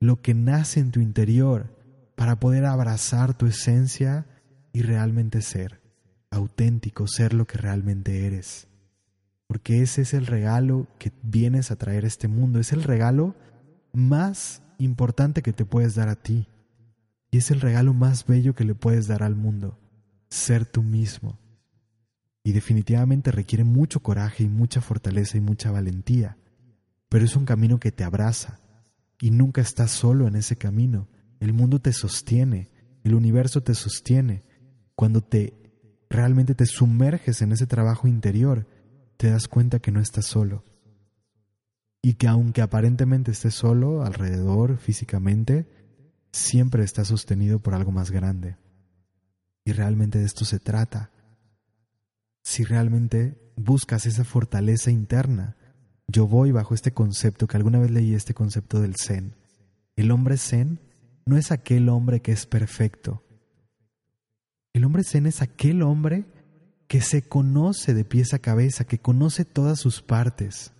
lo 0.00 0.20
que 0.20 0.34
nace 0.34 0.80
en 0.80 0.90
tu 0.90 1.00
interior, 1.00 1.76
para 2.16 2.40
poder 2.40 2.64
abrazar 2.64 3.36
tu 3.36 3.46
esencia 3.46 4.26
y 4.72 4.82
realmente 4.82 5.42
ser 5.42 5.80
auténtico, 6.30 7.06
ser 7.06 7.34
lo 7.34 7.46
que 7.46 7.58
realmente 7.58 8.26
eres. 8.26 8.68
Porque 9.46 9.82
ese 9.82 10.02
es 10.02 10.14
el 10.14 10.26
regalo 10.26 10.86
que 10.98 11.12
vienes 11.22 11.70
a 11.70 11.76
traer 11.76 12.04
a 12.04 12.08
este 12.08 12.28
mundo, 12.28 12.58
es 12.58 12.72
el 12.72 12.82
regalo 12.82 13.34
más 13.92 14.62
importante 14.78 15.42
que 15.42 15.52
te 15.52 15.64
puedes 15.64 15.94
dar 15.94 16.08
a 16.08 16.16
ti. 16.16 16.48
Y 17.30 17.38
es 17.38 17.50
el 17.50 17.60
regalo 17.60 17.94
más 17.94 18.26
bello 18.26 18.54
que 18.54 18.64
le 18.64 18.74
puedes 18.74 19.06
dar 19.06 19.22
al 19.22 19.36
mundo, 19.36 19.78
ser 20.30 20.66
tú 20.66 20.82
mismo. 20.82 21.38
Y 22.42 22.52
definitivamente 22.52 23.30
requiere 23.30 23.64
mucho 23.64 24.00
coraje 24.00 24.44
y 24.44 24.48
mucha 24.48 24.80
fortaleza 24.80 25.36
y 25.36 25.40
mucha 25.40 25.70
valentía 25.70 26.38
pero 27.08 27.24
es 27.24 27.36
un 27.36 27.44
camino 27.44 27.78
que 27.80 27.92
te 27.92 28.04
abraza 28.04 28.60
y 29.20 29.30
nunca 29.30 29.60
estás 29.60 29.90
solo 29.90 30.26
en 30.28 30.36
ese 30.36 30.56
camino. 30.56 31.08
El 31.40 31.52
mundo 31.52 31.80
te 31.80 31.92
sostiene, 31.92 32.70
el 33.04 33.14
universo 33.14 33.62
te 33.62 33.74
sostiene. 33.74 34.44
Cuando 34.94 35.22
te 35.22 35.54
realmente 36.10 36.54
te 36.54 36.66
sumerges 36.66 37.42
en 37.42 37.52
ese 37.52 37.66
trabajo 37.66 38.08
interior, 38.08 38.66
te 39.16 39.30
das 39.30 39.48
cuenta 39.48 39.78
que 39.78 39.92
no 39.92 40.00
estás 40.00 40.26
solo. 40.26 40.64
Y 42.02 42.14
que 42.14 42.28
aunque 42.28 42.62
aparentemente 42.62 43.32
estés 43.32 43.54
solo 43.54 44.04
alrededor 44.04 44.78
físicamente, 44.78 45.68
siempre 46.32 46.84
estás 46.84 47.08
sostenido 47.08 47.58
por 47.60 47.74
algo 47.74 47.92
más 47.92 48.10
grande. 48.10 48.56
Y 49.64 49.72
realmente 49.72 50.18
de 50.18 50.24
esto 50.24 50.44
se 50.44 50.58
trata. 50.58 51.10
Si 52.42 52.64
realmente 52.64 53.52
buscas 53.56 54.06
esa 54.06 54.24
fortaleza 54.24 54.90
interna, 54.90 55.56
yo 56.06 56.26
voy 56.26 56.52
bajo 56.52 56.74
este 56.74 56.92
concepto 56.92 57.46
que 57.46 57.56
alguna 57.56 57.78
vez 57.78 57.90
leí 57.90 58.14
este 58.14 58.32
concepto 58.32 58.80
del 58.80 58.94
Zen. 58.96 59.34
El 59.96 60.10
hombre 60.10 60.38
Zen 60.38 60.80
no 61.26 61.36
es 61.36 61.52
aquel 61.52 61.88
hombre 61.90 62.22
que 62.22 62.32
es 62.32 62.46
perfecto. 62.46 63.22
El 64.72 64.84
hombre 64.84 65.04
Zen 65.04 65.26
es 65.26 65.42
aquel 65.42 65.82
hombre 65.82 66.24
que 66.86 67.02
se 67.02 67.22
conoce 67.22 67.92
de 67.92 68.04
pies 68.04 68.32
a 68.32 68.38
cabeza, 68.38 68.84
que 68.84 68.98
conoce 68.98 69.44
todas 69.44 69.78
sus 69.78 70.00
partes 70.00 70.72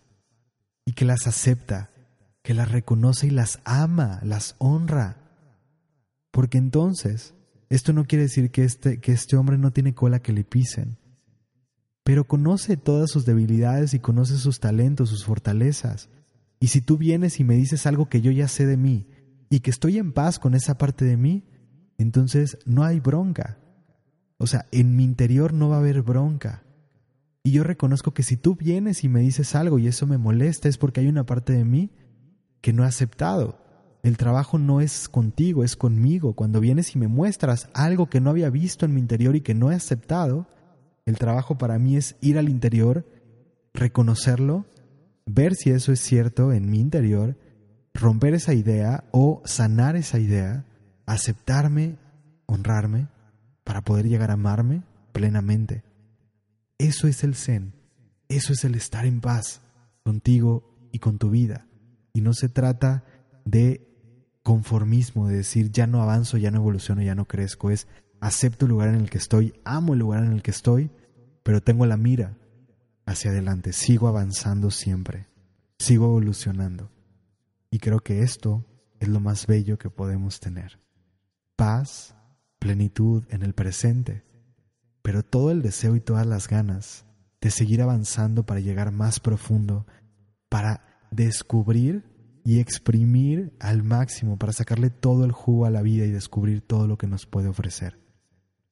y 0.87 0.93
que 0.93 1.05
las 1.05 1.27
acepta, 1.27 1.91
que 2.43 2.55
las 2.55 2.73
reconoce 2.73 3.27
y 3.27 3.31
las 3.31 3.61
ama, 3.65 4.21
las 4.23 4.57
honra. 4.59 5.28
Porque 6.31 6.59
entonces, 6.59 7.35
esto 7.69 7.93
no 7.93 8.05
quiere 8.05 8.25
decir 8.25 8.51
que 8.51 8.65
este, 8.65 9.01
que 9.01 9.13
este 9.13 9.37
hombre 9.37 9.59
no 9.59 9.73
tiene 9.73 9.95
cola 9.95 10.21
que 10.21 10.33
le 10.33 10.45
pisen 10.45 10.99
pero 12.09 12.27
conoce 12.27 12.79
todas 12.79 13.11
sus 13.11 13.27
debilidades 13.27 13.93
y 13.93 13.99
conoce 13.99 14.39
sus 14.39 14.61
talentos, 14.61 15.11
sus 15.11 15.27
fortalezas. 15.27 16.09
Y 16.59 16.69
si 16.69 16.81
tú 16.81 16.97
vienes 16.97 17.39
y 17.39 17.45
me 17.45 17.55
dices 17.55 17.87
algo 17.87 18.09
que 18.09 18.23
yo 18.23 18.31
ya 18.31 18.49
sé 18.49 18.65
de 18.65 18.79
mí 18.79 19.07
y 19.51 19.61
que 19.61 19.69
estoy 19.69 19.99
en 19.99 20.15
paz 20.15 20.39
con 20.39 20.55
esa 20.55 20.79
parte 20.79 21.05
de 21.05 21.19
mí, 21.19 21.45
entonces 21.99 22.57
no 22.65 22.83
hay 22.83 22.99
bronca. 22.99 23.59
O 24.39 24.47
sea, 24.47 24.65
en 24.73 24.97
mi 24.97 25.05
interior 25.05 25.53
no 25.53 25.69
va 25.69 25.77
a 25.77 25.81
haber 25.81 26.01
bronca. 26.01 26.65
Y 27.43 27.51
yo 27.51 27.63
reconozco 27.63 28.15
que 28.15 28.23
si 28.23 28.39
tú 28.39 28.57
vienes 28.57 29.05
y 29.05 29.11
me 29.11 29.21
dices 29.21 29.55
algo 29.55 29.79
y 29.79 29.87
eso 29.87 30.07
me 30.07 30.17
molesta 30.17 30.71
es 30.71 30.79
porque 30.79 31.01
hay 31.01 31.09
una 31.09 31.27
parte 31.27 31.53
de 31.53 31.67
mí 31.67 31.91
que 32.63 32.73
no 32.73 32.85
he 32.85 32.87
aceptado. 32.87 33.63
El 34.03 34.17
trabajo 34.17 34.59
no 34.59 34.81
es 34.81 35.09
contigo, 35.09 35.65
es 35.65 35.77
conmigo. 35.77 36.35
Cuando 36.35 36.61
vienes 36.61 36.95
y 36.95 36.99
me 36.99 37.09
muestras 37.09 37.69
algo 37.75 38.09
que 38.09 38.21
no 38.21 38.31
había 38.31 38.51
visto 38.51 38.85
en 38.85 38.95
mi 38.95 39.01
interior 39.01 39.37
y 39.37 39.41
que 39.41 39.55
no 39.55 39.73
he 39.73 39.75
aceptado, 39.75 40.47
el 41.05 41.19
trabajo 41.19 41.59
para 41.59 41.79
mí 41.79 41.97
es 41.97 42.17
ir 42.21 42.39
al 42.39 42.49
interior, 42.49 43.07
reconocerlo, 43.75 44.67
ver 45.27 45.55
si 45.55 45.71
eso 45.71 45.93
es 45.93 46.01
cierto 46.01 46.53
en 46.53 46.71
mi 46.71 46.81
interior, 46.81 47.37
romper 47.95 48.35
esa 48.35 48.55
idea 48.55 49.05
o 49.11 49.43
sanar 49.45 49.97
esa 49.97 50.19
idea, 50.19 50.65
aceptarme, 51.07 51.97
honrarme, 52.47 53.09
para 53.65 53.83
poder 53.83 54.09
llegar 54.09 54.31
a 54.31 54.35
amarme 54.35 54.83
plenamente. 55.13 55.83
Eso 56.79 57.09
es 57.09 57.25
el 57.25 57.35
zen, 57.35 57.75
eso 58.29 58.53
es 58.53 58.65
el 58.65 58.75
estar 58.75 59.05
en 59.05 59.21
paz 59.21 59.61
contigo 60.05 60.89
y 60.93 61.01
con 61.01 61.19
tu 61.19 61.31
vida. 61.31 61.67
Y 62.13 62.21
no 62.21 62.33
se 62.35 62.49
trata 62.49 63.05
de 63.45 63.88
conformismo, 64.49 65.29
de 65.29 65.37
decir 65.37 65.71
ya 65.71 65.87
no 65.87 66.03
avanzo, 66.03 66.39
ya 66.39 66.51
no 66.51 66.57
evoluciono, 66.57 67.03
ya 67.03 67.15
no 67.15 67.27
crezco, 67.27 67.71
es 67.71 67.87
acepto 68.19 68.65
el 68.65 68.71
lugar 68.71 68.89
en 68.89 68.95
el 68.95 69.11
que 69.11 69.19
estoy, 69.19 69.53
amo 69.65 69.93
el 69.93 69.99
lugar 69.99 70.25
en 70.25 70.33
el 70.33 70.41
que 70.41 70.53
estoy 70.53 70.91
pero 71.49 71.63
tengo 71.63 71.87
la 71.87 71.97
mira 71.97 72.37
hacia 73.07 73.31
adelante, 73.31 73.73
sigo 73.73 74.07
avanzando 74.07 74.71
siempre, 74.71 75.29
sigo 75.79 76.05
evolucionando. 76.05 76.91
Y 77.71 77.79
creo 77.79 78.01
que 78.01 78.21
esto 78.21 78.67
es 79.01 79.09
lo 79.09 79.19
más 79.19 79.47
bello 79.47 79.79
que 79.79 79.89
podemos 79.89 80.41
tener. 80.41 80.79
Paz, 81.57 82.15
plenitud 82.59 83.25
en 83.31 83.41
el 83.41 83.55
presente, 83.55 84.25
pero 85.01 85.23
todo 85.23 85.51
el 85.51 85.63
deseo 85.63 85.97
y 85.97 86.01
todas 86.01 86.27
las 86.27 86.49
ganas 86.49 87.07
de 87.41 87.51
seguir 87.51 87.81
avanzando 87.81 88.45
para 88.45 88.61
llegar 88.61 88.93
más 88.93 89.19
profundo, 89.19 89.87
para 90.51 91.01
descubrir 91.11 92.05
y 92.45 92.61
exprimir 92.61 93.53
al 93.61 93.83
máximo, 93.83 94.39
para 94.39 94.53
sacarle 94.53 94.91
todo 94.91 95.25
el 95.25 95.33
jugo 95.33 95.67
a 95.67 95.71
la 95.71 95.83
vida 95.83 96.05
y 96.05 96.11
descubrir 96.11 96.61
todo 96.61 96.87
lo 96.87 96.99
que 96.99 97.07
nos 97.07 97.27
puede 97.27 97.49
ofrecer. 97.49 97.99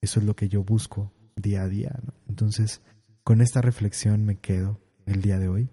Eso 0.01 0.21
es 0.21 0.27
lo 0.27 0.35
que 0.37 0.49
yo 0.49 0.63
busco 0.63 1.13
día 1.37 1.63
a 1.63 1.69
día. 1.69 1.99
Entonces, 2.29 2.83
con 3.25 3.41
esta 3.41 3.61
reflexión 3.61 4.25
me 4.25 4.39
quedo 4.39 4.81
el 5.05 5.23
día 5.23 5.39
de 5.39 5.49
hoy. 5.49 5.71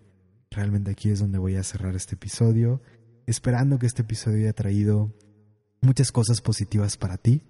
Realmente 0.51 0.91
aquí 0.91 1.09
es 1.09 1.19
donde 1.19 1.39
voy 1.39 1.55
a 1.55 1.63
cerrar 1.63 1.95
este 1.95 2.15
episodio, 2.15 2.81
esperando 3.25 3.79
que 3.79 3.87
este 3.87 4.03
episodio 4.03 4.39
haya 4.39 4.53
traído 4.53 5.13
muchas 5.81 6.11
cosas 6.11 6.41
positivas 6.41 6.97
para 6.97 7.17
ti, 7.17 7.43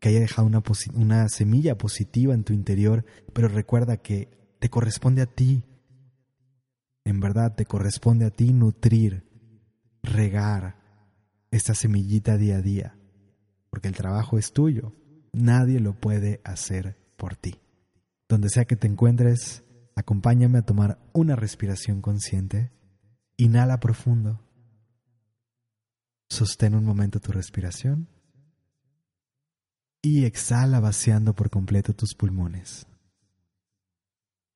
que 0.00 0.08
haya 0.10 0.20
dejado 0.20 0.48
una, 0.94 1.28
semilla 1.28 1.78
positiva 1.78 2.34
en 2.34 2.44
tu 2.44 2.52
interior, 2.52 3.04
pero 3.32 3.48
recuerda 3.48 3.96
que 3.96 4.28
te 4.58 4.68
corresponde 4.68 5.22
a 5.22 5.26
ti, 5.26 5.62
en 7.04 7.20
verdad 7.20 7.54
te 7.54 7.64
corresponde 7.64 8.24
a 8.26 8.30
ti 8.30 8.52
nutrir, 8.52 9.24
regar 10.04 10.76
esta 11.50 11.74
semillita 11.74 12.36
día 12.36 12.56
a 12.56 12.62
día, 12.62 12.96
porque 13.70 13.88
el 13.88 13.94
trabajo 13.94 14.38
es 14.38 14.52
tuyo, 14.52 14.92
nadie 15.32 15.80
lo 15.80 15.94
puede 15.94 16.40
hacer 16.44 16.96
por 17.16 17.36
ti. 17.36 17.60
Donde 18.28 18.48
sea 18.48 18.64
que 18.64 18.76
te 18.76 18.86
encuentres, 18.86 19.64
acompáñame 19.96 20.58
a 20.58 20.62
tomar 20.62 20.98
una 21.12 21.36
respiración 21.36 22.00
consciente. 22.00 22.70
Inhala 23.36 23.80
profundo. 23.80 24.40
Sostén 26.28 26.74
un 26.74 26.84
momento 26.84 27.20
tu 27.20 27.32
respiración. 27.32 28.08
Y 30.02 30.24
exhala 30.24 30.80
vaciando 30.80 31.34
por 31.34 31.50
completo 31.50 31.94
tus 31.94 32.14
pulmones. 32.14 32.86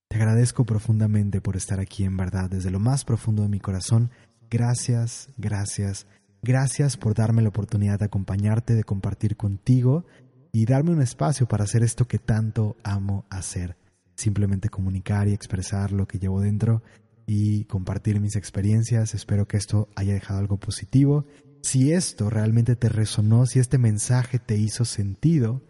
Te 0.09 0.17
agradezco 0.17 0.65
profundamente 0.65 1.41
por 1.41 1.57
estar 1.57 1.81
aquí 1.81 2.05
en 2.05 2.17
verdad 2.17 2.49
desde 2.51 2.71
lo 2.71 2.81
más 2.81 3.05
profundo 3.05 3.43
de 3.43 3.49
mi 3.49 3.61
corazón. 3.61 4.11
Gracias, 4.51 5.29
gracias, 5.37 6.07
Gracias 6.43 6.97
por 6.97 7.15
darme 7.15 7.43
la 7.43 7.49
oportunidad 7.49 7.99
de 7.99 8.05
acompañarte, 8.05 8.75
de 8.75 8.85
compartir 8.85 9.37
contigo 9.37 10.07
y 10.53 10.67
darme 10.67 10.93
un 10.93 11.03
espacio 11.03 11.47
para 11.49 11.65
hacer 11.65 11.83
esto 11.83 12.07
que 12.07 12.19
tanto 12.19 12.77
amo 12.85 13.27
hacer. 13.29 13.77
Simplemente 14.15 14.69
comunicar 14.69 15.29
y 15.29 15.33
expresar 15.33 15.93
lo 15.93 16.07
que 16.07 16.19
llevo 16.19 16.41
dentro 16.41 16.83
y 17.27 17.65
compartir 17.65 18.21
mis 18.21 18.37
experiencias. 18.37 19.15
Espero 19.15 19.49
que 19.49 19.57
esto 19.57 19.89
haya 19.97 20.15
dejado 20.15 20.39
algo 20.39 20.59
positivo. 20.59 21.27
Si 21.63 21.93
esto 21.93 22.31
realmente 22.31 22.77
te 22.77 22.89
resonó, 22.89 23.45
si 23.47 23.59
este 23.59 23.79
mensaje 23.79 24.39
te 24.39 24.57
hizo 24.57 24.85
sentido, 24.85 25.63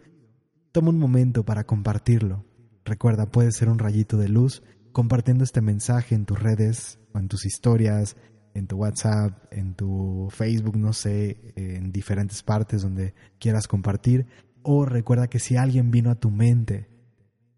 toma 0.71 0.89
un 0.89 0.99
momento 0.99 1.43
para 1.43 1.63
compartirlo. 1.63 2.45
Recuerda, 2.85 3.25
puedes 3.25 3.55
ser 3.55 3.69
un 3.69 3.79
rayito 3.79 4.17
de 4.17 4.29
luz 4.29 4.61
compartiendo 4.91 5.43
este 5.43 5.61
mensaje 5.61 6.15
en 6.15 6.25
tus 6.25 6.39
redes 6.39 6.99
en 7.15 7.27
tus 7.27 7.45
historias, 7.45 8.15
en 8.53 8.67
tu 8.67 8.77
WhatsApp, 8.77 9.45
en 9.51 9.73
tu 9.73 10.27
Facebook, 10.31 10.77
no 10.77 10.93
sé, 10.93 11.53
en 11.55 11.91
diferentes 11.91 12.43
partes 12.43 12.81
donde 12.81 13.13
quieras 13.39 13.67
compartir. 13.67 14.25
O 14.61 14.85
recuerda 14.85 15.27
que 15.27 15.39
si 15.39 15.55
alguien 15.55 15.91
vino 15.91 16.11
a 16.11 16.15
tu 16.15 16.31
mente 16.31 16.87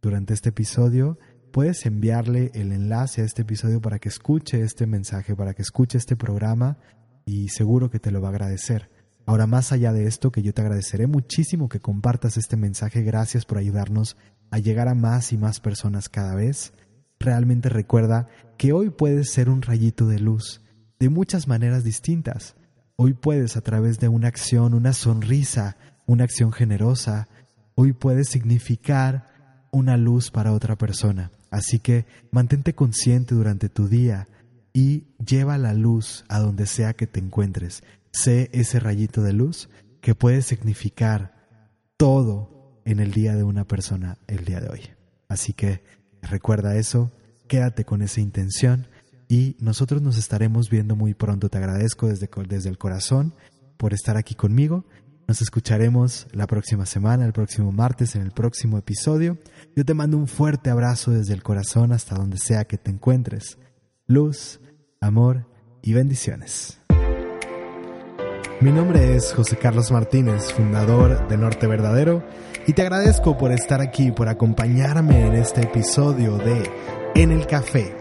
durante 0.01 0.33
este 0.33 0.49
episodio, 0.49 1.17
puedes 1.51 1.85
enviarle 1.85 2.51
el 2.53 2.71
enlace 2.71 3.21
a 3.21 3.25
este 3.25 3.41
episodio 3.41 3.81
para 3.81 3.99
que 3.99 4.09
escuche 4.09 4.61
este 4.61 4.87
mensaje, 4.87 5.35
para 5.35 5.53
que 5.53 5.61
escuche 5.61 5.97
este 5.97 6.15
programa 6.15 6.77
y 7.25 7.49
seguro 7.49 7.89
que 7.89 7.99
te 7.99 8.11
lo 8.11 8.21
va 8.21 8.29
a 8.29 8.31
agradecer. 8.31 8.89
Ahora, 9.25 9.47
más 9.47 9.71
allá 9.71 9.93
de 9.93 10.07
esto, 10.07 10.31
que 10.31 10.41
yo 10.41 10.53
te 10.53 10.61
agradeceré 10.61 11.07
muchísimo 11.07 11.69
que 11.69 11.79
compartas 11.79 12.37
este 12.37 12.57
mensaje, 12.57 13.03
gracias 13.03 13.45
por 13.45 13.57
ayudarnos 13.57 14.17
a 14.49 14.59
llegar 14.59 14.87
a 14.87 14.95
más 14.95 15.31
y 15.31 15.37
más 15.37 15.59
personas 15.59 16.09
cada 16.09 16.35
vez. 16.35 16.73
Realmente 17.19 17.69
recuerda 17.69 18.27
que 18.57 18.73
hoy 18.73 18.89
puedes 18.89 19.31
ser 19.31 19.49
un 19.49 19.61
rayito 19.61 20.07
de 20.07 20.19
luz 20.19 20.61
de 21.01 21.09
muchas 21.09 21.47
maneras 21.47 21.83
distintas. 21.83 22.53
Hoy 22.95 23.15
puedes 23.15 23.57
a 23.57 23.61
través 23.61 23.97
de 23.99 24.07
una 24.07 24.27
acción, 24.27 24.75
una 24.75 24.93
sonrisa, 24.93 25.75
una 26.05 26.25
acción 26.25 26.51
generosa, 26.51 27.27
hoy 27.73 27.91
puedes 27.91 28.29
significar 28.29 29.65
una 29.71 29.97
luz 29.97 30.29
para 30.29 30.53
otra 30.53 30.75
persona. 30.75 31.31
Así 31.49 31.79
que 31.79 32.05
mantente 32.29 32.75
consciente 32.75 33.33
durante 33.33 33.67
tu 33.67 33.87
día 33.87 34.27
y 34.73 35.05
lleva 35.17 35.57
la 35.57 35.73
luz 35.73 36.23
a 36.29 36.39
donde 36.39 36.67
sea 36.67 36.93
que 36.93 37.07
te 37.07 37.19
encuentres. 37.19 37.81
Sé 38.11 38.51
ese 38.53 38.79
rayito 38.79 39.23
de 39.23 39.33
luz 39.33 39.69
que 40.01 40.13
puede 40.13 40.43
significar 40.43 41.33
todo 41.97 42.79
en 42.85 42.99
el 42.99 43.11
día 43.11 43.35
de 43.35 43.41
una 43.41 43.65
persona 43.65 44.19
el 44.27 44.45
día 44.45 44.59
de 44.59 44.69
hoy. 44.69 44.81
Así 45.27 45.53
que 45.53 45.81
recuerda 46.21 46.75
eso, 46.75 47.11
quédate 47.47 47.85
con 47.85 48.03
esa 48.03 48.21
intención 48.21 48.85
y 49.31 49.55
nosotros 49.61 50.01
nos 50.01 50.17
estaremos 50.17 50.69
viendo 50.69 50.97
muy 50.97 51.13
pronto. 51.13 51.47
Te 51.47 51.57
agradezco 51.57 52.09
desde, 52.09 52.29
desde 52.49 52.69
el 52.69 52.77
corazón 52.77 53.33
por 53.77 53.93
estar 53.93 54.17
aquí 54.17 54.35
conmigo. 54.35 54.83
Nos 55.25 55.41
escucharemos 55.41 56.27
la 56.33 56.47
próxima 56.47 56.85
semana, 56.85 57.25
el 57.25 57.31
próximo 57.31 57.71
martes, 57.71 58.17
en 58.17 58.23
el 58.23 58.31
próximo 58.31 58.77
episodio. 58.77 59.37
Yo 59.73 59.85
te 59.85 59.93
mando 59.93 60.17
un 60.17 60.27
fuerte 60.27 60.69
abrazo 60.69 61.11
desde 61.11 61.33
el 61.33 61.43
corazón 61.43 61.93
hasta 61.93 62.15
donde 62.15 62.39
sea 62.39 62.65
que 62.65 62.77
te 62.77 62.91
encuentres. 62.91 63.57
Luz, 64.05 64.59
amor 64.99 65.47
y 65.81 65.93
bendiciones. 65.93 66.81
Mi 68.59 68.73
nombre 68.73 69.15
es 69.15 69.31
José 69.31 69.55
Carlos 69.55 69.91
Martínez, 69.91 70.51
fundador 70.51 71.29
de 71.29 71.37
Norte 71.37 71.67
Verdadero, 71.67 72.21
y 72.67 72.73
te 72.73 72.81
agradezco 72.81 73.37
por 73.37 73.53
estar 73.53 73.79
aquí, 73.79 74.11
por 74.11 74.27
acompañarme 74.27 75.25
en 75.25 75.35
este 75.35 75.61
episodio 75.61 76.37
de 76.37 76.69
En 77.15 77.31
el 77.31 77.47
Café 77.47 78.00